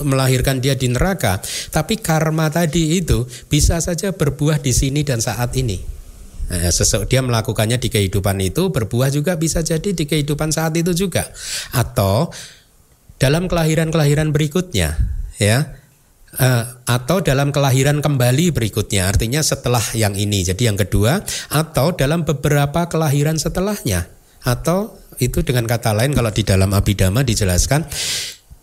melahirkan 0.00 0.64
dia 0.64 0.78
di 0.78 0.88
neraka, 0.88 1.44
tapi 1.68 2.00
karma 2.00 2.48
tadi 2.48 2.96
itu 2.96 3.28
bisa 3.52 3.76
saja 3.84 4.16
berbuah 4.16 4.62
di 4.62 4.72
sini 4.72 5.04
dan 5.04 5.20
saat 5.20 5.52
ini. 5.60 5.76
Nah, 6.46 6.70
dia 7.10 7.20
melakukannya 7.26 7.74
di 7.74 7.90
kehidupan 7.90 8.38
itu 8.38 8.70
berbuah 8.70 9.10
juga 9.10 9.34
bisa 9.34 9.66
jadi 9.66 9.90
di 9.90 10.06
kehidupan 10.06 10.54
saat 10.54 10.72
itu 10.78 10.94
juga, 10.94 11.26
atau 11.74 12.30
dalam 13.18 13.50
kelahiran-kelahiran 13.50 14.30
berikutnya, 14.30 14.94
ya 15.42 15.74
uh, 16.34 16.64
atau 16.86 17.22
dalam 17.22 17.54
kelahiran 17.54 18.02
kembali 18.02 18.50
berikutnya 18.50 19.06
artinya 19.06 19.40
setelah 19.40 19.82
yang 19.94 20.18
ini 20.18 20.42
jadi 20.42 20.74
yang 20.74 20.78
kedua 20.78 21.22
atau 21.52 21.94
dalam 21.94 22.26
beberapa 22.26 22.90
kelahiran 22.90 23.38
setelahnya 23.38 24.10
atau 24.42 24.94
itu 25.22 25.40
dengan 25.42 25.64
kata 25.64 25.96
lain 25.96 26.12
kalau 26.12 26.30
di 26.30 26.42
dalam 26.44 26.70
abidama 26.76 27.24
dijelaskan 27.24 27.88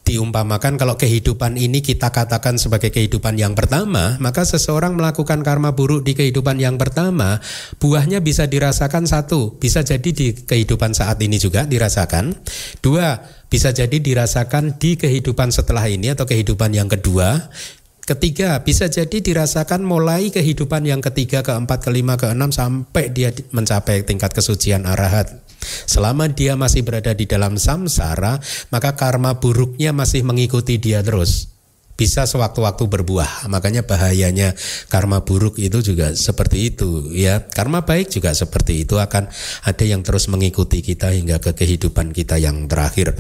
diumpamakan 0.04 0.76
kalau 0.76 1.00
kehidupan 1.00 1.56
ini 1.56 1.80
kita 1.80 2.12
katakan 2.12 2.60
sebagai 2.60 2.92
kehidupan 2.92 3.40
yang 3.40 3.56
pertama, 3.56 4.20
maka 4.20 4.44
seseorang 4.44 5.00
melakukan 5.00 5.40
karma 5.42 5.72
buruk 5.72 6.04
di 6.04 6.12
kehidupan 6.14 6.60
yang 6.60 6.76
pertama, 6.76 7.40
buahnya 7.80 8.20
bisa 8.20 8.44
dirasakan 8.44 9.08
satu, 9.08 9.56
bisa 9.58 9.80
jadi 9.82 10.10
di 10.12 10.36
kehidupan 10.36 10.92
saat 10.92 11.24
ini 11.24 11.40
juga 11.40 11.64
dirasakan. 11.64 12.36
Dua, 12.84 13.16
bisa 13.54 13.70
jadi 13.70 14.02
dirasakan 14.02 14.82
di 14.82 14.98
kehidupan 14.98 15.54
setelah 15.54 15.86
ini 15.86 16.10
atau 16.10 16.26
kehidupan 16.26 16.74
yang 16.74 16.90
kedua. 16.90 17.54
Ketiga, 18.02 18.58
bisa 18.66 18.90
jadi 18.90 19.22
dirasakan 19.22 19.86
mulai 19.86 20.34
kehidupan 20.34 20.82
yang 20.90 21.06
ketiga, 21.06 21.46
keempat, 21.46 21.86
kelima, 21.86 22.18
keenam 22.18 22.50
sampai 22.50 23.14
dia 23.14 23.30
mencapai 23.54 24.02
tingkat 24.10 24.34
kesucian 24.34 24.90
arahat. 24.90 25.38
Selama 25.86 26.34
dia 26.34 26.58
masih 26.58 26.82
berada 26.82 27.14
di 27.14 27.30
dalam 27.30 27.62
samsara, 27.62 28.42
maka 28.74 28.98
karma 28.98 29.38
buruknya 29.38 29.94
masih 29.94 30.26
mengikuti 30.26 30.82
dia 30.82 31.06
terus. 31.06 31.53
Bisa 31.94 32.26
sewaktu-waktu 32.26 32.90
berbuah. 32.90 33.46
Makanya 33.48 33.86
bahayanya 33.86 34.58
karma 34.90 35.22
buruk 35.22 35.62
itu 35.62 35.80
juga 35.86 36.12
seperti 36.18 36.74
itu, 36.74 37.14
ya. 37.14 37.46
Karma 37.46 37.86
baik 37.86 38.10
juga 38.10 38.34
seperti 38.34 38.84
itu 38.84 38.98
akan 38.98 39.30
ada 39.64 39.84
yang 39.86 40.02
terus 40.02 40.26
mengikuti 40.26 40.82
kita 40.82 41.14
hingga 41.14 41.38
ke 41.38 41.54
kehidupan 41.54 42.10
kita 42.10 42.42
yang 42.42 42.66
terakhir. 42.66 43.14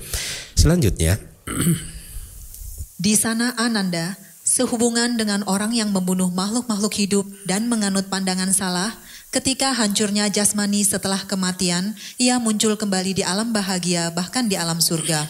Selanjutnya, 0.57 1.21
di 3.05 3.13
sana 3.13 3.53
Ananda 3.61 4.17
sehubungan 4.43 5.15
dengan 5.15 5.45
orang 5.47 5.71
yang 5.71 5.93
membunuh 5.93 6.34
makhluk-makhluk 6.34 6.93
hidup 6.97 7.26
dan 7.47 7.69
menganut 7.69 8.09
pandangan 8.09 8.51
salah, 8.51 8.91
Ketika 9.34 9.74
hancurnya 9.74 10.30
jasmani 10.30 10.86
setelah 10.86 11.17
kematian, 11.26 11.97
ia 12.21 12.38
muncul 12.38 12.78
kembali 12.78 13.17
di 13.17 13.24
alam 13.26 13.49
bahagia, 13.49 14.13
bahkan 14.13 14.45
di 14.45 14.53
alam 14.53 14.78
surga. 14.78 15.26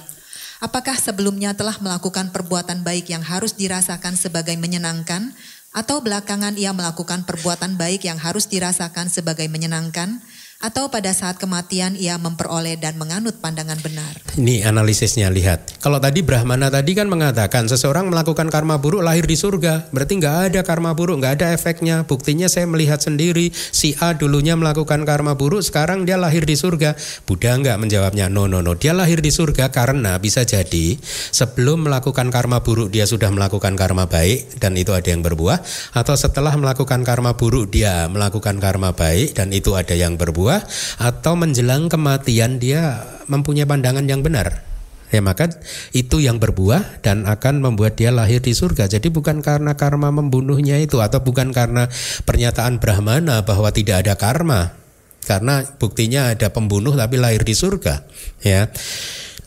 Apakah 0.63 0.95
sebelumnya 0.95 1.51
telah 1.51 1.75
melakukan 1.83 2.31
perbuatan 2.31 2.87
baik 2.87 3.11
yang 3.11 3.19
harus 3.19 3.51
dirasakan 3.51 4.15
sebagai 4.15 4.55
menyenangkan, 4.55 5.35
atau 5.75 5.99
belakangan 5.99 6.55
ia 6.55 6.71
melakukan 6.71 7.27
perbuatan 7.27 7.75
baik 7.75 8.07
yang 8.07 8.15
harus 8.15 8.47
dirasakan 8.47 9.11
sebagai 9.11 9.51
menyenangkan? 9.51 10.23
Atau 10.63 10.87
pada 10.87 11.11
saat 11.11 11.35
kematian 11.35 11.99
ia 11.99 12.15
memperoleh 12.15 12.79
dan 12.79 12.95
menganut 12.95 13.35
pandangan 13.43 13.75
benar. 13.83 14.15
Ini 14.39 14.63
analisisnya 14.63 15.27
lihat. 15.27 15.75
Kalau 15.83 15.99
tadi 15.99 16.23
Brahmana 16.23 16.71
tadi 16.71 16.95
kan 16.95 17.11
mengatakan 17.11 17.67
seseorang 17.67 18.07
melakukan 18.07 18.47
karma 18.47 18.79
buruk 18.79 19.03
lahir 19.03 19.27
di 19.27 19.35
surga, 19.35 19.91
berarti 19.91 20.23
nggak 20.23 20.37
ada 20.47 20.59
karma 20.63 20.95
buruk, 20.95 21.19
nggak 21.19 21.43
ada 21.43 21.51
efeknya. 21.51 22.07
Buktinya 22.07 22.47
saya 22.47 22.63
melihat 22.63 23.03
sendiri 23.03 23.51
si 23.51 23.91
A 23.99 24.15
dulunya 24.15 24.55
melakukan 24.55 25.03
karma 25.03 25.35
buruk, 25.35 25.59
sekarang 25.67 26.07
dia 26.07 26.15
lahir 26.15 26.47
di 26.47 26.55
surga. 26.55 26.95
Buddha 27.27 27.59
nggak 27.59 27.83
menjawabnya, 27.83 28.31
no 28.31 28.47
no 28.47 28.63
no, 28.63 28.79
dia 28.79 28.95
lahir 28.95 29.19
di 29.19 29.35
surga 29.35 29.67
karena 29.67 30.15
bisa 30.15 30.47
jadi 30.47 30.95
sebelum 31.35 31.91
melakukan 31.91 32.31
karma 32.31 32.63
buruk 32.63 32.87
dia 32.87 33.03
sudah 33.03 33.27
melakukan 33.35 33.75
karma 33.75 34.07
baik 34.07 34.63
dan 34.63 34.79
itu 34.79 34.95
ada 34.95 35.11
yang 35.11 35.19
berbuah, 35.19 35.59
atau 35.91 36.15
setelah 36.15 36.55
melakukan 36.55 37.03
karma 37.03 37.35
buruk 37.35 37.67
dia 37.67 38.07
melakukan 38.07 38.63
karma 38.63 38.95
baik 38.95 39.35
dan 39.35 39.51
itu 39.51 39.75
ada 39.75 39.91
yang 39.91 40.15
berbuah 40.15 40.52
atau 40.99 41.33
menjelang 41.39 41.87
kematian 41.87 42.61
dia 42.61 43.01
mempunyai 43.31 43.65
pandangan 43.65 44.05
yang 44.05 44.21
benar 44.21 44.73
ya 45.13 45.21
maka 45.21 45.45
itu 45.93 46.17
yang 46.17 46.41
berbuah 46.41 47.05
dan 47.05 47.29
akan 47.29 47.61
membuat 47.61 48.01
dia 48.01 48.09
lahir 48.09 48.41
di 48.41 48.57
surga. 48.57 48.89
Jadi 48.89 49.13
bukan 49.13 49.45
karena 49.45 49.77
karma 49.77 50.09
membunuhnya 50.09 50.81
itu 50.81 51.05
atau 51.05 51.21
bukan 51.21 51.53
karena 51.53 51.85
pernyataan 52.25 52.81
Brahmana 52.81 53.45
bahwa 53.45 53.69
tidak 53.69 54.01
ada 54.01 54.17
karma. 54.17 54.73
Karena 55.21 55.61
buktinya 55.77 56.33
ada 56.33 56.49
pembunuh 56.49 56.97
tapi 56.97 57.15
lahir 57.15 57.45
di 57.47 57.55
surga, 57.55 58.03
ya. 58.43 58.67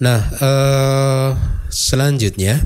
Nah, 0.01 0.21
eh, 0.41 1.31
selanjutnya 1.69 2.65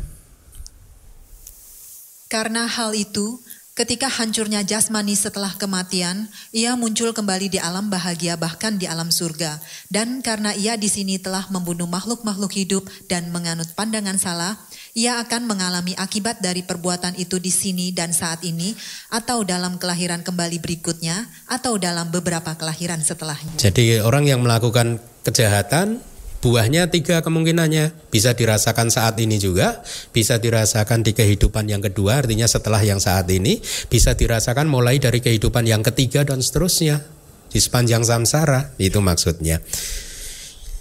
karena 2.31 2.71
hal 2.71 2.95
itu 2.95 3.43
Ketika 3.81 4.13
hancurnya 4.13 4.61
jasmani 4.61 5.17
setelah 5.17 5.57
kematian, 5.57 6.29
ia 6.53 6.77
muncul 6.77 7.17
kembali 7.17 7.49
di 7.49 7.57
alam 7.57 7.89
bahagia 7.89 8.37
bahkan 8.37 8.77
di 8.77 8.85
alam 8.85 9.09
surga. 9.09 9.57
Dan 9.89 10.21
karena 10.21 10.53
ia 10.53 10.77
di 10.77 10.85
sini 10.85 11.17
telah 11.17 11.49
membunuh 11.49 11.89
makhluk-makhluk 11.89 12.53
hidup 12.53 12.85
dan 13.09 13.33
menganut 13.33 13.73
pandangan 13.73 14.21
salah, 14.21 14.61
ia 14.93 15.17
akan 15.25 15.49
mengalami 15.49 15.97
akibat 15.97 16.45
dari 16.45 16.61
perbuatan 16.61 17.17
itu 17.17 17.41
di 17.41 17.49
sini 17.49 17.89
dan 17.89 18.13
saat 18.13 18.45
ini, 18.45 18.77
atau 19.09 19.49
dalam 19.49 19.81
kelahiran 19.81 20.21
kembali 20.21 20.61
berikutnya, 20.61 21.33
atau 21.49 21.81
dalam 21.81 22.13
beberapa 22.13 22.53
kelahiran 22.61 23.01
setelahnya. 23.01 23.57
Jadi 23.57 24.05
orang 24.05 24.29
yang 24.29 24.45
melakukan 24.45 25.01
kejahatan 25.25 26.05
Buahnya 26.41 26.89
tiga 26.89 27.21
kemungkinannya 27.21 28.09
bisa 28.09 28.33
dirasakan 28.33 28.89
saat 28.89 29.21
ini 29.21 29.37
juga, 29.37 29.85
bisa 30.09 30.41
dirasakan 30.41 31.05
di 31.05 31.13
kehidupan 31.13 31.69
yang 31.69 31.85
kedua, 31.85 32.25
artinya 32.25 32.49
setelah 32.49 32.81
yang 32.81 32.97
saat 32.97 33.29
ini, 33.29 33.61
bisa 33.93 34.17
dirasakan 34.17 34.65
mulai 34.65 34.97
dari 34.97 35.21
kehidupan 35.21 35.69
yang 35.69 35.85
ketiga 35.85 36.25
dan 36.25 36.41
seterusnya 36.41 37.05
di 37.53 37.61
sepanjang 37.61 38.09
samsara 38.09 38.73
itu 38.81 39.05
maksudnya. 39.05 39.61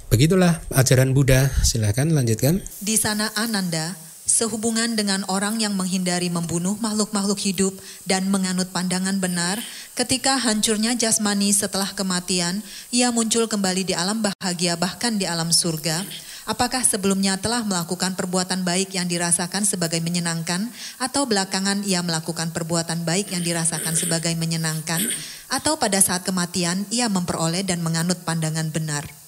Begitulah 0.09 0.63
ajaran 0.73 1.11
Buddha. 1.11 1.51
Silahkan 1.61 2.07
lanjutkan. 2.07 2.63
Di 2.81 2.95
sana 2.95 3.29
Ananda 3.35 4.08
sehubungan 4.29 4.93
dengan 4.93 5.25
orang 5.25 5.57
yang 5.57 5.73
menghindari 5.73 6.29
membunuh 6.29 6.77
makhluk-makhluk 6.77 7.41
hidup 7.41 7.73
dan 8.05 8.29
menganut 8.29 8.69
pandangan 8.69 9.17
benar, 9.17 9.57
ketika 9.97 10.37
hancurnya 10.37 10.93
jasmani 10.93 11.49
setelah 11.49 11.89
kematian, 11.97 12.61
ia 12.93 13.09
muncul 13.09 13.49
kembali 13.49 13.89
di 13.89 13.97
alam 13.97 14.21
bahagia 14.21 14.77
bahkan 14.77 15.17
di 15.17 15.25
alam 15.25 15.49
surga. 15.49 16.05
Apakah 16.49 16.81
sebelumnya 16.81 17.37
telah 17.37 17.61
melakukan 17.61 18.17
perbuatan 18.17 18.65
baik 18.65 18.97
yang 18.97 19.05
dirasakan 19.05 19.69
sebagai 19.69 20.01
menyenangkan, 20.01 20.69
atau 20.97 21.25
belakangan 21.29 21.85
ia 21.85 22.01
melakukan 22.01 22.49
perbuatan 22.53 23.05
baik 23.05 23.33
yang 23.33 23.45
dirasakan 23.45 23.93
sebagai 23.93 24.33
menyenangkan, 24.33 25.01
atau 25.49 25.77
pada 25.77 26.01
saat 26.01 26.25
kematian 26.25 26.89
ia 26.89 27.05
memperoleh 27.05 27.61
dan 27.61 27.85
menganut 27.85 28.17
pandangan 28.25 28.69
benar? 28.73 29.18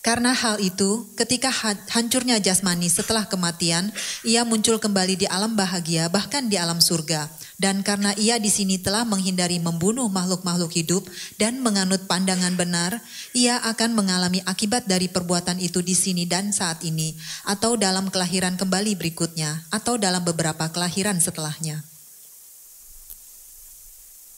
Karena 0.00 0.32
hal 0.32 0.64
itu, 0.64 1.04
ketika 1.12 1.52
hancurnya 1.92 2.40
jasmani 2.40 2.88
setelah 2.88 3.28
kematian, 3.28 3.92
ia 4.24 4.48
muncul 4.48 4.80
kembali 4.80 5.20
di 5.20 5.26
alam 5.28 5.52
bahagia, 5.52 6.08
bahkan 6.08 6.48
di 6.48 6.56
alam 6.56 6.80
surga. 6.80 7.28
Dan 7.60 7.84
karena 7.84 8.16
ia 8.16 8.40
di 8.40 8.48
sini 8.48 8.80
telah 8.80 9.04
menghindari 9.04 9.60
membunuh 9.60 10.08
makhluk-makhluk 10.08 10.72
hidup 10.72 11.04
dan 11.36 11.60
menganut 11.60 12.08
pandangan 12.08 12.56
benar, 12.56 12.96
ia 13.36 13.60
akan 13.60 13.92
mengalami 13.92 14.40
akibat 14.48 14.88
dari 14.88 15.12
perbuatan 15.12 15.60
itu 15.60 15.84
di 15.84 15.92
sini 15.92 16.24
dan 16.24 16.56
saat 16.56 16.80
ini, 16.80 17.12
atau 17.44 17.76
dalam 17.76 18.08
kelahiran 18.08 18.56
kembali 18.56 18.96
berikutnya, 18.96 19.68
atau 19.68 20.00
dalam 20.00 20.24
beberapa 20.24 20.64
kelahiran 20.72 21.20
setelahnya. 21.20 21.84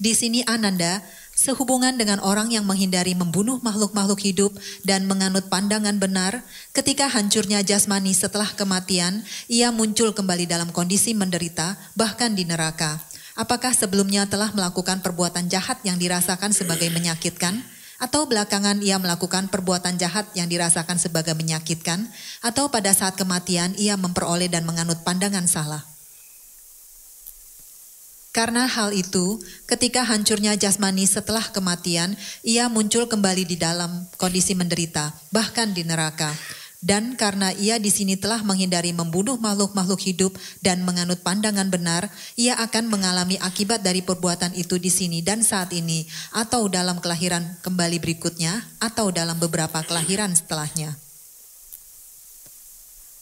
Di 0.02 0.18
sini 0.18 0.42
Ananda 0.42 0.98
sehubungan 1.42 1.98
dengan 1.98 2.22
orang 2.22 2.54
yang 2.54 2.62
menghindari 2.62 3.18
membunuh 3.18 3.58
makhluk-makhluk 3.66 4.22
hidup 4.22 4.54
dan 4.86 5.10
menganut 5.10 5.50
pandangan 5.50 5.98
benar, 5.98 6.46
ketika 6.70 7.10
hancurnya 7.10 7.66
jasmani 7.66 8.14
setelah 8.14 8.46
kematian, 8.54 9.26
ia 9.50 9.74
muncul 9.74 10.14
kembali 10.14 10.46
dalam 10.46 10.70
kondisi 10.70 11.10
menderita, 11.18 11.74
bahkan 11.98 12.38
di 12.38 12.46
neraka. 12.46 13.02
Apakah 13.34 13.74
sebelumnya 13.74 14.30
telah 14.30 14.54
melakukan 14.54 15.02
perbuatan 15.02 15.50
jahat 15.50 15.82
yang 15.82 15.98
dirasakan 15.98 16.54
sebagai 16.54 16.86
menyakitkan? 16.94 17.58
Atau 17.98 18.26
belakangan 18.30 18.82
ia 18.82 18.98
melakukan 19.02 19.46
perbuatan 19.50 19.98
jahat 19.98 20.30
yang 20.38 20.46
dirasakan 20.46 20.98
sebagai 20.98 21.34
menyakitkan? 21.34 22.06
Atau 22.42 22.70
pada 22.70 22.94
saat 22.94 23.18
kematian 23.18 23.74
ia 23.78 23.98
memperoleh 23.98 24.50
dan 24.50 24.62
menganut 24.62 25.02
pandangan 25.02 25.46
salah? 25.46 25.91
Karena 28.32 28.64
hal 28.64 28.96
itu, 28.96 29.44
ketika 29.68 30.08
hancurnya 30.08 30.56
jasmani 30.56 31.04
setelah 31.04 31.52
kematian, 31.52 32.16
ia 32.40 32.72
muncul 32.72 33.04
kembali 33.04 33.44
di 33.44 33.60
dalam 33.60 34.08
kondisi 34.16 34.56
menderita, 34.56 35.12
bahkan 35.28 35.76
di 35.76 35.84
neraka. 35.84 36.32
Dan 36.80 37.14
karena 37.14 37.52
ia 37.54 37.76
di 37.76 37.92
sini 37.92 38.16
telah 38.16 38.40
menghindari 38.40 38.90
membunuh 38.96 39.36
makhluk-makhluk 39.36 40.00
hidup 40.00 40.32
dan 40.64 40.80
menganut 40.80 41.20
pandangan 41.20 41.68
benar, 41.68 42.08
ia 42.34 42.56
akan 42.56 42.88
mengalami 42.88 43.36
akibat 43.36 43.84
dari 43.84 44.00
perbuatan 44.00 44.56
itu 44.56 44.80
di 44.80 44.88
sini 44.88 45.20
dan 45.20 45.44
saat 45.44 45.68
ini, 45.76 46.08
atau 46.32 46.72
dalam 46.72 47.04
kelahiran 47.04 47.60
kembali 47.60 48.00
berikutnya, 48.00 48.64
atau 48.80 49.12
dalam 49.12 49.36
beberapa 49.36 49.84
kelahiran 49.84 50.32
setelahnya. 50.32 50.96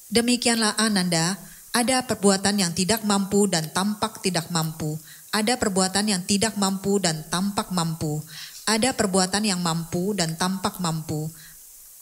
Demikianlah 0.08 0.78
Ananda, 0.78 1.49
ada 1.70 2.02
perbuatan 2.02 2.58
yang 2.58 2.72
tidak 2.74 3.06
mampu 3.06 3.46
dan 3.46 3.70
tampak 3.70 4.18
tidak 4.18 4.50
mampu. 4.50 4.98
Ada 5.30 5.54
perbuatan 5.54 6.10
yang 6.10 6.22
tidak 6.26 6.58
mampu 6.58 6.98
dan 6.98 7.22
tampak 7.30 7.70
mampu. 7.70 8.18
Ada 8.66 8.98
perbuatan 8.98 9.46
yang 9.46 9.62
mampu 9.62 10.10
dan 10.18 10.34
tampak 10.34 10.82
mampu. 10.82 11.30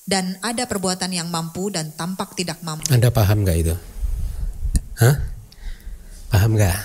Dan 0.08 0.40
ada 0.40 0.64
perbuatan 0.64 1.12
yang 1.12 1.28
mampu 1.28 1.68
dan 1.68 1.92
tampak 1.92 2.32
tidak 2.32 2.64
mampu. 2.64 2.88
Anda 2.88 3.12
paham 3.12 3.44
gak 3.44 3.58
itu? 3.60 3.76
Hah? 5.04 5.20
Paham 6.32 6.56
gak? 6.56 6.80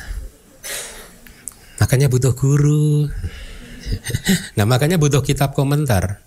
Makanya 1.79 2.11
butuh 2.11 2.35
guru. 2.35 3.07
nah 4.59 4.67
makanya 4.67 4.99
butuh 4.99 5.23
kitab 5.23 5.55
komentar. 5.55 6.19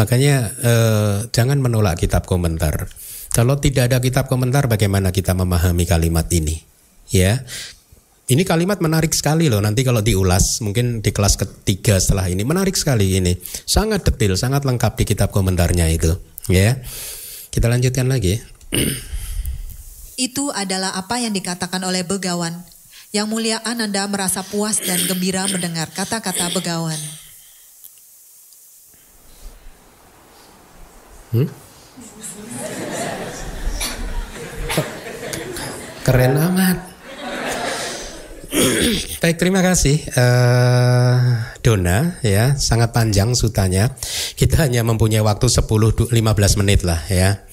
Makanya 0.00 0.48
eh, 0.64 1.16
jangan 1.28 1.60
menolak 1.60 2.00
kitab 2.00 2.24
komentar. 2.24 2.88
Kalau 3.30 3.62
tidak 3.62 3.94
ada 3.94 4.02
kitab 4.02 4.26
komentar 4.26 4.66
bagaimana 4.66 5.14
kita 5.14 5.38
memahami 5.38 5.86
kalimat 5.86 6.26
ini? 6.34 6.66
Ya. 7.14 7.46
Ini 8.30 8.46
kalimat 8.46 8.78
menarik 8.78 9.10
sekali 9.14 9.50
loh. 9.50 9.62
Nanti 9.62 9.82
kalau 9.82 10.02
diulas 10.02 10.62
mungkin 10.62 11.02
di 11.02 11.10
kelas 11.10 11.34
ketiga 11.38 11.98
setelah 11.98 12.30
ini 12.30 12.42
menarik 12.42 12.74
sekali 12.74 13.18
ini. 13.18 13.38
Sangat 13.66 14.06
detail, 14.06 14.38
sangat 14.38 14.66
lengkap 14.66 14.98
di 15.02 15.04
kitab 15.06 15.34
komentarnya 15.34 15.90
itu, 15.90 16.14
ya. 16.46 16.78
Kita 17.50 17.66
lanjutkan 17.66 18.06
lagi. 18.06 18.38
Itu 20.30 20.52
adalah 20.54 20.94
apa 20.94 21.18
yang 21.18 21.34
dikatakan 21.34 21.82
oleh 21.82 22.06
Begawan. 22.06 22.54
Yang 23.10 23.26
mulia 23.26 23.58
Ananda 23.66 24.06
merasa 24.06 24.46
puas 24.46 24.78
dan 24.78 25.02
gembira 25.10 25.48
mendengar 25.50 25.90
kata-kata 25.90 26.54
Begawan. 26.54 26.98
Hmm? 31.34 31.50
Keren 36.10 36.34
amat. 36.34 36.78
Baik, 39.22 39.38
terima 39.38 39.62
kasih 39.62 40.02
uh, 40.18 41.54
Dona 41.62 42.18
ya, 42.26 42.58
sangat 42.58 42.90
panjang 42.90 43.30
sutanya. 43.38 43.94
Kita 44.34 44.66
hanya 44.66 44.82
mempunyai 44.82 45.22
waktu 45.22 45.46
10 45.46 46.10
15 46.10 46.10
menit 46.58 46.82
lah 46.82 46.98
ya. 47.06 47.46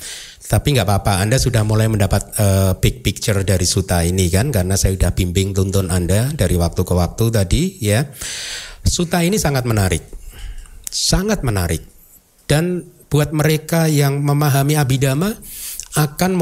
Tapi 0.50 0.74
nggak 0.74 0.90
apa-apa, 0.90 1.22
Anda 1.22 1.38
sudah 1.38 1.62
mulai 1.70 1.86
mendapat 1.86 2.34
uh, 2.42 2.74
big 2.82 3.06
picture 3.06 3.38
dari 3.46 3.70
suta 3.70 4.02
ini 4.02 4.26
kan 4.34 4.50
karena 4.50 4.74
saya 4.74 4.98
sudah 4.98 5.14
bimbing 5.14 5.54
tuntun 5.54 5.94
Anda 5.94 6.34
dari 6.34 6.58
waktu 6.58 6.82
ke 6.82 6.94
waktu 6.98 7.30
tadi 7.30 7.78
ya. 7.78 8.10
Suta 8.82 9.22
ini 9.22 9.38
sangat 9.38 9.70
menarik. 9.70 10.02
Sangat 10.90 11.46
menarik. 11.46 11.86
Dan 12.50 12.82
buat 13.06 13.38
mereka 13.38 13.86
yang 13.86 14.26
memahami 14.26 14.82
abidama 14.82 15.30
akan 15.96 16.36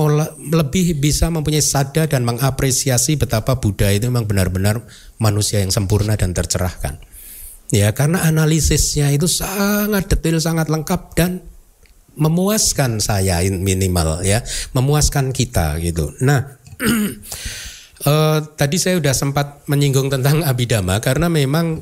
lebih 0.50 0.98
bisa 0.98 1.30
mempunyai 1.30 1.62
sada 1.62 2.10
dan 2.10 2.26
mengapresiasi 2.26 3.14
betapa 3.20 3.62
Buddha 3.62 3.94
itu 3.94 4.10
memang 4.10 4.26
benar-benar 4.26 4.82
manusia 5.22 5.62
yang 5.62 5.70
sempurna 5.70 6.18
dan 6.18 6.34
tercerahkan. 6.34 6.98
Ya, 7.70 7.94
karena 7.94 8.26
analisisnya 8.26 9.10
itu 9.14 9.26
sangat 9.30 10.10
detail, 10.10 10.38
sangat 10.42 10.70
lengkap 10.70 11.02
dan 11.18 11.42
memuaskan 12.16 13.02
saya 13.04 13.42
minimal 13.46 14.26
ya, 14.26 14.42
memuaskan 14.74 15.34
kita 15.34 15.78
gitu. 15.82 16.14
Nah, 16.22 16.58
uh, 18.06 18.40
tadi 18.60 18.78
saya 18.78 18.98
sudah 19.02 19.16
sempat 19.18 19.66
menyinggung 19.70 20.10
tentang 20.14 20.46
abidama 20.46 21.02
karena 21.02 21.28
memang 21.28 21.82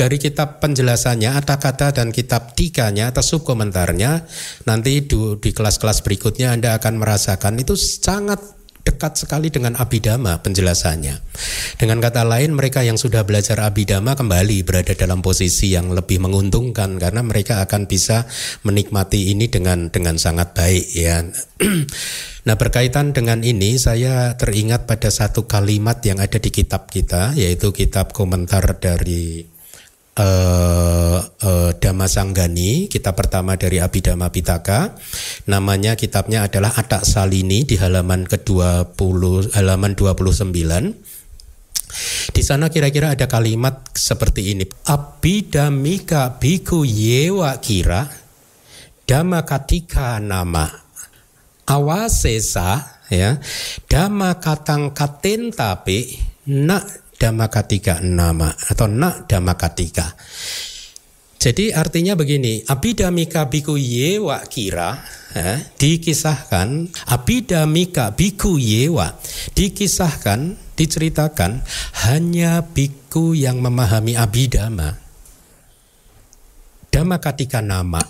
dari 0.00 0.16
kitab 0.16 0.64
penjelasannya, 0.64 1.28
kata-kata 1.28 1.92
dan 1.92 2.08
kitab 2.08 2.56
tikanya 2.56 3.12
atau 3.12 3.20
subkomentarnya 3.20 4.24
nanti 4.64 5.04
di, 5.04 5.16
di 5.36 5.50
kelas-kelas 5.52 6.00
berikutnya 6.00 6.56
Anda 6.56 6.80
akan 6.80 6.96
merasakan 6.96 7.60
itu 7.60 7.76
sangat 7.76 8.40
dekat 8.80 9.20
sekali 9.20 9.52
dengan 9.52 9.76
abidama 9.76 10.40
penjelasannya. 10.40 11.20
Dengan 11.76 12.00
kata 12.00 12.24
lain 12.24 12.56
mereka 12.56 12.80
yang 12.80 12.96
sudah 12.96 13.28
belajar 13.28 13.60
abidama 13.60 14.16
kembali 14.16 14.64
berada 14.64 14.96
dalam 14.96 15.20
posisi 15.20 15.76
yang 15.76 15.92
lebih 15.92 16.16
menguntungkan 16.16 16.96
karena 16.96 17.20
mereka 17.20 17.60
akan 17.60 17.84
bisa 17.84 18.24
menikmati 18.64 19.36
ini 19.36 19.52
dengan 19.52 19.92
dengan 19.92 20.16
sangat 20.16 20.56
baik 20.56 20.96
ya. 20.96 21.28
nah, 22.48 22.56
berkaitan 22.56 23.12
dengan 23.12 23.44
ini 23.44 23.76
saya 23.76 24.32
teringat 24.40 24.88
pada 24.88 25.12
satu 25.12 25.44
kalimat 25.44 26.00
yang 26.08 26.24
ada 26.24 26.40
di 26.40 26.48
kitab 26.48 26.88
kita 26.88 27.36
yaitu 27.36 27.76
kitab 27.76 28.16
komentar 28.16 28.64
dari 28.80 29.59
uh, 30.20 31.18
uh, 31.24 31.70
Dhamma 31.80 32.06
Sanggani, 32.06 32.92
kitab 32.92 33.16
pertama 33.16 33.56
dari 33.56 33.80
Abhidhamma 33.80 34.28
Pitaka. 34.28 34.92
Namanya 35.48 35.96
kitabnya 35.96 36.44
adalah 36.44 36.76
Atak 36.76 37.08
Salini 37.08 37.64
di 37.64 37.80
halaman 37.80 38.28
ke-20 38.28 39.56
halaman 39.56 39.92
29. 39.96 40.52
Di 42.30 42.42
sana 42.46 42.70
kira-kira 42.70 43.16
ada 43.16 43.26
kalimat 43.26 43.90
seperti 43.96 44.54
ini. 44.54 44.64
Abhidhamika 44.86 46.38
biku 46.38 46.86
yewa 46.86 47.58
kira 47.58 48.06
dhamma 49.10 49.42
katika 49.42 50.22
nama 50.22 50.70
awasesa 51.66 53.02
ya 53.10 53.42
dhamma 53.90 54.38
katang 54.38 54.94
katen 54.94 55.50
tapi 55.50 56.14
nak 56.46 57.09
Dhamakatika 57.20 58.00
nama 58.00 58.48
atau 58.48 58.88
nak 58.88 59.28
Dhamakatika. 59.28 60.16
Jadi 61.40 61.72
artinya 61.72 62.16
begini, 62.16 62.64
Abidamika 62.64 63.48
biku 63.48 63.76
yewa 63.76 64.40
kira 64.48 65.00
eh, 65.36 65.72
dikisahkan 65.76 66.88
Abidamika 67.08 68.12
biku 68.16 68.56
yewa 68.56 69.16
dikisahkan 69.52 70.56
diceritakan 70.76 71.60
hanya 72.08 72.64
biku 72.64 73.36
yang 73.36 73.60
memahami 73.60 74.16
abidama. 74.16 74.96
Dhamakatika 76.88 77.60
nama 77.60 78.00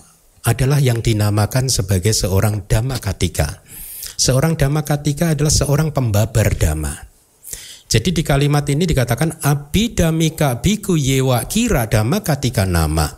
adalah 0.47 0.79
yang 0.79 1.03
dinamakan 1.03 1.67
sebagai 1.67 2.15
seorang 2.15 2.63
Dhamakatika. 2.67 3.63
Seorang 4.15 4.55
Dhamakatika 4.55 5.35
adalah 5.35 5.51
seorang 5.51 5.91
pembabar 5.91 6.51
dhamma. 6.55 7.10
Jadi 7.91 8.15
di 8.15 8.23
kalimat 8.23 8.63
ini 8.71 8.87
dikatakan 8.87 9.43
abidamika 9.43 10.63
biku 10.63 10.95
yewa 10.95 11.43
kira 11.51 11.91
dhamma 11.91 12.23
katika 12.23 12.63
nama. 12.63 13.11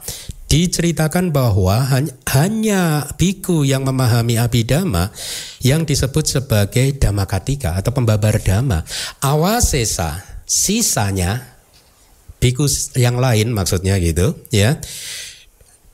Diceritakan 0.48 1.32
bahwa 1.32 1.88
hanya 2.32 3.04
biku 3.20 3.64
yang 3.68 3.84
memahami 3.84 4.40
abidama 4.40 5.12
yang 5.60 5.84
disebut 5.84 6.24
sebagai 6.24 6.96
dhamma 6.96 7.28
katika 7.28 7.76
atau 7.76 7.92
pembabar 7.92 8.40
dhamma. 8.40 8.84
Awasesa, 9.20 10.24
sisanya 10.48 11.52
biku 12.42 12.66
yang 12.98 13.22
lain 13.22 13.54
maksudnya 13.54 14.02
gitu 14.02 14.34
ya 14.50 14.82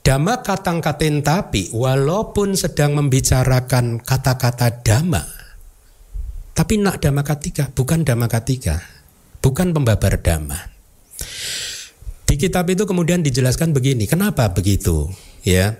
Dhamma 0.01 0.41
katang 0.41 0.81
katen 0.81 1.21
tapi 1.21 1.69
walaupun 1.69 2.57
sedang 2.57 2.97
membicarakan 2.97 4.01
kata-kata 4.01 4.81
dhamma 4.81 5.38
tapi 6.59 6.75
nak 6.75 6.99
dhamma 6.99 7.23
katika 7.23 7.71
bukan 7.71 8.03
dhamma 8.03 8.27
katika 8.27 8.83
bukan 9.39 9.71
pembabar 9.71 10.19
dhamma. 10.19 10.59
Di 12.27 12.35
kitab 12.35 12.67
itu 12.67 12.83
kemudian 12.83 13.23
dijelaskan 13.23 13.71
begini 13.71 14.03
kenapa 14.11 14.51
begitu? 14.51 15.07
Ya. 15.47 15.79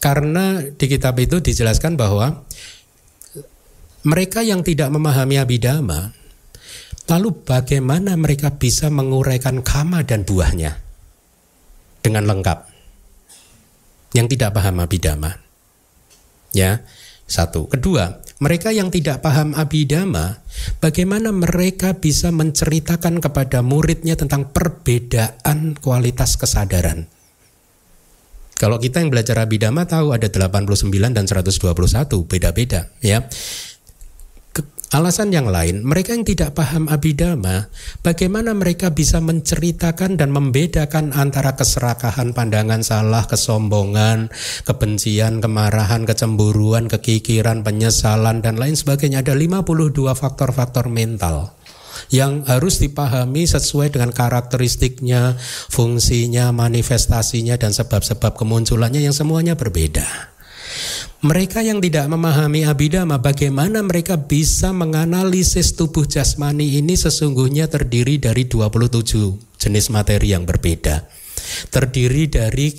Karena 0.00 0.64
di 0.64 0.86
kitab 0.88 1.20
itu 1.20 1.44
dijelaskan 1.44 2.00
bahwa 2.00 2.48
mereka 4.08 4.40
yang 4.40 4.64
tidak 4.64 4.88
memahami 4.88 5.36
abidama 5.36 6.16
lalu 7.04 7.36
bagaimana 7.44 8.16
mereka 8.16 8.56
bisa 8.56 8.88
menguraikan 8.88 9.60
kama 9.60 10.00
dan 10.00 10.24
buahnya? 10.24 10.80
Dengan 12.00 12.24
lengkap. 12.24 12.58
Yang 14.16 14.26
tidak 14.32 14.56
paham 14.56 14.80
abidama. 14.80 15.36
Ya, 16.56 16.80
satu. 17.28 17.68
Kedua, 17.68 18.24
mereka 18.38 18.70
yang 18.70 18.94
tidak 18.94 19.18
paham 19.18 19.50
abidama, 19.58 20.38
bagaimana 20.78 21.34
mereka 21.34 21.98
bisa 21.98 22.30
menceritakan 22.30 23.18
kepada 23.18 23.66
muridnya 23.66 24.14
tentang 24.14 24.54
perbedaan 24.54 25.74
kualitas 25.82 26.38
kesadaran? 26.38 27.10
Kalau 28.58 28.78
kita 28.82 28.98
yang 28.98 29.10
belajar 29.14 29.38
abidama 29.38 29.86
tahu 29.86 30.10
ada 30.10 30.26
89 30.26 30.90
dan 31.14 31.26
121, 31.26 31.70
beda-beda 32.26 32.90
ya. 32.98 33.22
Alasan 34.88 35.28
yang 35.36 35.52
lain, 35.52 35.84
mereka 35.84 36.16
yang 36.16 36.24
tidak 36.24 36.56
paham 36.56 36.88
abidama, 36.88 37.68
bagaimana 38.00 38.56
mereka 38.56 38.88
bisa 38.88 39.20
menceritakan 39.20 40.16
dan 40.16 40.32
membedakan 40.32 41.12
antara 41.12 41.52
keserakahan, 41.52 42.32
pandangan 42.32 42.80
salah, 42.80 43.28
kesombongan, 43.28 44.32
kebencian, 44.64 45.44
kemarahan, 45.44 46.08
kecemburuan, 46.08 46.88
kekikiran, 46.88 47.60
penyesalan, 47.68 48.40
dan 48.40 48.56
lain 48.56 48.80
sebagainya. 48.80 49.20
Ada 49.20 49.36
52 49.36 50.16
faktor-faktor 50.16 50.88
mental 50.88 51.52
yang 52.08 52.48
harus 52.48 52.80
dipahami 52.80 53.44
sesuai 53.44 53.92
dengan 53.92 54.08
karakteristiknya, 54.08 55.36
fungsinya, 55.68 56.48
manifestasinya, 56.56 57.60
dan 57.60 57.76
sebab-sebab 57.76 58.40
kemunculannya 58.40 59.04
yang 59.04 59.12
semuanya 59.12 59.52
berbeda. 59.52 60.37
Mereka 61.24 61.66
yang 61.66 61.82
tidak 61.82 62.06
memahami 62.06 62.62
abidama, 62.62 63.18
bagaimana 63.18 63.82
mereka 63.82 64.14
bisa 64.14 64.70
menganalisis 64.70 65.74
tubuh 65.74 66.06
jasmani 66.06 66.78
ini 66.78 66.94
sesungguhnya 66.94 67.66
terdiri 67.66 68.22
dari 68.22 68.46
27 68.46 69.58
jenis 69.58 69.90
materi 69.90 70.30
yang 70.32 70.46
berbeda. 70.46 71.10
Terdiri 71.74 72.30
dari 72.30 72.70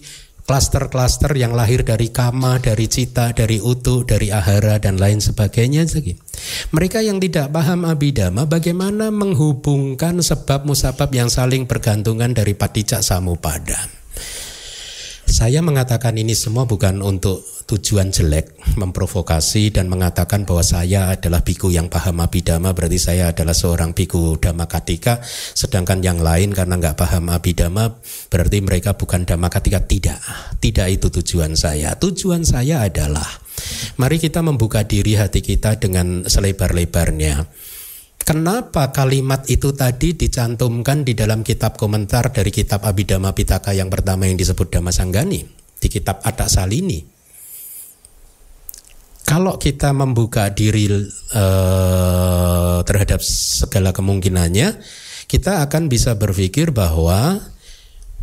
klaster-klaster 0.49 1.29
yang 1.37 1.53
lahir 1.53 1.85
dari 1.85 2.09
kama, 2.09 2.57
dari 2.57 2.89
cita, 2.89 3.29
dari 3.37 3.61
utuh, 3.61 4.01
dari 4.01 4.33
ahara 4.33 4.81
dan 4.81 4.97
lain 4.97 5.21
sebagainya. 5.21 5.85
Mereka 6.73 7.05
yang 7.05 7.21
tidak 7.21 7.53
paham 7.53 7.85
abidama 7.85 8.49
bagaimana 8.49 9.13
menghubungkan 9.13 10.17
sebab 10.25 10.65
musabab 10.65 11.13
yang 11.13 11.29
saling 11.29 11.69
bergantungan 11.69 12.33
dari 12.33 12.57
patijak 12.57 13.05
samupada. 13.05 13.98
Saya 15.29 15.61
mengatakan 15.61 16.17
ini 16.17 16.33
semua 16.33 16.65
bukan 16.65 17.05
untuk 17.05 17.45
tujuan 17.69 18.09
jelek, 18.09 18.57
memprovokasi 18.81 19.69
dan 19.69 19.85
mengatakan 19.85 20.41
bahwa 20.41 20.65
saya 20.65 21.13
adalah 21.13 21.45
biku 21.45 21.69
yang 21.69 21.85
paham 21.85 22.17
abidama, 22.25 22.73
berarti 22.73 22.97
saya 22.97 23.29
adalah 23.29 23.53
seorang 23.53 23.93
biku 23.93 24.41
dhamma 24.41 24.65
katika, 24.65 25.21
sedangkan 25.53 26.01
yang 26.01 26.17
lain 26.17 26.49
karena 26.49 26.81
nggak 26.81 26.97
paham 26.97 27.29
abidama, 27.29 28.01
berarti 28.33 28.57
mereka 28.65 28.97
bukan 28.97 29.29
dhamma 29.29 29.53
katika. 29.53 29.85
Tidak, 29.85 30.19
tidak 30.57 30.87
itu 30.97 31.13
tujuan 31.21 31.53
saya. 31.53 31.93
Tujuan 31.93 32.41
saya 32.41 32.89
adalah, 32.89 33.29
mari 34.01 34.17
kita 34.17 34.41
membuka 34.41 34.81
diri 34.81 35.13
hati 35.13 35.45
kita 35.45 35.77
dengan 35.77 36.25
selebar-lebarnya 36.25 37.68
Kenapa 38.29 38.93
kalimat 38.93 39.41
itu 39.49 39.73
tadi 39.73 40.13
dicantumkan 40.13 41.01
di 41.01 41.17
dalam 41.17 41.41
kitab 41.41 41.81
komentar 41.81 42.29
dari 42.29 42.53
kitab 42.53 42.85
Abhidhamma 42.85 43.33
Pitaka 43.33 43.73
yang 43.73 43.89
pertama 43.89 44.29
yang 44.29 44.37
disebut 44.37 44.69
Dhamma 44.69 44.93
Sanggani 44.93 45.41
di 45.81 45.87
kitab 45.89 46.21
Atak 46.21 46.45
Salini? 46.45 47.01
Kalau 49.25 49.57
kita 49.57 49.97
membuka 49.97 50.45
diri 50.53 50.85
uh, 51.33 52.85
terhadap 52.85 53.17
segala 53.25 53.97
kemungkinannya, 53.97 54.77
kita 55.25 55.65
akan 55.65 55.89
bisa 55.89 56.13
berpikir 56.13 56.69
bahwa 56.69 57.41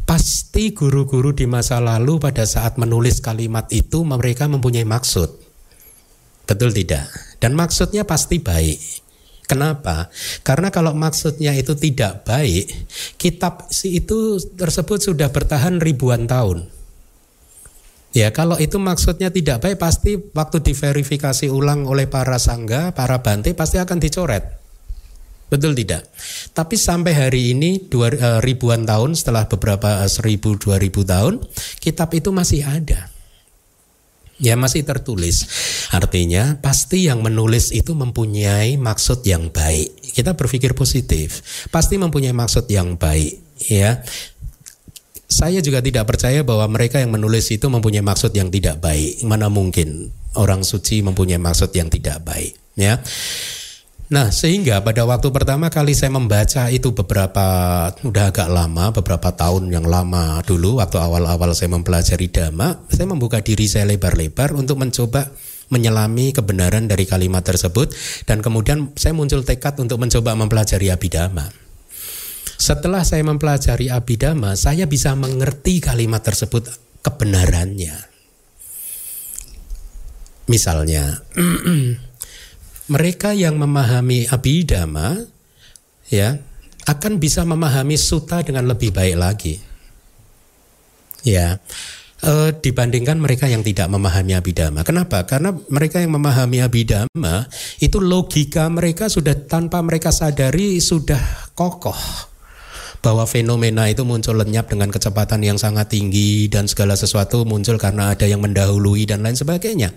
pasti 0.07 0.71
guru-guru 0.71 1.35
di 1.35 1.51
masa 1.51 1.83
lalu 1.83 2.23
pada 2.23 2.47
saat 2.47 2.79
menulis 2.79 3.19
kalimat 3.19 3.67
itu 3.75 4.07
mereka 4.07 4.47
mempunyai 4.47 4.87
maksud. 4.87 5.35
Betul 6.47 6.71
tidak? 6.71 7.11
Dan 7.43 7.59
maksudnya 7.59 8.07
pasti 8.07 8.39
baik. 8.39 9.06
Kenapa? 9.47 10.11
Karena 10.43 10.75
kalau 10.75 10.91
maksudnya 10.91 11.55
itu 11.55 11.79
tidak 11.79 12.27
baik, 12.27 12.67
kitab 13.15 13.71
itu 13.87 14.43
tersebut 14.59 14.99
sudah 14.99 15.31
bertahan 15.31 15.79
ribuan 15.79 16.27
tahun. 16.27 16.67
Ya, 18.11 18.35
kalau 18.35 18.59
itu 18.59 18.81
maksudnya 18.83 19.31
tidak 19.31 19.63
baik, 19.63 19.79
pasti 19.79 20.19
waktu 20.19 20.65
diverifikasi 20.65 21.47
ulang 21.53 21.87
oleh 21.87 22.11
para 22.11 22.41
sangga, 22.43 22.91
para 22.91 23.23
bante, 23.23 23.55
pasti 23.55 23.79
akan 23.79 24.03
dicoret. 24.03 24.57
Betul 25.47 25.79
tidak? 25.79 26.11
Tapi 26.51 26.75
sampai 26.75 27.13
hari 27.15 27.55
ini 27.55 27.87
dua, 27.87 28.11
eh, 28.11 28.41
ribuan 28.43 28.83
tahun 28.83 29.15
setelah 29.15 29.47
beberapa 29.47 30.03
eh, 30.03 30.11
seribu 30.11 30.59
dua 30.59 30.83
ribu 30.83 31.07
tahun, 31.07 31.39
kitab 31.79 32.11
itu 32.19 32.35
masih 32.35 32.67
ada. 32.67 33.15
Ya 34.37 34.53
masih 34.53 34.84
tertulis. 34.84 35.49
Artinya 35.89 36.61
pasti 36.61 37.09
yang 37.09 37.24
menulis 37.24 37.72
itu 37.72 37.97
mempunyai 37.97 38.76
maksud 38.76 39.24
yang 39.24 39.49
baik. 39.49 39.97
Kita 40.12 40.37
berpikir 40.37 40.76
positif. 40.76 41.41
Pasti 41.72 41.97
mempunyai 41.97 42.37
maksud 42.37 42.68
yang 42.68 43.01
baik, 43.01 43.41
ya. 43.72 44.05
Saya 45.26 45.59
juga 45.64 45.80
tidak 45.80 46.07
percaya 46.07 46.45
bahwa 46.45 46.68
mereka 46.68 47.01
yang 47.01 47.16
menulis 47.16 47.49
itu 47.49 47.66
mempunyai 47.66 48.05
maksud 48.05 48.30
yang 48.37 48.53
tidak 48.53 48.78
baik. 48.78 49.24
Mana 49.24 49.49
mungkin 49.49 50.12
orang 50.37 50.62
suci 50.62 51.01
mempunyai 51.01 51.41
maksud 51.41 51.72
yang 51.72 51.89
tidak 51.89 52.20
baik, 52.20 52.53
ya. 52.76 53.01
Nah, 54.07 54.31
sehingga 54.31 54.87
pada 54.87 55.03
waktu 55.03 55.35
pertama 55.35 55.67
kali 55.67 55.91
saya 55.91 56.15
membaca 56.15 56.71
itu 56.71 56.95
beberapa 56.95 57.47
udah 58.07 58.25
agak 58.31 58.47
lama, 58.47 58.95
beberapa 58.95 59.35
tahun 59.35 59.67
yang 59.75 59.83
lama 59.83 60.39
dulu 60.47 60.79
waktu 60.79 61.03
awal-awal 61.03 61.51
saya 61.59 61.75
mempelajari 61.75 62.31
dhamma, 62.31 62.87
saya 62.87 63.07
membuka 63.11 63.43
diri 63.43 63.67
saya 63.67 63.83
lebar-lebar 63.91 64.55
untuk 64.55 64.79
mencoba 64.79 65.35
menyelami 65.75 66.31
kebenaran 66.31 66.87
dari 66.87 67.03
kalimat 67.03 67.43
tersebut 67.43 67.91
dan 68.31 68.39
kemudian 68.39 68.95
saya 68.95 69.11
muncul 69.11 69.43
tekad 69.43 69.75
untuk 69.83 69.99
mencoba 69.99 70.39
mempelajari 70.39 70.95
abidama. 70.95 71.51
Setelah 72.55 73.03
saya 73.03 73.27
mempelajari 73.27 73.91
abidama, 73.91 74.55
saya 74.55 74.87
bisa 74.87 75.19
mengerti 75.19 75.83
kalimat 75.83 76.23
tersebut 76.23 76.71
kebenarannya. 77.03 78.15
Misalnya, 80.47 81.27
mereka 82.87 83.34
yang 83.34 83.59
memahami 83.59 84.30
abidama 84.30 85.18
ya 86.07 86.39
akan 86.87 87.18
bisa 87.18 87.43
memahami 87.43 87.99
suta 87.99 88.47
dengan 88.47 88.70
lebih 88.70 88.95
baik 88.95 89.16
lagi. 89.18 89.55
Ya. 91.26 91.59
E, 92.22 92.55
dibandingkan 92.62 93.18
mereka 93.18 93.51
yang 93.51 93.66
tidak 93.66 93.91
memahami 93.91 94.39
abidama. 94.39 94.87
Kenapa? 94.87 95.26
Karena 95.26 95.51
mereka 95.66 95.99
yang 95.99 96.14
memahami 96.14 96.62
abidama 96.62 97.51
itu 97.82 97.99
logika 97.99 98.70
mereka 98.70 99.11
sudah 99.11 99.34
tanpa 99.34 99.82
mereka 99.82 100.14
sadari 100.14 100.78
sudah 100.78 101.20
kokoh 101.59 101.99
bahwa 103.05 103.22
fenomena 103.28 103.87
itu 103.91 104.03
muncul 104.03 104.39
lenyap 104.39 104.70
dengan 104.70 104.89
kecepatan 104.89 105.43
yang 105.45 105.59
sangat 105.61 105.93
tinggi 105.93 106.49
dan 106.49 106.66
segala 106.66 106.97
sesuatu 106.97 107.47
muncul 107.47 107.76
karena 107.76 108.14
ada 108.16 108.24
yang 108.26 108.43
mendahului 108.43 109.07
dan 109.07 109.22
lain 109.22 109.37
sebagainya 109.37 109.95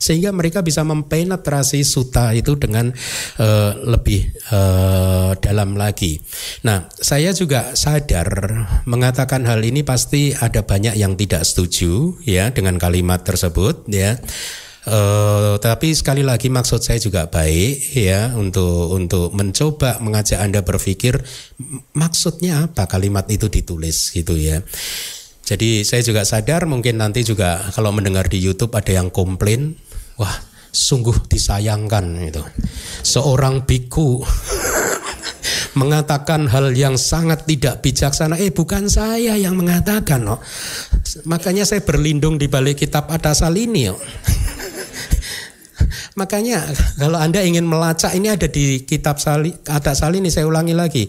sehingga 0.00 0.32
mereka 0.32 0.64
bisa 0.64 0.80
mempenetrasi 0.80 1.84
suta 1.84 2.32
itu 2.32 2.56
dengan 2.56 2.88
uh, 3.36 3.72
lebih 3.84 4.32
uh, 4.48 5.36
dalam 5.36 5.76
lagi. 5.76 6.16
Nah, 6.64 6.88
saya 6.96 7.36
juga 7.36 7.76
sadar 7.76 8.26
mengatakan 8.88 9.44
hal 9.44 9.60
ini 9.60 9.84
pasti 9.84 10.32
ada 10.32 10.64
banyak 10.64 10.96
yang 10.96 11.20
tidak 11.20 11.44
setuju 11.44 12.16
ya 12.24 12.48
dengan 12.48 12.80
kalimat 12.80 13.20
tersebut 13.20 13.84
ya. 13.92 14.16
Uh, 14.80 15.60
tapi 15.60 15.92
sekali 15.92 16.24
lagi 16.24 16.48
maksud 16.48 16.80
saya 16.80 16.96
juga 16.96 17.28
baik 17.28 17.92
ya 17.92 18.32
untuk 18.32 18.96
untuk 18.96 19.28
mencoba 19.36 20.00
mengajak 20.00 20.40
anda 20.40 20.64
berpikir 20.64 21.20
maksudnya 21.92 22.64
apa 22.64 22.88
kalimat 22.88 23.28
itu 23.28 23.52
ditulis 23.52 24.08
gitu 24.08 24.40
ya. 24.40 24.64
Jadi 25.44 25.84
saya 25.84 26.00
juga 26.00 26.24
sadar 26.24 26.64
mungkin 26.64 26.96
nanti 26.96 27.26
juga 27.28 27.60
kalau 27.76 27.92
mendengar 27.92 28.32
di 28.32 28.40
YouTube 28.40 28.72
ada 28.72 28.88
yang 28.96 29.12
komplain 29.12 29.76
Wah, 30.20 30.36
sungguh 30.68 31.32
disayangkan 31.32 32.04
itu. 32.20 32.44
Seorang 33.00 33.64
biku 33.64 34.20
mengatakan 35.80 36.44
hal 36.52 36.76
yang 36.76 37.00
sangat 37.00 37.48
tidak 37.48 37.80
bijaksana. 37.80 38.36
Eh 38.36 38.52
bukan 38.52 38.92
saya 38.92 39.40
yang 39.40 39.56
mengatakan, 39.56 40.20
no. 40.28 40.44
Makanya 41.24 41.64
saya 41.64 41.80
berlindung 41.80 42.36
di 42.36 42.52
balik 42.52 42.84
kitab 42.84 43.08
Adasal 43.08 43.56
ini, 43.56 43.88
no. 43.88 43.96
Makanya 46.20 46.68
kalau 47.00 47.16
Anda 47.16 47.40
ingin 47.40 47.64
melacak 47.64 48.12
ini 48.12 48.28
ada 48.28 48.44
di 48.44 48.84
kitab 48.84 49.16
Sali, 49.16 49.56
Adasal 49.72 50.20
ini 50.20 50.28
saya 50.28 50.44
ulangi 50.44 50.76
lagi. 50.76 51.08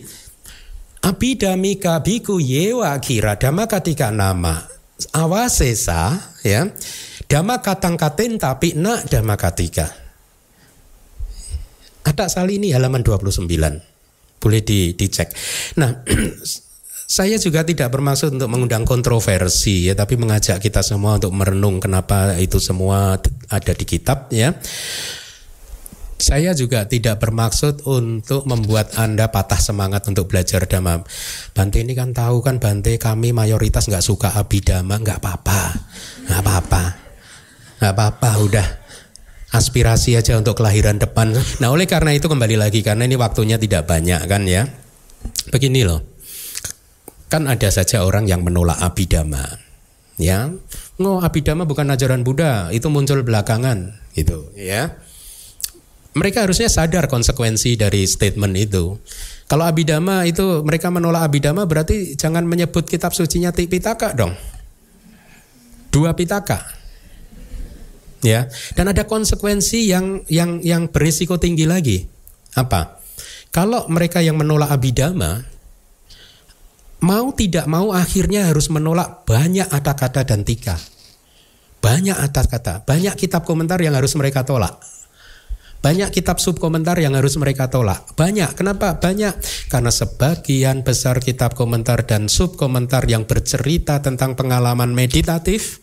Abidamika 1.01 1.99
biku 1.99 2.37
yewa 2.37 2.93
kira 3.01 3.35
dama 3.35 3.65
ketika 3.65 4.13
nama 4.13 4.61
awasesa 5.17 6.13
ya 6.45 6.69
dama 7.31 7.63
katang 7.63 7.95
katen 7.95 8.35
tapi 8.35 8.75
nak 8.75 9.07
dama 9.07 9.39
katika. 9.39 9.87
Ada 12.03 12.27
sali 12.27 12.59
ini 12.59 12.75
halaman 12.75 13.07
29 13.07 13.47
boleh 14.41 14.61
di, 14.67 14.91
dicek. 14.99 15.31
Nah 15.79 16.03
saya 17.15 17.39
juga 17.39 17.63
tidak 17.63 17.87
bermaksud 17.87 18.35
untuk 18.35 18.51
mengundang 18.51 18.83
kontroversi 18.83 19.87
ya 19.87 19.95
tapi 19.95 20.19
mengajak 20.19 20.59
kita 20.59 20.83
semua 20.83 21.15
untuk 21.15 21.31
merenung 21.31 21.79
kenapa 21.79 22.35
itu 22.35 22.59
semua 22.59 23.15
ada 23.47 23.71
di 23.71 23.85
kitab 23.87 24.27
ya. 24.35 24.51
Saya 26.21 26.53
juga 26.53 26.85
tidak 26.85 27.17
bermaksud 27.17 27.87
untuk 27.89 28.45
membuat 28.45 28.93
Anda 28.93 29.33
patah 29.33 29.57
semangat 29.57 30.05
untuk 30.05 30.29
belajar 30.29 30.69
dhamma. 30.69 31.01
Bante 31.57 31.81
ini 31.81 31.97
kan 31.97 32.13
tahu 32.13 32.45
kan 32.45 32.61
Bante 32.61 32.93
kami 33.01 33.33
mayoritas 33.33 33.89
nggak 33.89 34.05
suka 34.05 34.29
abidama, 34.37 35.01
nggak 35.01 35.17
apa-apa, 35.17 35.61
nggak 36.29 36.41
apa-apa, 36.45 36.83
nggak 37.81 37.93
apa-apa, 37.97 38.29
udah 38.45 38.67
aspirasi 39.51 40.13
aja 40.15 40.37
untuk 40.37 40.61
kelahiran 40.61 41.01
depan. 41.01 41.33
Nah 41.57 41.73
oleh 41.73 41.89
karena 41.89 42.13
itu 42.13 42.29
kembali 42.29 42.61
lagi 42.61 42.85
karena 42.85 43.09
ini 43.09 43.17
waktunya 43.17 43.57
tidak 43.57 43.89
banyak 43.89 44.21
kan 44.29 44.45
ya. 44.45 44.69
Begini 45.49 45.81
loh, 45.81 46.05
kan 47.25 47.49
ada 47.49 47.73
saja 47.73 48.05
orang 48.05 48.29
yang 48.29 48.45
menolak 48.45 48.77
abidama, 48.77 49.57
ya. 50.21 50.49
No, 51.01 51.17
abidama 51.21 51.65
bukan 51.65 51.89
ajaran 51.89 52.21
Buddha, 52.21 52.69
itu 52.69 52.85
muncul 52.93 53.25
belakangan 53.25 53.97
gitu, 54.13 54.53
ya 54.53 55.01
mereka 56.11 56.43
harusnya 56.43 56.67
sadar 56.67 57.07
konsekuensi 57.07 57.79
dari 57.79 58.03
statement 58.03 58.55
itu. 58.59 58.99
Kalau 59.47 59.63
abidama 59.67 60.27
itu 60.27 60.63
mereka 60.63 60.91
menolak 60.91 61.27
abidama 61.27 61.63
berarti 61.67 62.19
jangan 62.19 62.43
menyebut 62.43 62.87
kitab 62.87 63.15
sucinya 63.15 63.51
Pitaka 63.51 64.15
dong. 64.15 64.35
Dua 65.91 66.15
Pitaka. 66.15 66.80
Ya, 68.21 68.47
dan 68.77 68.85
ada 68.85 69.09
konsekuensi 69.09 69.89
yang 69.89 70.21
yang 70.29 70.61
yang 70.61 70.93
berisiko 70.93 71.41
tinggi 71.41 71.65
lagi. 71.65 72.05
Apa? 72.53 73.01
Kalau 73.49 73.89
mereka 73.89 74.21
yang 74.21 74.37
menolak 74.37 74.71
abidama 74.71 75.41
mau 77.01 77.33
tidak 77.33 77.65
mau 77.65 77.91
akhirnya 77.91 78.47
harus 78.47 78.69
menolak 78.69 79.25
banyak 79.25 79.67
kata-kata 79.67 80.21
dan 80.23 80.45
tika. 80.45 80.77
Banyak 81.81 82.13
atas 82.13 82.45
kata, 82.45 82.85
banyak 82.85 83.17
kitab 83.17 83.41
komentar 83.41 83.81
yang 83.81 83.97
harus 83.97 84.13
mereka 84.13 84.45
tolak. 84.45 84.77
Banyak 85.81 86.13
kitab 86.13 86.37
subkomentar 86.37 86.93
yang 87.01 87.17
harus 87.17 87.33
mereka 87.41 87.65
tolak. 87.65 88.13
Banyak. 88.13 88.53
Kenapa? 88.53 89.01
Banyak. 89.01 89.33
Karena 89.65 89.89
sebagian 89.89 90.85
besar 90.85 91.17
kitab 91.17 91.57
komentar 91.57 92.05
dan 92.05 92.29
subkomentar 92.29 93.01
yang 93.09 93.25
bercerita 93.25 93.97
tentang 93.97 94.37
pengalaman 94.37 94.93
meditatif, 94.93 95.81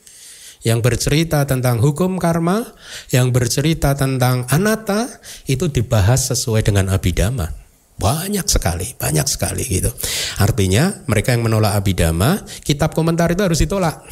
yang 0.66 0.82
bercerita 0.82 1.46
tentang 1.46 1.78
hukum 1.78 2.18
karma, 2.18 2.66
yang 3.14 3.30
bercerita 3.30 3.94
tentang 3.94 4.46
anata, 4.50 5.06
itu 5.46 5.70
dibahas 5.70 6.34
sesuai 6.34 6.66
dengan 6.66 6.90
abidama. 6.90 7.50
Banyak 7.98 8.46
sekali, 8.46 8.94
banyak 8.94 9.26
sekali 9.26 9.66
gitu. 9.66 9.90
Artinya 10.38 11.02
mereka 11.10 11.34
yang 11.34 11.42
menolak 11.42 11.74
abidama, 11.78 12.42
kitab 12.62 12.94
komentar 12.94 13.30
itu 13.34 13.42
harus 13.42 13.58
ditolak. 13.58 14.06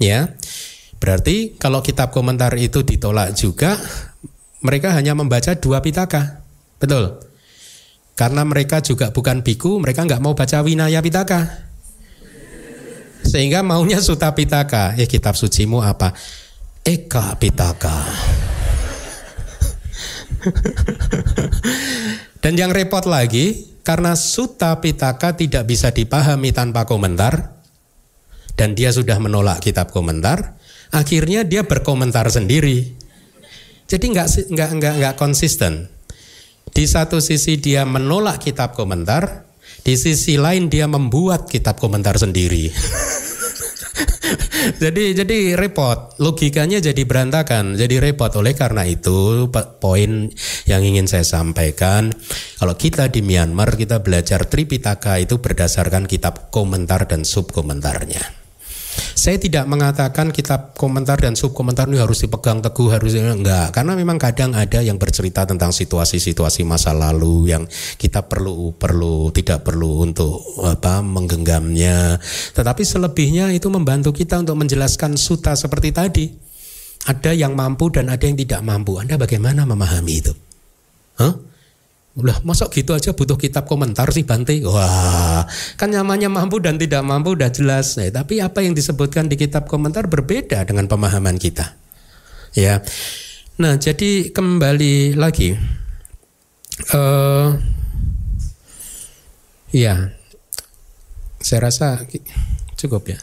Ya. 0.00 0.36
Berarti 0.96 1.60
kalau 1.60 1.84
kitab 1.84 2.08
komentar 2.08 2.56
itu 2.56 2.80
ditolak 2.80 3.36
juga, 3.36 3.76
mereka 4.64 4.96
hanya 4.96 5.12
membaca 5.12 5.52
dua 5.60 5.84
pitaka. 5.84 6.40
Betul. 6.80 7.20
Karena 8.16 8.48
mereka 8.48 8.80
juga 8.80 9.12
bukan 9.12 9.44
biku, 9.44 9.76
mereka 9.76 10.08
nggak 10.08 10.24
mau 10.24 10.32
baca 10.32 10.64
Winaya 10.64 11.04
Pitaka. 11.04 11.65
Sehingga 13.26 13.66
maunya 13.66 13.98
Suta 13.98 14.30
Pitaka. 14.30 14.94
Eh 14.94 15.10
kitab 15.10 15.34
sucimu 15.34 15.82
apa? 15.82 16.14
Eka 16.86 17.34
Pitaka. 17.42 18.06
Dan 22.42 22.54
yang 22.54 22.70
repot 22.70 23.02
lagi, 23.10 23.74
karena 23.82 24.14
Suta 24.14 24.78
Pitaka 24.78 25.34
tidak 25.34 25.66
bisa 25.66 25.90
dipahami 25.90 26.54
tanpa 26.54 26.86
komentar, 26.86 27.58
dan 28.54 28.78
dia 28.78 28.90
sudah 28.90 29.18
menolak 29.18 29.62
kitab 29.62 29.90
komentar, 29.90 30.54
akhirnya 30.94 31.42
dia 31.42 31.66
berkomentar 31.66 32.30
sendiri. 32.30 32.94
Jadi 33.86 34.04
nggak 34.10 34.28
nggak 34.50 34.70
nggak 34.78 34.94
nggak 35.02 35.14
konsisten. 35.18 35.90
Di 36.70 36.84
satu 36.86 37.22
sisi 37.22 37.62
dia 37.62 37.86
menolak 37.86 38.42
kitab 38.42 38.74
komentar, 38.74 39.45
di 39.86 39.94
sisi 39.94 40.34
lain 40.34 40.66
dia 40.66 40.90
membuat 40.90 41.46
kitab 41.46 41.78
komentar 41.78 42.18
sendiri. 42.18 42.74
jadi 44.82 45.22
jadi 45.22 45.54
repot, 45.54 46.18
logikanya 46.18 46.82
jadi 46.82 47.06
berantakan, 47.06 47.78
jadi 47.78 48.02
repot. 48.02 48.34
Oleh 48.34 48.58
karena 48.58 48.82
itu 48.82 49.46
poin 49.78 50.26
yang 50.66 50.82
ingin 50.82 51.06
saya 51.06 51.22
sampaikan, 51.22 52.10
kalau 52.58 52.74
kita 52.74 53.14
di 53.14 53.22
Myanmar 53.22 53.78
kita 53.78 54.02
belajar 54.02 54.50
Tripitaka 54.50 55.22
itu 55.22 55.38
berdasarkan 55.38 56.10
kitab 56.10 56.50
komentar 56.50 57.06
dan 57.06 57.22
subkomentarnya. 57.22 58.45
Saya 59.16 59.40
tidak 59.40 59.66
mengatakan 59.66 60.30
kitab 60.30 60.76
komentar 60.78 61.18
dan 61.18 61.34
subkomentar 61.34 61.88
ini 61.88 61.98
harus 61.98 62.22
dipegang 62.22 62.60
teguh 62.62 62.92
harus 62.92 63.16
enggak. 63.16 63.72
Karena 63.74 63.96
memang 63.96 64.20
kadang 64.20 64.52
ada 64.52 64.84
yang 64.84 65.00
bercerita 65.00 65.48
tentang 65.48 65.74
situasi-situasi 65.74 66.62
masa 66.62 66.92
lalu 66.94 67.50
yang 67.50 67.64
kita 67.96 68.28
perlu 68.28 68.76
perlu 68.76 69.32
tidak 69.32 69.64
perlu 69.66 70.04
untuk 70.06 70.40
apa 70.62 71.00
menggenggamnya. 71.00 72.20
Tetapi 72.54 72.82
selebihnya 72.84 73.50
itu 73.56 73.66
membantu 73.72 74.12
kita 74.12 74.38
untuk 74.40 74.60
menjelaskan 74.60 75.16
suta 75.18 75.56
seperti 75.56 75.90
tadi. 75.90 76.26
Ada 77.06 77.32
yang 77.32 77.54
mampu 77.54 77.88
dan 77.88 78.10
ada 78.10 78.26
yang 78.26 78.34
tidak 78.34 78.60
mampu. 78.66 78.98
Anda 78.98 79.14
bagaimana 79.14 79.62
memahami 79.62 80.14
itu? 80.18 80.34
Huh? 81.16 81.55
Udah 82.16 82.40
masuk 82.48 82.72
gitu 82.72 82.96
aja 82.96 83.12
butuh 83.12 83.36
kitab 83.36 83.68
komentar 83.68 84.08
sih 84.08 84.24
Bante. 84.24 84.56
Wah, 84.64 85.44
kan 85.76 85.92
namanya 85.92 86.32
mampu 86.32 86.56
dan 86.64 86.80
tidak 86.80 87.04
mampu 87.04 87.36
udah 87.36 87.52
jelas. 87.52 88.00
Nah, 88.00 88.08
tapi 88.08 88.40
apa 88.40 88.64
yang 88.64 88.72
disebutkan 88.72 89.28
di 89.28 89.36
kitab 89.36 89.68
komentar 89.68 90.08
berbeda 90.08 90.64
dengan 90.64 90.88
pemahaman 90.88 91.36
kita. 91.36 91.76
Ya. 92.56 92.80
Nah, 93.60 93.76
jadi 93.76 94.32
kembali 94.32 95.12
lagi. 95.12 95.60
Uh, 96.88 97.60
ya. 99.68 100.16
Saya 101.44 101.68
rasa 101.68 102.00
cukup 102.80 103.12
ya. 103.12 103.20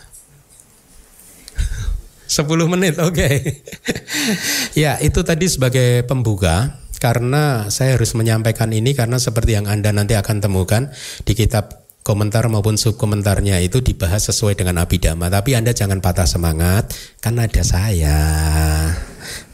10 2.30 2.46
menit, 2.70 3.02
oke. 3.02 3.10
Okay. 3.10 3.66
ya, 4.86 5.02
itu 5.02 5.26
tadi 5.26 5.50
sebagai 5.50 6.06
pembuka 6.06 6.83
karena 7.04 7.68
saya 7.68 8.00
harus 8.00 8.16
menyampaikan 8.16 8.72
ini 8.72 8.96
karena 8.96 9.20
seperti 9.20 9.60
yang 9.60 9.68
Anda 9.68 9.92
nanti 9.92 10.16
akan 10.16 10.40
temukan 10.40 10.88
di 11.28 11.36
kitab 11.36 11.84
komentar 12.00 12.48
maupun 12.48 12.80
subkomentarnya 12.80 13.60
itu 13.60 13.84
dibahas 13.84 14.32
sesuai 14.32 14.56
dengan 14.56 14.80
abidama. 14.80 15.28
Tapi 15.28 15.60
Anda 15.60 15.76
jangan 15.76 16.00
patah 16.00 16.24
semangat, 16.24 16.96
kan 17.20 17.36
ada 17.36 17.60
saya. 17.60 18.20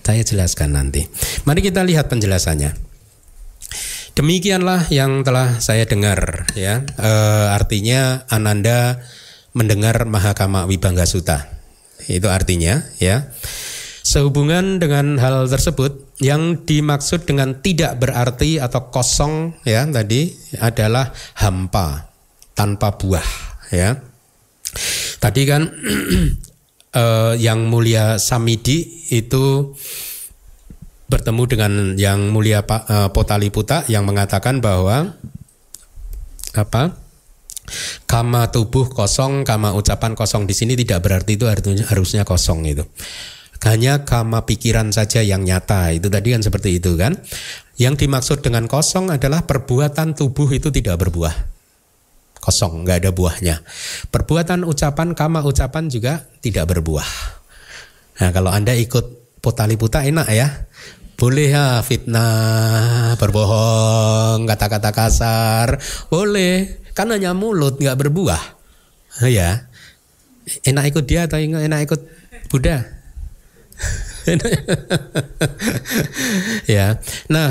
Saya 0.06 0.26
jelaskan 0.26 0.74
nanti. 0.74 1.06
Mari 1.46 1.62
kita 1.62 1.86
lihat 1.86 2.10
penjelasannya. 2.10 2.74
Demikianlah 4.18 4.90
yang 4.90 5.22
telah 5.22 5.62
saya 5.62 5.86
dengar 5.86 6.50
ya. 6.58 6.82
E, 6.98 7.12
artinya 7.54 8.26
Ananda 8.26 9.06
mendengar 9.54 10.02
Mahakama 10.10 10.66
Wibangga 10.66 11.06
Sutta. 11.06 11.54
Itu 12.10 12.34
artinya 12.34 12.90
ya. 12.98 13.30
Sehubungan 14.04 14.80
dengan 14.80 15.20
hal 15.20 15.46
tersebut, 15.48 16.10
yang 16.20 16.68
dimaksud 16.68 17.24
dengan 17.24 17.64
tidak 17.64 17.96
berarti 18.04 18.60
atau 18.60 18.92
kosong 18.92 19.56
ya 19.64 19.88
tadi 19.88 20.36
adalah 20.60 21.16
hampa 21.40 22.12
tanpa 22.52 22.92
buah 23.00 23.28
ya. 23.72 23.96
Tadi 25.20 25.42
kan 25.48 25.64
eh, 27.02 27.34
yang 27.40 27.72
mulia 27.72 28.20
Samidi 28.20 29.08
itu 29.16 29.76
bertemu 31.10 31.44
dengan 31.50 31.72
yang 31.96 32.30
mulia 32.36 32.62
eh, 32.68 33.10
Potaliputa 33.16 33.88
yang 33.88 34.04
mengatakan 34.04 34.60
bahwa 34.60 35.16
apa? 36.54 37.00
Kama 38.10 38.50
tubuh 38.50 38.90
kosong, 38.90 39.46
kama 39.46 39.78
ucapan 39.78 40.18
kosong 40.18 40.50
di 40.50 40.58
sini 40.58 40.74
tidak 40.74 41.06
berarti 41.06 41.38
itu 41.38 41.46
artinya 41.46 41.86
harusnya 41.86 42.26
kosong 42.26 42.66
itu. 42.66 42.82
Hanya 43.60 44.08
kama 44.08 44.48
pikiran 44.48 44.96
saja 44.96 45.20
yang 45.20 45.44
nyata. 45.44 45.92
Itu 45.92 46.08
tadi 46.08 46.32
kan 46.32 46.42
seperti 46.44 46.80
itu 46.80 46.96
kan. 46.96 47.20
Yang 47.76 48.08
dimaksud 48.08 48.40
dengan 48.44 48.68
kosong 48.68 49.12
adalah 49.12 49.44
perbuatan 49.44 50.16
tubuh 50.16 50.48
itu 50.52 50.72
tidak 50.72 51.00
berbuah. 51.00 51.36
Kosong, 52.40 52.88
nggak 52.88 53.04
ada 53.04 53.12
buahnya. 53.12 53.56
Perbuatan 54.12 54.64
ucapan, 54.64 55.12
kama 55.12 55.44
ucapan 55.44 55.92
juga 55.92 56.24
tidak 56.40 56.72
berbuah. 56.72 57.08
Nah 58.20 58.30
kalau 58.32 58.52
Anda 58.52 58.76
ikut 58.76 59.40
potali 59.44 59.76
puta 59.76 60.04
enak 60.04 60.28
ya. 60.32 60.48
Boleh 61.20 61.52
ya 61.52 61.84
fitnah, 61.84 63.20
berbohong, 63.20 64.48
kata-kata 64.48 64.96
kasar. 64.96 65.76
Boleh, 66.08 66.80
kan 66.96 67.12
hanya 67.12 67.36
mulut 67.36 67.76
nggak 67.76 68.00
berbuah. 68.08 68.40
Ya, 69.28 69.68
enak 70.64 70.96
ikut 70.96 71.04
dia 71.04 71.28
atau 71.28 71.36
enak 71.36 71.80
ikut 71.84 72.02
Buddha? 72.48 72.99
ya. 76.76 77.00
Nah, 77.32 77.48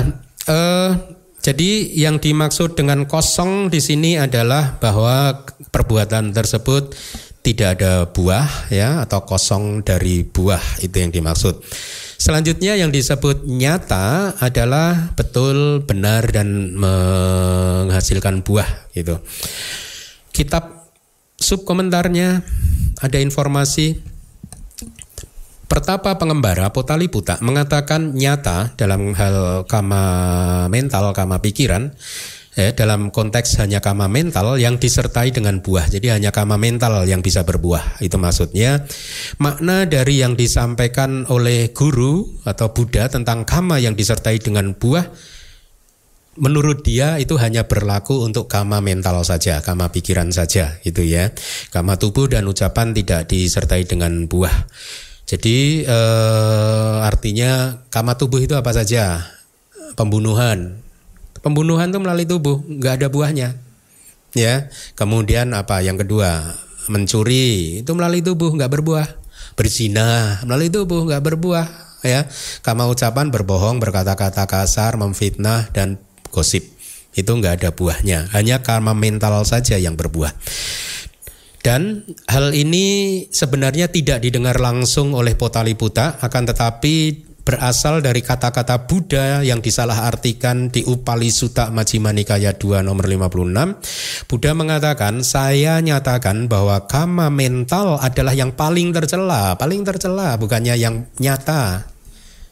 eh, 0.47 0.91
jadi 1.39 1.71
yang 1.95 2.19
dimaksud 2.19 2.75
dengan 2.75 3.07
kosong 3.07 3.71
di 3.71 3.79
sini 3.79 4.19
adalah 4.19 4.75
bahwa 4.77 5.47
perbuatan 5.71 6.35
tersebut 6.35 6.91
tidak 7.39 7.79
ada 7.79 8.11
buah 8.11 8.67
ya 8.67 9.07
atau 9.07 9.23
kosong 9.23 9.79
dari 9.81 10.27
buah 10.27 10.83
itu 10.83 10.95
yang 10.99 11.15
dimaksud. 11.15 11.63
Selanjutnya 12.19 12.75
yang 12.75 12.91
disebut 12.91 13.47
nyata 13.47 14.35
adalah 14.43 15.15
betul 15.15 15.87
benar 15.87 16.27
dan 16.27 16.75
menghasilkan 16.75 18.43
buah 18.43 18.91
gitu. 18.91 19.23
Kitab 20.35 20.91
subkomentarnya 21.39 22.43
ada 22.99 23.17
informasi 23.23 24.03
Pertapa 25.69 26.17
pengembara 26.17 26.73
Potaliputa 26.73 27.37
mengatakan 27.45 28.17
nyata 28.17 28.73
dalam 28.73 29.13
hal 29.13 29.69
kama 29.69 30.01
mental, 30.65 31.13
kama 31.13 31.45
pikiran, 31.45 31.93
ya, 32.57 32.73
dalam 32.73 33.13
konteks 33.13 33.61
hanya 33.61 33.77
kama 33.77 34.09
mental 34.09 34.57
yang 34.57 34.81
disertai 34.81 35.29
dengan 35.29 35.61
buah. 35.61 35.85
Jadi 35.85 36.09
hanya 36.09 36.33
kama 36.33 36.57
mental 36.57 37.05
yang 37.05 37.21
bisa 37.21 37.45
berbuah. 37.45 38.01
Itu 38.01 38.17
maksudnya 38.17 38.81
makna 39.37 39.85
dari 39.85 40.25
yang 40.25 40.33
disampaikan 40.33 41.29
oleh 41.29 41.69
guru 41.69 42.25
atau 42.49 42.73
Buddha 42.73 43.05
tentang 43.05 43.45
kama 43.45 43.77
yang 43.77 43.93
disertai 43.93 44.41
dengan 44.41 44.73
buah 44.73 45.05
menurut 46.39 46.87
dia 46.87 47.19
itu 47.19 47.35
hanya 47.35 47.67
berlaku 47.67 48.23
untuk 48.23 48.47
kama 48.47 48.79
mental 48.79 49.21
saja, 49.27 49.59
kama 49.59 49.91
pikiran 49.91 50.31
saja 50.31 50.79
gitu 50.81 51.03
ya. 51.03 51.29
Kama 51.69 51.99
tubuh 51.99 52.31
dan 52.31 52.47
ucapan 52.47 52.95
tidak 52.95 53.27
disertai 53.29 53.85
dengan 53.85 54.25
buah. 54.25 54.65
Jadi 55.29 55.85
eh, 55.85 56.95
artinya 57.05 57.85
kama 57.93 58.17
tubuh 58.17 58.41
itu 58.41 58.57
apa 58.57 58.73
saja? 58.73 59.29
Pembunuhan. 59.93 60.81
Pembunuhan 61.45 61.93
itu 61.93 61.99
melalui 62.01 62.25
tubuh, 62.25 62.65
nggak 62.65 62.93
ada 62.97 63.07
buahnya. 63.13 63.49
Ya. 64.33 64.73
Kemudian 64.97 65.53
apa? 65.53 65.85
Yang 65.85 66.09
kedua, 66.09 66.57
mencuri 66.89 67.85
itu 67.85 67.91
melalui 67.93 68.25
tubuh, 68.25 68.49
nggak 68.57 68.73
berbuah. 68.73 69.07
Berzina 69.53 70.41
melalui 70.49 70.73
tubuh, 70.73 71.05
nggak 71.05 71.21
berbuah. 71.21 71.67
Ya. 72.01 72.25
Kama 72.65 72.89
ucapan 72.89 73.29
berbohong, 73.29 73.77
berkata-kata 73.77 74.49
kasar, 74.49 74.97
memfitnah 74.97 75.69
dan 75.69 76.01
gosip 76.33 76.65
itu 77.13 77.29
nggak 77.29 77.61
ada 77.61 77.69
buahnya. 77.69 78.33
Hanya 78.33 78.65
karma 78.65 78.97
mental 78.97 79.45
saja 79.45 79.77
yang 79.77 79.93
berbuah. 79.93 80.33
Dan 81.59 82.07
hal 82.31 82.55
ini 82.55 83.27
sebenarnya 83.27 83.91
tidak 83.91 84.23
didengar 84.23 84.55
langsung 84.63 85.11
oleh 85.11 85.35
Potaliputa, 85.35 86.15
akan 86.23 86.43
tetapi 86.55 87.27
berasal 87.49 88.05
dari 88.05 88.21
kata-kata 88.21 88.85
Buddha 88.85 89.41
yang 89.41 89.57
disalahartikan 89.57 90.69
di 90.69 90.85
Upali 90.85 91.33
Sutta 91.33 91.73
Majjhima 91.73 92.13
Nikaya 92.13 92.53
2 92.53 92.85
nomor 92.85 93.09
56. 93.09 94.29
Buddha 94.29 94.51
mengatakan, 94.53 95.25
saya 95.25 95.81
nyatakan 95.81 96.45
bahwa 96.45 96.85
kama 96.85 97.33
mental 97.33 97.97
adalah 97.97 98.37
yang 98.37 98.53
paling 98.53 98.93
tercela, 98.93 99.57
paling 99.57 99.81
tercela 99.81 100.37
bukannya 100.37 100.77
yang 100.77 101.09
nyata. 101.17 101.89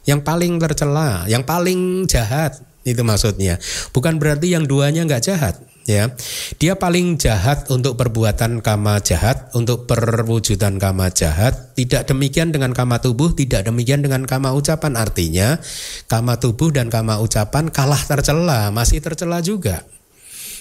Yang 0.02 0.20
paling 0.24 0.56
tercela, 0.56 1.28
yang 1.30 1.44
paling 1.44 2.08
jahat 2.10 2.58
itu 2.82 3.04
maksudnya. 3.04 3.60
Bukan 3.92 4.16
berarti 4.16 4.56
yang 4.56 4.64
duanya 4.64 5.04
nggak 5.04 5.24
jahat 5.24 5.67
ya. 5.88 6.12
Dia 6.60 6.76
paling 6.76 7.16
jahat 7.16 7.72
untuk 7.72 7.96
perbuatan 7.96 8.60
kama 8.60 9.00
jahat 9.00 9.48
untuk 9.56 9.88
perwujudan 9.88 10.76
kama 10.76 11.08
jahat. 11.08 11.72
Tidak 11.72 12.04
demikian 12.04 12.52
dengan 12.52 12.76
kama 12.76 13.00
tubuh 13.00 13.32
tidak 13.32 13.64
demikian 13.64 14.04
dengan 14.04 14.28
kama 14.28 14.52
ucapan. 14.52 15.00
Artinya 15.00 15.56
kama 16.06 16.36
tubuh 16.36 16.68
dan 16.68 16.92
kama 16.92 17.16
ucapan 17.18 17.72
kalah 17.72 18.02
tercela 18.04 18.68
masih 18.68 19.00
tercela 19.00 19.40
juga. 19.40 19.82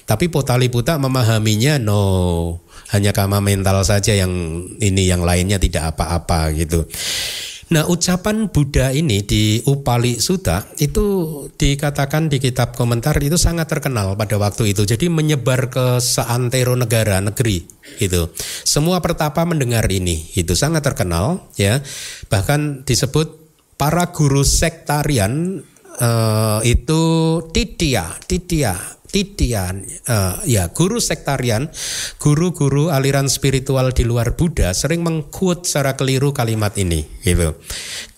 Tapi 0.08 0.32
Potali 0.32 0.72
Puta 0.72 0.96
memahaminya 0.96 1.76
no. 1.84 2.64
Hanya 2.96 3.12
kama 3.12 3.44
mental 3.44 3.84
saja 3.84 4.16
yang 4.16 4.32
ini 4.80 5.12
yang 5.12 5.20
lainnya 5.20 5.60
tidak 5.60 5.92
apa-apa 5.92 6.56
gitu 6.56 6.88
Nah 7.68 7.84
ucapan 7.84 8.48
Buddha 8.48 8.96
ini 8.96 9.28
di 9.28 9.60
Upali 9.68 10.24
Sutta 10.24 10.64
itu 10.80 11.06
dikatakan 11.52 12.32
di 12.32 12.40
kitab 12.40 12.72
komentar 12.72 13.20
itu 13.20 13.36
sangat 13.36 13.68
terkenal 13.68 14.16
pada 14.16 14.40
waktu 14.40 14.72
itu. 14.72 14.88
Jadi 14.88 15.12
menyebar 15.12 15.68
ke 15.68 16.00
seantero 16.00 16.80
negara 16.80 17.20
negeri 17.20 17.68
itu. 18.00 18.32
Semua 18.64 19.04
pertapa 19.04 19.44
mendengar 19.44 19.84
ini 19.92 20.32
itu 20.40 20.56
sangat 20.56 20.88
terkenal 20.88 21.52
ya. 21.60 21.84
Bahkan 22.32 22.88
disebut 22.88 23.36
para 23.76 24.16
guru 24.16 24.48
sektarian 24.48 25.60
uh, 26.00 26.60
itu 26.64 27.02
titia 27.52 28.16
titia 28.26 28.97
titian 29.08 29.88
uh, 30.08 30.44
ya 30.44 30.70
guru 30.72 31.00
sektarian 31.00 31.72
guru-guru 32.20 32.92
aliran 32.92 33.32
spiritual 33.32 33.96
di 33.96 34.04
luar 34.04 34.36
Buddha 34.36 34.76
sering 34.76 35.04
mengkut 35.04 35.66
secara 35.66 35.96
keliru 35.96 36.36
kalimat 36.36 36.76
ini 36.76 37.08
gitu 37.24 37.56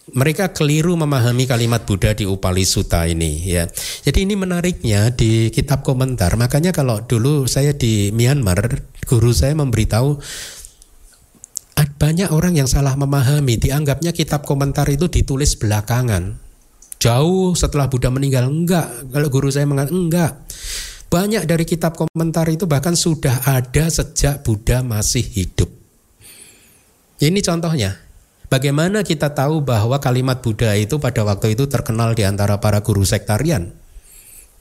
mereka 0.10 0.50
keliru 0.50 0.98
memahami 0.98 1.46
kalimat 1.46 1.86
Buddha 1.86 2.18
di 2.18 2.26
Upali 2.26 2.66
Sutta 2.66 3.06
ini 3.06 3.46
ya. 3.46 3.70
Jadi 4.02 4.26
ini 4.26 4.34
menariknya 4.34 5.14
di 5.14 5.54
kitab 5.54 5.86
komentar. 5.86 6.34
Makanya 6.34 6.74
kalau 6.74 7.06
dulu 7.06 7.46
saya 7.46 7.78
di 7.78 8.10
Myanmar, 8.10 8.58
guru 9.06 9.30
saya 9.30 9.54
memberitahu 9.54 10.18
banyak 12.00 12.32
orang 12.32 12.56
yang 12.56 12.66
salah 12.72 12.96
memahami, 12.96 13.60
dianggapnya 13.60 14.16
kitab 14.16 14.48
komentar 14.48 14.88
itu 14.88 15.12
ditulis 15.12 15.60
belakangan. 15.60 16.40
Jauh 17.00 17.56
setelah 17.60 17.92
Buddha 17.92 18.08
meninggal 18.08 18.48
enggak. 18.48 19.12
Kalau 19.12 19.28
guru 19.28 19.52
saya 19.52 19.68
mengatakan 19.68 20.08
enggak. 20.08 20.32
Banyak 21.10 21.50
dari 21.50 21.66
kitab 21.66 21.98
komentar 21.98 22.46
itu 22.54 22.70
bahkan 22.70 22.94
sudah 22.94 23.42
ada 23.50 23.90
sejak 23.90 24.46
Buddha 24.46 24.86
masih 24.86 25.26
hidup. 25.26 25.74
Ini 27.18 27.42
contohnya. 27.42 27.98
Bagaimana 28.50 29.06
kita 29.06 29.34
tahu 29.34 29.62
bahwa 29.62 29.98
kalimat 30.02 30.42
Buddha 30.42 30.74
itu 30.74 30.98
pada 30.98 31.22
waktu 31.22 31.54
itu 31.54 31.70
terkenal 31.70 32.14
di 32.14 32.26
antara 32.26 32.62
para 32.62 32.82
guru 32.86 33.06
sektarian? 33.06 33.74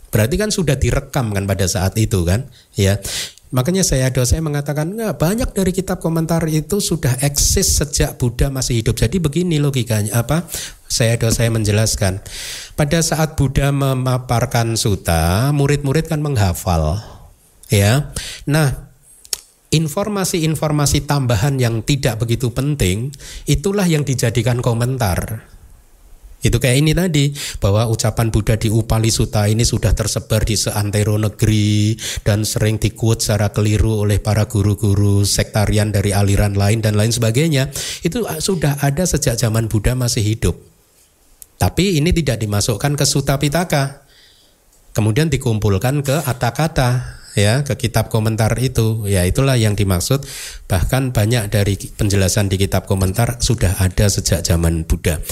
Berarti 0.08 0.36
kan 0.40 0.48
sudah 0.48 0.76
direkam 0.76 1.36
kan 1.36 1.44
pada 1.44 1.68
saat 1.68 1.96
itu 2.00 2.24
kan? 2.24 2.48
Ya. 2.76 3.00
Makanya 3.48 3.80
saya 3.80 4.12
dosen 4.12 4.44
mengatakan 4.44 4.92
enggak 4.92 5.16
banyak 5.16 5.50
dari 5.56 5.72
kitab 5.72 6.04
komentar 6.04 6.44
itu 6.52 6.84
sudah 6.84 7.16
eksis 7.24 7.80
sejak 7.80 8.20
Buddha 8.20 8.52
masih 8.52 8.84
hidup. 8.84 9.00
Jadi 9.00 9.16
begini 9.16 9.56
logikanya 9.56 10.20
apa? 10.20 10.44
Saya 10.84 11.16
dosen 11.16 11.56
menjelaskan. 11.56 12.20
Pada 12.76 13.00
saat 13.00 13.40
Buddha 13.40 13.72
memaparkan 13.72 14.76
suta, 14.76 15.48
murid-murid 15.56 16.12
kan 16.12 16.20
menghafal. 16.20 17.00
Ya. 17.72 18.12
Nah, 18.44 18.88
informasi-informasi 19.72 21.04
tambahan 21.04 21.60
yang 21.60 21.84
tidak 21.84 22.20
begitu 22.20 22.52
penting 22.52 23.12
itulah 23.44 23.84
yang 23.84 24.04
dijadikan 24.04 24.60
komentar. 24.60 25.44
Itu 26.38 26.62
kayak 26.62 26.76
ini 26.78 26.92
tadi 26.94 27.34
bahwa 27.58 27.90
ucapan 27.90 28.30
Buddha 28.30 28.54
di 28.54 28.70
Upali 28.70 29.10
Sutta 29.10 29.50
ini 29.50 29.66
sudah 29.66 29.90
tersebar 29.90 30.46
di 30.46 30.54
seantero 30.54 31.18
negeri 31.18 31.98
dan 32.22 32.46
sering 32.46 32.78
dikuat 32.78 33.18
secara 33.18 33.50
keliru 33.50 34.06
oleh 34.06 34.22
para 34.22 34.46
guru-guru 34.46 35.26
sektarian 35.26 35.90
dari 35.90 36.14
aliran 36.14 36.54
lain 36.54 36.78
dan 36.78 36.94
lain 36.94 37.10
sebagainya. 37.10 37.74
Itu 38.06 38.22
sudah 38.38 38.78
ada 38.78 39.02
sejak 39.02 39.34
zaman 39.34 39.66
Buddha 39.66 39.98
masih 39.98 40.22
hidup. 40.22 40.54
Tapi 41.58 41.98
ini 41.98 42.14
tidak 42.14 42.38
dimasukkan 42.38 42.94
ke 42.94 43.02
Sutta 43.02 43.34
Pitaka. 43.42 44.06
Kemudian 44.94 45.26
dikumpulkan 45.26 46.06
ke 46.06 46.22
kata-kata 46.22 47.18
ya 47.38 47.62
ke 47.62 47.78
kitab 47.78 48.10
komentar 48.10 48.50
itu 48.58 49.06
ya 49.06 49.22
itulah 49.22 49.54
yang 49.54 49.78
dimaksud 49.78 50.26
bahkan 50.66 51.14
banyak 51.14 51.46
dari 51.46 51.78
penjelasan 51.78 52.50
di 52.50 52.58
kitab 52.58 52.90
komentar 52.90 53.38
sudah 53.38 53.78
ada 53.78 54.10
sejak 54.10 54.42
zaman 54.42 54.82
Buddha 54.82 55.22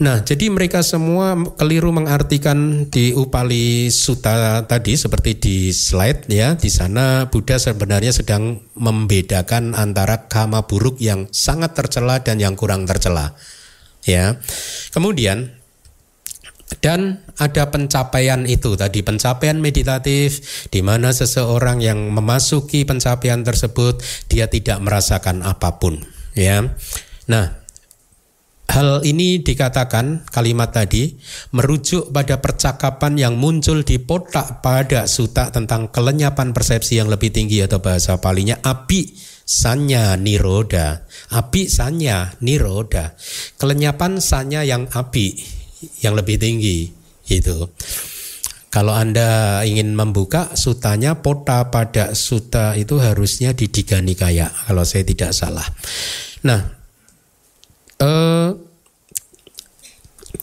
Nah, 0.00 0.24
jadi 0.24 0.48
mereka 0.48 0.80
semua 0.80 1.36
keliru 1.60 1.92
mengartikan 1.92 2.88
di 2.88 3.12
Upali 3.12 3.92
Sutta 3.92 4.64
tadi 4.64 4.96
seperti 4.96 5.36
di 5.36 5.56
slide 5.76 6.24
ya. 6.32 6.56
Di 6.56 6.72
sana 6.72 7.28
Buddha 7.28 7.60
sebenarnya 7.60 8.08
sedang 8.08 8.64
membedakan 8.72 9.76
antara 9.76 10.24
kama 10.24 10.64
buruk 10.64 10.96
yang 11.04 11.28
sangat 11.28 11.76
tercela 11.76 12.24
dan 12.24 12.40
yang 12.40 12.56
kurang 12.56 12.88
tercela. 12.88 13.36
ya. 14.00 14.40
Kemudian 14.88 15.52
dan 16.80 17.20
ada 17.36 17.68
pencapaian 17.68 18.48
itu 18.48 18.80
tadi 18.80 19.04
pencapaian 19.04 19.60
meditatif 19.60 20.64
di 20.72 20.80
mana 20.80 21.12
seseorang 21.12 21.84
yang 21.84 22.08
memasuki 22.08 22.88
pencapaian 22.88 23.44
tersebut 23.44 24.00
dia 24.32 24.48
tidak 24.48 24.80
merasakan 24.80 25.44
apa 25.44 25.76
pun 25.76 26.00
ya. 26.32 26.72
Nah, 27.28 27.59
Hal 28.70 29.02
ini 29.02 29.42
dikatakan 29.42 30.30
kalimat 30.30 30.70
tadi 30.70 31.18
merujuk 31.50 32.14
pada 32.14 32.38
percakapan 32.38 33.18
yang 33.18 33.34
muncul 33.34 33.82
di 33.82 33.98
potak 33.98 34.62
pada 34.62 35.10
suta 35.10 35.50
tentang 35.50 35.90
kelenyapan 35.90 36.54
persepsi 36.54 37.02
yang 37.02 37.10
lebih 37.10 37.34
tinggi 37.34 37.66
atau 37.66 37.82
bahasa 37.82 38.22
palingnya 38.22 38.62
api 38.62 39.10
sanya 39.42 40.14
niroda. 40.14 41.02
Api 41.34 41.66
sanya 41.66 42.30
niroda. 42.46 43.18
Kelenyapan 43.58 44.22
sanya 44.22 44.62
yang 44.62 44.86
api 44.86 45.34
yang 46.06 46.14
lebih 46.14 46.38
tinggi 46.38 46.86
itu. 47.26 47.66
Kalau 48.70 48.94
Anda 48.94 49.66
ingin 49.66 49.98
membuka 49.98 50.54
sutanya 50.54 51.18
pota 51.18 51.74
pada 51.74 52.14
suta 52.14 52.78
itu 52.78 53.02
harusnya 53.02 53.50
di 53.50 53.66
Diganikaya 53.66 54.46
kalau 54.46 54.86
saya 54.86 55.02
tidak 55.02 55.34
salah. 55.34 55.66
Nah, 56.46 56.79
eh 58.00 58.69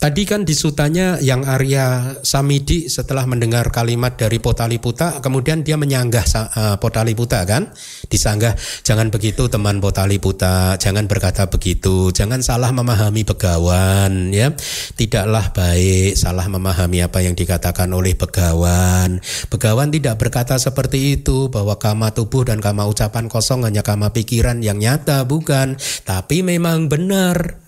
Tadi 0.07 0.23
kan 0.23 0.47
di 0.47 0.55
sutanya 0.55 1.19
yang 1.19 1.43
Arya 1.43 2.15
Samidi 2.23 2.87
setelah 2.87 3.27
mendengar 3.27 3.67
kalimat 3.75 4.15
dari 4.15 4.39
Potaliputa, 4.39 5.19
kemudian 5.19 5.67
dia 5.67 5.75
menyanggah 5.75 6.23
uh, 6.31 6.75
Potaliputa 6.79 7.43
kan, 7.43 7.75
disanggah 8.07 8.55
jangan 8.87 9.11
begitu 9.11 9.51
teman 9.51 9.83
Potaliputa, 9.83 10.79
jangan 10.79 11.11
berkata 11.11 11.51
begitu, 11.51 12.15
jangan 12.15 12.39
salah 12.39 12.71
memahami 12.71 13.27
begawan, 13.27 14.31
ya, 14.31 14.55
tidaklah 14.95 15.51
baik 15.51 16.15
salah 16.15 16.47
memahami 16.47 17.03
apa 17.03 17.19
yang 17.27 17.35
dikatakan 17.35 17.91
oleh 17.91 18.15
begawan. 18.15 19.19
Begawan 19.51 19.91
tidak 19.91 20.23
berkata 20.23 20.55
seperti 20.55 21.19
itu 21.19 21.51
bahwa 21.51 21.75
kama 21.75 22.15
tubuh 22.15 22.47
dan 22.47 22.63
kama 22.63 22.87
ucapan 22.87 23.27
kosong 23.27 23.67
hanya 23.67 23.83
kama 23.83 24.15
pikiran 24.15 24.63
yang 24.63 24.79
nyata, 24.79 25.27
bukan, 25.27 25.75
tapi 26.07 26.47
memang 26.47 26.87
benar 26.87 27.66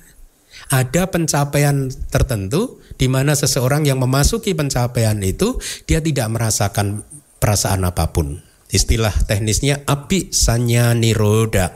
ada 0.69 1.09
pencapaian 1.09 1.89
tertentu 2.13 2.77
di 2.95 3.09
mana 3.09 3.33
seseorang 3.33 3.89
yang 3.89 3.97
memasuki 3.97 4.53
pencapaian 4.53 5.17
itu 5.25 5.57
dia 5.89 5.99
tidak 5.99 6.29
merasakan 6.29 7.01
perasaan 7.41 7.85
apa 7.89 8.13
pun. 8.13 8.41
Istilah 8.69 9.25
teknisnya 9.25 9.81
api 9.89 10.29
sanya 10.29 10.93
niroda. 10.93 11.73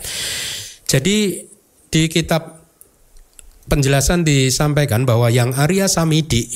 Jadi 0.86 1.42
di 1.90 2.04
kitab 2.06 2.62
penjelasan 3.66 4.22
disampaikan 4.22 5.10
bahwa 5.10 5.34
yang 5.34 5.58
Arya 5.58 5.90
Samidi 5.90 6.54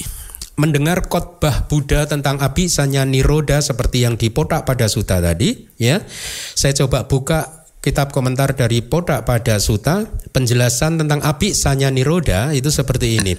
mendengar 0.57 1.09
khotbah 1.09 1.65
Buddha 1.65 2.05
tentang 2.05 2.37
api 2.37 2.69
sanya 2.69 3.05
niroda 3.05 3.61
seperti 3.61 4.05
yang 4.05 4.13
dipotak 4.17 4.65
pada 4.65 4.85
suta 4.85 5.17
tadi 5.17 5.73
ya. 5.81 6.05
Saya 6.53 6.77
coba 6.85 7.09
buka 7.09 7.66
kitab 7.87 8.11
komentar 8.11 8.51
dari 8.51 8.83
Poda 8.83 9.23
pada 9.23 9.63
Suta 9.63 10.03
penjelasan 10.35 10.99
tentang 10.99 11.23
api 11.23 11.55
sanya 11.55 11.87
niroda 11.87 12.51
itu 12.51 12.67
seperti 12.67 13.23
ini. 13.23 13.31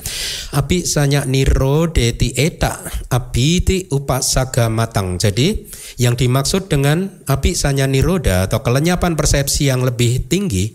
Api 0.57 0.89
sanya 0.89 1.29
nirodeti 1.29 2.33
eta 2.33 2.81
api 3.13 3.49
ti 3.61 3.77
upasaga 3.93 4.73
matang. 4.73 5.21
Jadi 5.21 5.69
yang 6.01 6.17
dimaksud 6.17 6.73
dengan 6.73 7.05
api 7.29 7.53
sanya 7.53 7.85
niroda 7.85 8.49
atau 8.49 8.65
kelenyapan 8.65 9.21
persepsi 9.21 9.69
yang 9.69 9.85
lebih 9.85 10.25
tinggi 10.33 10.73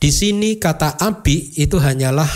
di 0.00 0.08
sini 0.08 0.56
kata 0.56 0.96
api 0.96 1.60
itu 1.60 1.76
hanyalah 1.76 2.28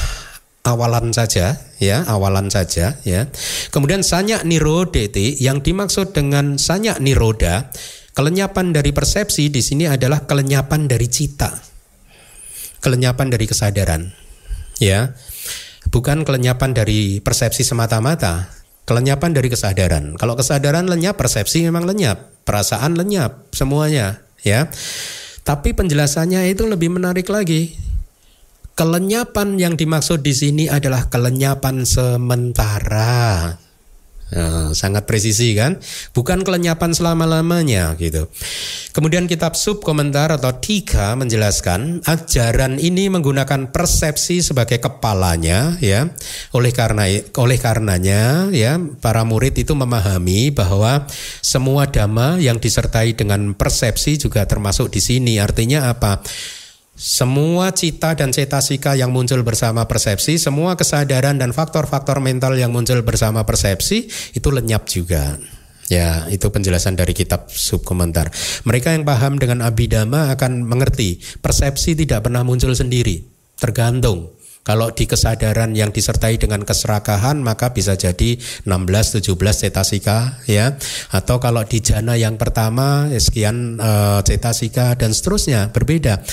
awalan 0.68 1.16
saja 1.16 1.57
ya 1.80 2.05
awalan 2.05 2.53
saja 2.53 3.01
ya 3.09 3.28
kemudian 3.72 4.05
sanya 4.05 4.45
nirodeti 4.45 5.41
yang 5.41 5.64
dimaksud 5.64 6.12
dengan 6.12 6.61
sanya 6.61 7.01
niroda 7.01 7.72
Kelenyapan 8.14 8.70
dari 8.70 8.94
persepsi 8.94 9.50
di 9.50 9.58
sini 9.58 9.90
adalah 9.90 10.22
kelenyapan 10.22 10.86
dari 10.86 11.10
cita. 11.10 11.50
Kelenyapan 12.78 13.26
dari 13.26 13.50
kesadaran. 13.50 14.14
Ya. 14.78 15.18
Bukan 15.90 16.22
kelenyapan 16.22 16.78
dari 16.78 17.18
persepsi 17.18 17.66
semata-mata, 17.66 18.54
kelenyapan 18.86 19.34
dari 19.34 19.50
kesadaran. 19.50 20.14
Kalau 20.14 20.38
kesadaran 20.38 20.86
lenyap, 20.86 21.18
persepsi 21.18 21.66
memang 21.66 21.90
lenyap, 21.90 22.46
perasaan 22.46 22.94
lenyap, 22.94 23.50
semuanya, 23.50 24.22
ya. 24.46 24.70
Tapi 25.42 25.74
penjelasannya 25.74 26.54
itu 26.54 26.70
lebih 26.70 26.94
menarik 26.94 27.26
lagi. 27.28 27.74
Kelenyapan 28.78 29.58
yang 29.58 29.74
dimaksud 29.74 30.22
di 30.22 30.34
sini 30.34 30.64
adalah 30.70 31.10
kelenyapan 31.10 31.82
sementara. 31.82 33.54
Nah, 34.35 34.74
sangat 34.74 35.07
presisi 35.07 35.55
kan? 35.55 35.78
Bukan 36.11 36.43
kelenyapan 36.43 36.91
selama-lamanya 36.91 37.95
gitu. 38.03 38.26
Kemudian 38.91 39.30
kitab 39.30 39.55
sub 39.55 39.78
komentar 39.78 40.35
atau 40.35 40.59
tiga 40.59 41.14
menjelaskan 41.14 42.03
ajaran 42.03 42.82
ini 42.82 43.07
menggunakan 43.07 43.70
persepsi 43.70 44.43
sebagai 44.43 44.82
kepalanya 44.82 45.78
ya. 45.78 46.11
Oleh 46.51 46.74
karena 46.74 47.07
oleh 47.39 47.59
karenanya 47.62 48.51
ya 48.51 48.74
para 48.99 49.22
murid 49.22 49.55
itu 49.55 49.78
memahami 49.78 50.51
bahwa 50.51 51.07
semua 51.39 51.87
dhamma 51.87 52.43
yang 52.43 52.59
disertai 52.59 53.14
dengan 53.14 53.55
persepsi 53.55 54.18
juga 54.18 54.43
termasuk 54.51 54.91
di 54.91 54.99
sini. 54.99 55.39
Artinya 55.39 55.95
apa? 55.95 56.18
Semua 56.95 57.74
cita 57.74 58.14
dan 58.14 58.30
cetasika 58.30 58.95
yang 58.95 59.11
muncul 59.11 59.42
bersama 59.42 59.82
persepsi, 59.90 60.38
semua 60.38 60.78
kesadaran 60.78 61.34
dan 61.34 61.51
faktor-faktor 61.51 62.22
mental 62.22 62.55
yang 62.55 62.70
muncul 62.70 63.03
bersama 63.03 63.42
persepsi 63.42 64.07
itu 64.30 64.49
lenyap 64.55 64.86
juga. 64.86 65.34
Ya, 65.90 66.30
itu 66.30 66.47
penjelasan 66.55 66.95
dari 66.95 67.11
kitab 67.11 67.51
subkomentar. 67.51 68.30
Mereka 68.62 68.95
yang 68.95 69.03
paham 69.03 69.42
dengan 69.42 69.66
abidama 69.66 70.30
akan 70.38 70.62
mengerti 70.62 71.18
persepsi 71.42 71.99
tidak 71.99 72.30
pernah 72.30 72.47
muncul 72.47 72.70
sendiri, 72.70 73.26
tergantung. 73.59 74.30
Kalau 74.62 74.95
di 74.95 75.05
kesadaran 75.11 75.74
yang 75.76 75.92
disertai 75.92 76.40
dengan 76.40 76.64
keserakahan 76.64 77.36
maka 77.42 77.74
bisa 77.76 77.99
jadi 77.99 78.38
16 78.64 79.20
17 79.20 79.34
cetasika 79.36 80.40
ya. 80.47 80.78
Atau 81.11 81.36
kalau 81.42 81.66
di 81.68 81.84
jana 81.84 82.16
yang 82.16 82.40
pertama 82.40 83.12
sekian 83.12 83.76
uh, 83.76 84.24
cetasika 84.24 84.97
dan 84.97 85.12
seterusnya 85.12 85.68
berbeda 85.68 86.24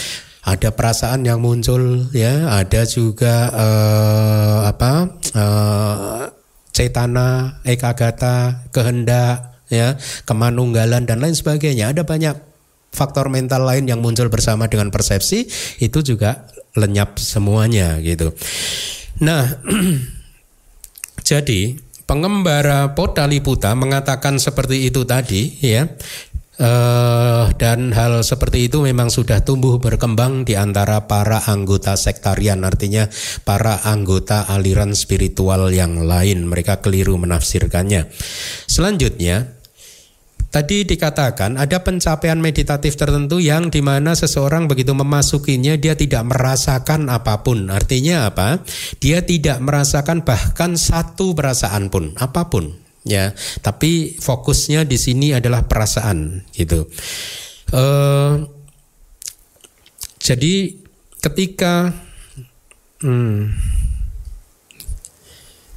ada 0.42 0.74
perasaan 0.74 1.22
yang 1.22 1.38
muncul 1.38 2.10
ya. 2.14 2.50
Ada 2.50 2.90
juga 2.90 3.50
uh, 3.54 4.60
apa 4.66 4.92
uh, 5.38 6.26
cetana 6.74 7.62
ekagata 7.62 8.66
kehendak 8.74 9.62
ya. 9.70 9.98
Kemanunggalan 10.26 11.06
dan 11.06 11.22
lain 11.22 11.38
sebagainya. 11.38 11.94
Ada 11.94 12.04
banyak 12.06 12.36
faktor 12.92 13.30
mental 13.30 13.64
lain 13.64 13.86
yang 13.86 14.02
muncul 14.02 14.28
bersama 14.34 14.66
dengan 14.66 14.90
persepsi. 14.90 15.46
Itu 15.78 16.02
juga 16.02 16.50
lenyap 16.74 17.22
semuanya 17.22 18.02
gitu. 18.02 18.34
Nah 19.22 19.46
jadi 21.30 21.78
pengembara 22.10 22.92
Podaliputa 22.92 23.72
mengatakan 23.78 24.36
seperti 24.36 24.90
itu 24.90 25.08
tadi 25.08 25.48
ya 25.64 25.88
Uh, 26.62 27.50
dan 27.58 27.90
hal 27.90 28.22
seperti 28.22 28.70
itu 28.70 28.86
memang 28.86 29.10
sudah 29.10 29.42
tumbuh 29.42 29.82
berkembang 29.82 30.46
di 30.46 30.54
antara 30.54 31.10
para 31.10 31.42
anggota 31.50 31.98
sektarian, 31.98 32.62
artinya 32.62 33.10
para 33.42 33.82
anggota 33.82 34.46
aliran 34.46 34.94
spiritual 34.94 35.74
yang 35.74 36.06
lain. 36.06 36.46
Mereka 36.46 36.86
keliru 36.86 37.18
menafsirkannya. 37.18 38.14
Selanjutnya, 38.70 39.58
Tadi 40.52 40.84
dikatakan 40.84 41.56
ada 41.56 41.80
pencapaian 41.80 42.36
meditatif 42.36 43.00
tertentu 43.00 43.40
yang 43.40 43.72
di 43.72 43.80
mana 43.80 44.12
seseorang 44.20 44.68
begitu 44.68 44.92
memasukinya 44.92 45.80
dia 45.80 45.96
tidak 45.96 46.28
merasakan 46.28 47.08
apa 47.08 47.40
pun. 47.40 47.72
Artinya 47.72 48.28
apa? 48.28 48.60
Dia 49.00 49.24
tidak 49.24 49.64
merasakan 49.64 50.28
bahkan 50.28 50.76
satu 50.76 51.32
perasaan 51.32 51.88
pun, 51.88 52.12
apa 52.20 52.52
pun 52.52 52.91
ya 53.02 53.34
tapi 53.66 54.18
fokusnya 54.22 54.86
di 54.86 54.98
sini 54.98 55.34
adalah 55.34 55.66
perasaan 55.66 56.46
gitu. 56.54 56.86
Uh, 57.72 58.46
jadi 60.22 60.78
ketika 61.22 61.96
hmm, 63.02 63.58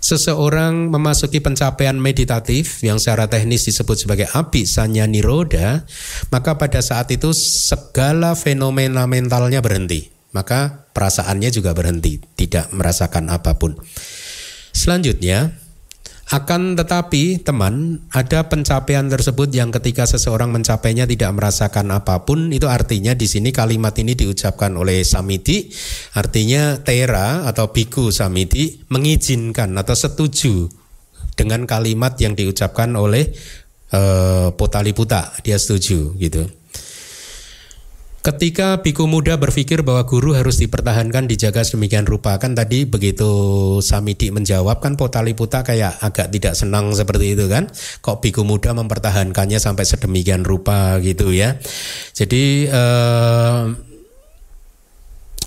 seseorang 0.05 0.93
memasuki 0.93 1.41
pencapaian 1.41 1.97
meditatif 1.97 2.85
yang 2.85 3.01
secara 3.01 3.25
teknis 3.25 3.65
disebut 3.65 4.05
sebagai 4.05 4.29
api 4.29 4.69
sanya 4.69 5.09
niroda 5.09 5.89
maka 6.29 6.61
pada 6.61 6.85
saat 6.85 7.09
itu 7.09 7.33
segala 7.33 8.37
fenomena 8.37 9.09
mentalnya 9.09 9.65
berhenti. 9.65 10.13
Maka 10.35 10.91
perasaannya 10.91 11.49
juga 11.55 11.71
berhenti 11.73 12.19
tidak 12.35 12.69
merasakan 12.75 13.31
apa 13.31 13.55
pun. 13.55 13.79
Selanjutnya 14.75 15.64
Akan 16.33 16.73
tetapi 16.73 17.45
teman 17.45 18.01
ada 18.09 18.49
pencapaian 18.49 19.05
tersebut 19.13 19.53
yang 19.53 19.69
ketika 19.69 20.09
seseorang 20.09 20.49
mencapainya 20.49 21.05
tidak 21.05 21.37
merasakan 21.37 21.93
apa 21.93 22.25
pun 22.25 22.49
itu 22.49 22.65
artinya 22.65 23.13
di 23.13 23.29
sini 23.29 23.53
kalimat 23.53 23.93
ini 24.01 24.17
diucapkan 24.17 24.73
oleh 24.73 25.05
Samiti 25.05 25.69
artinya 26.17 26.81
Tera 26.81 27.45
atau 27.45 27.69
Biku 27.69 28.09
Samiti 28.09 28.89
mengizinkan 28.89 29.77
atau 29.77 29.93
setuju 29.93 30.65
dengan 31.37 31.69
kalimat 31.69 32.17
yang 32.17 32.33
diucapkan 32.33 32.89
oleh 32.97 33.29
uh, 33.93 34.49
Potaliputa 34.57 35.29
dia 35.45 35.61
setuju 35.61 36.17
gitu. 36.17 36.49
Ketika 38.25 38.81
biku 38.81 39.05
muda 39.05 39.37
berpikir 39.37 39.85
bahwa 39.85 40.09
guru 40.09 40.33
harus 40.33 40.57
dipertahankan 40.57 41.29
dijaga 41.29 41.61
sedemikian 41.61 42.09
rupa 42.09 42.41
kan 42.41 42.57
tadi 42.57 42.89
begitu 42.89 43.29
Samidi 43.85 44.33
menjawab 44.33 44.81
kan 44.81 44.97
Potaliputa 44.97 45.61
kayak 45.61 46.01
agak 46.01 46.33
tidak 46.33 46.57
senang 46.57 46.97
seperti 46.97 47.37
itu 47.37 47.53
kan? 47.53 47.69
Kok 48.01 48.25
biku 48.25 48.41
muda 48.41 48.73
mempertahankannya 48.73 49.61
sampai 49.61 49.85
sedemikian 49.85 50.41
rupa 50.41 50.97
gitu 51.05 51.37
ya? 51.37 51.61
Jadi 52.17 52.65
eh, 52.65 53.63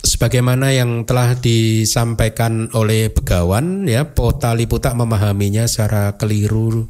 sebagaimana 0.05 0.69
yang 0.69 1.01
telah 1.09 1.33
disampaikan 1.33 2.69
oleh 2.77 3.09
Begawan 3.09 3.89
ya 3.89 4.05
Potaliputa 4.13 4.93
memahaminya 4.93 5.65
secara 5.65 6.13
keliru. 6.13 6.85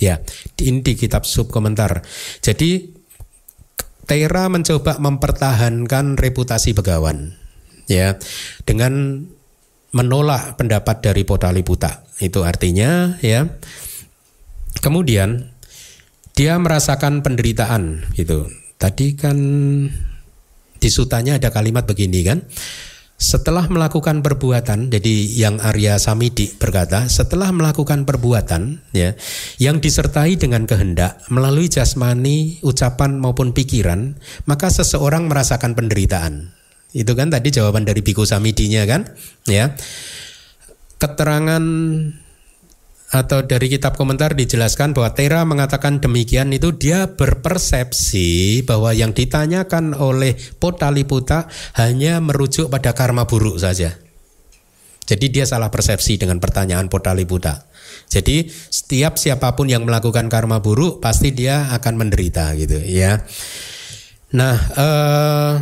Ya 0.00 0.24
ini 0.64 0.80
di 0.80 0.96
kitab 0.96 1.28
sub 1.28 1.52
komentar. 1.52 2.00
Jadi 2.40 2.91
Tera 4.02 4.50
mencoba 4.50 4.98
mempertahankan 4.98 6.18
reputasi 6.18 6.74
Begawan 6.74 7.38
ya 7.86 8.18
dengan 8.66 9.24
menolak 9.92 10.56
pendapat 10.58 11.04
dari 11.04 11.22
Potaliputa. 11.22 12.02
Itu 12.18 12.42
artinya 12.42 13.20
ya. 13.20 13.46
Kemudian 14.82 15.52
dia 16.32 16.56
merasakan 16.56 17.20
penderitaan 17.20 18.08
gitu. 18.16 18.48
Tadi 18.80 19.14
kan 19.14 19.38
di 20.82 20.88
sutanya 20.90 21.38
ada 21.38 21.54
kalimat 21.54 21.86
begini 21.86 22.20
kan. 22.26 22.42
Setelah 23.22 23.70
melakukan 23.70 24.18
perbuatan, 24.18 24.90
jadi 24.90 25.14
yang 25.30 25.62
Arya 25.62 25.94
Samidi 26.02 26.50
berkata, 26.58 27.06
setelah 27.06 27.54
melakukan 27.54 28.02
perbuatan 28.02 28.82
ya, 28.90 29.14
yang 29.62 29.78
disertai 29.78 30.34
dengan 30.34 30.66
kehendak 30.66 31.22
melalui 31.30 31.70
jasmani, 31.70 32.58
ucapan 32.66 33.22
maupun 33.22 33.54
pikiran, 33.54 34.18
maka 34.50 34.74
seseorang 34.74 35.30
merasakan 35.30 35.78
penderitaan. 35.78 36.50
Itu 36.90 37.14
kan 37.14 37.30
tadi 37.30 37.54
jawaban 37.54 37.86
dari 37.86 38.02
Biku 38.02 38.26
Samidinya 38.26 38.82
kan, 38.90 39.06
ya. 39.46 39.70
Keterangan 40.98 41.62
atau 43.12 43.44
dari 43.44 43.68
kitab 43.68 44.00
komentar 44.00 44.32
dijelaskan 44.32 44.96
bahwa 44.96 45.12
Tera 45.12 45.44
mengatakan 45.44 46.00
demikian 46.00 46.48
itu 46.56 46.72
dia 46.72 47.12
berpersepsi 47.12 48.64
bahwa 48.64 48.96
yang 48.96 49.12
ditanyakan 49.12 49.92
oleh 49.92 50.32
Potaliputa 50.56 51.44
hanya 51.76 52.24
merujuk 52.24 52.72
pada 52.72 52.96
karma 52.96 53.28
buruk 53.28 53.60
saja. 53.60 54.00
Jadi 55.04 55.28
dia 55.28 55.44
salah 55.44 55.68
persepsi 55.68 56.16
dengan 56.16 56.40
pertanyaan 56.40 56.88
Potaliputa. 56.88 57.68
Jadi 58.08 58.48
setiap 58.48 59.20
siapa 59.20 59.52
pun 59.52 59.68
yang 59.68 59.84
melakukan 59.84 60.32
karma 60.32 60.64
buruk 60.64 61.04
pasti 61.04 61.36
dia 61.36 61.68
akan 61.68 62.00
menderita 62.00 62.56
gitu 62.56 62.80
ya. 62.80 63.20
Nah, 64.32 64.56
eh, 64.56 65.52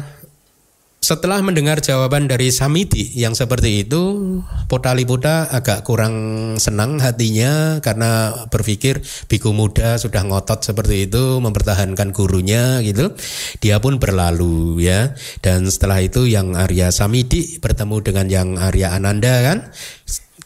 setelah 1.00 1.40
mendengar 1.40 1.80
jawaban 1.80 2.28
dari 2.28 2.52
Samiti 2.52 3.16
yang 3.16 3.32
seperti 3.32 3.88
itu, 3.88 4.36
Potaliputa 4.68 5.48
agak 5.50 5.82
kurang 5.82 6.14
senang 6.60 7.00
hatinya 7.00 7.80
karena 7.82 8.44
berpikir 8.52 9.02
biku 9.26 9.50
muda 9.50 9.98
sudah 9.98 10.22
ngotot 10.22 10.62
seperti 10.62 11.10
itu 11.10 11.40
mempertahankan 11.40 12.12
gurunya 12.12 12.84
gitu. 12.84 13.16
Dia 13.64 13.80
pun 13.80 13.96
berlalu 13.98 14.84
ya. 14.84 15.16
Dan 15.42 15.66
setelah 15.66 16.04
itu 16.04 16.28
yang 16.28 16.54
Arya 16.54 16.92
Samiti 16.94 17.58
bertemu 17.58 17.96
dengan 18.04 18.26
yang 18.28 18.48
Arya 18.60 18.94
Ananda 18.94 19.34
kan 19.42 19.58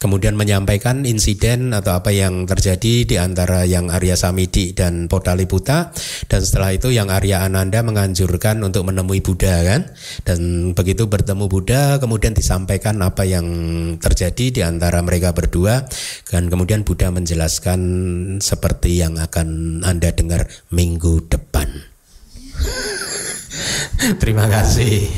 kemudian 0.05 0.37
menyampaikan 0.37 1.01
insiden 1.01 1.73
atau 1.73 1.97
apa 1.97 2.13
yang 2.13 2.45
terjadi 2.45 3.09
di 3.09 3.17
antara 3.17 3.65
yang 3.65 3.89
Arya 3.89 4.13
Samidi 4.13 4.77
dan 4.77 5.09
Podaliputa 5.09 5.89
dan 6.29 6.41
setelah 6.45 6.77
itu 6.77 6.93
yang 6.93 7.09
Arya 7.09 7.41
Ananda 7.41 7.81
menganjurkan 7.81 8.61
untuk 8.61 8.85
menemui 8.85 9.25
Buddha 9.25 9.65
kan 9.65 9.89
dan 10.21 10.71
begitu 10.77 11.09
bertemu 11.09 11.49
Buddha 11.49 11.97
kemudian 11.97 12.37
disampaikan 12.37 13.01
apa 13.01 13.25
yang 13.25 13.49
terjadi 13.97 14.45
di 14.53 14.61
antara 14.61 15.01
mereka 15.01 15.33
berdua 15.33 15.89
dan 16.29 16.53
kemudian 16.53 16.85
Buddha 16.85 17.09
menjelaskan 17.09 17.81
seperti 18.37 19.01
yang 19.01 19.17
akan 19.17 19.81
Anda 19.81 20.13
dengar 20.13 20.45
minggu 20.69 21.25
depan. 21.33 21.81
Terima 24.21 24.45
kasih. 24.45 25.09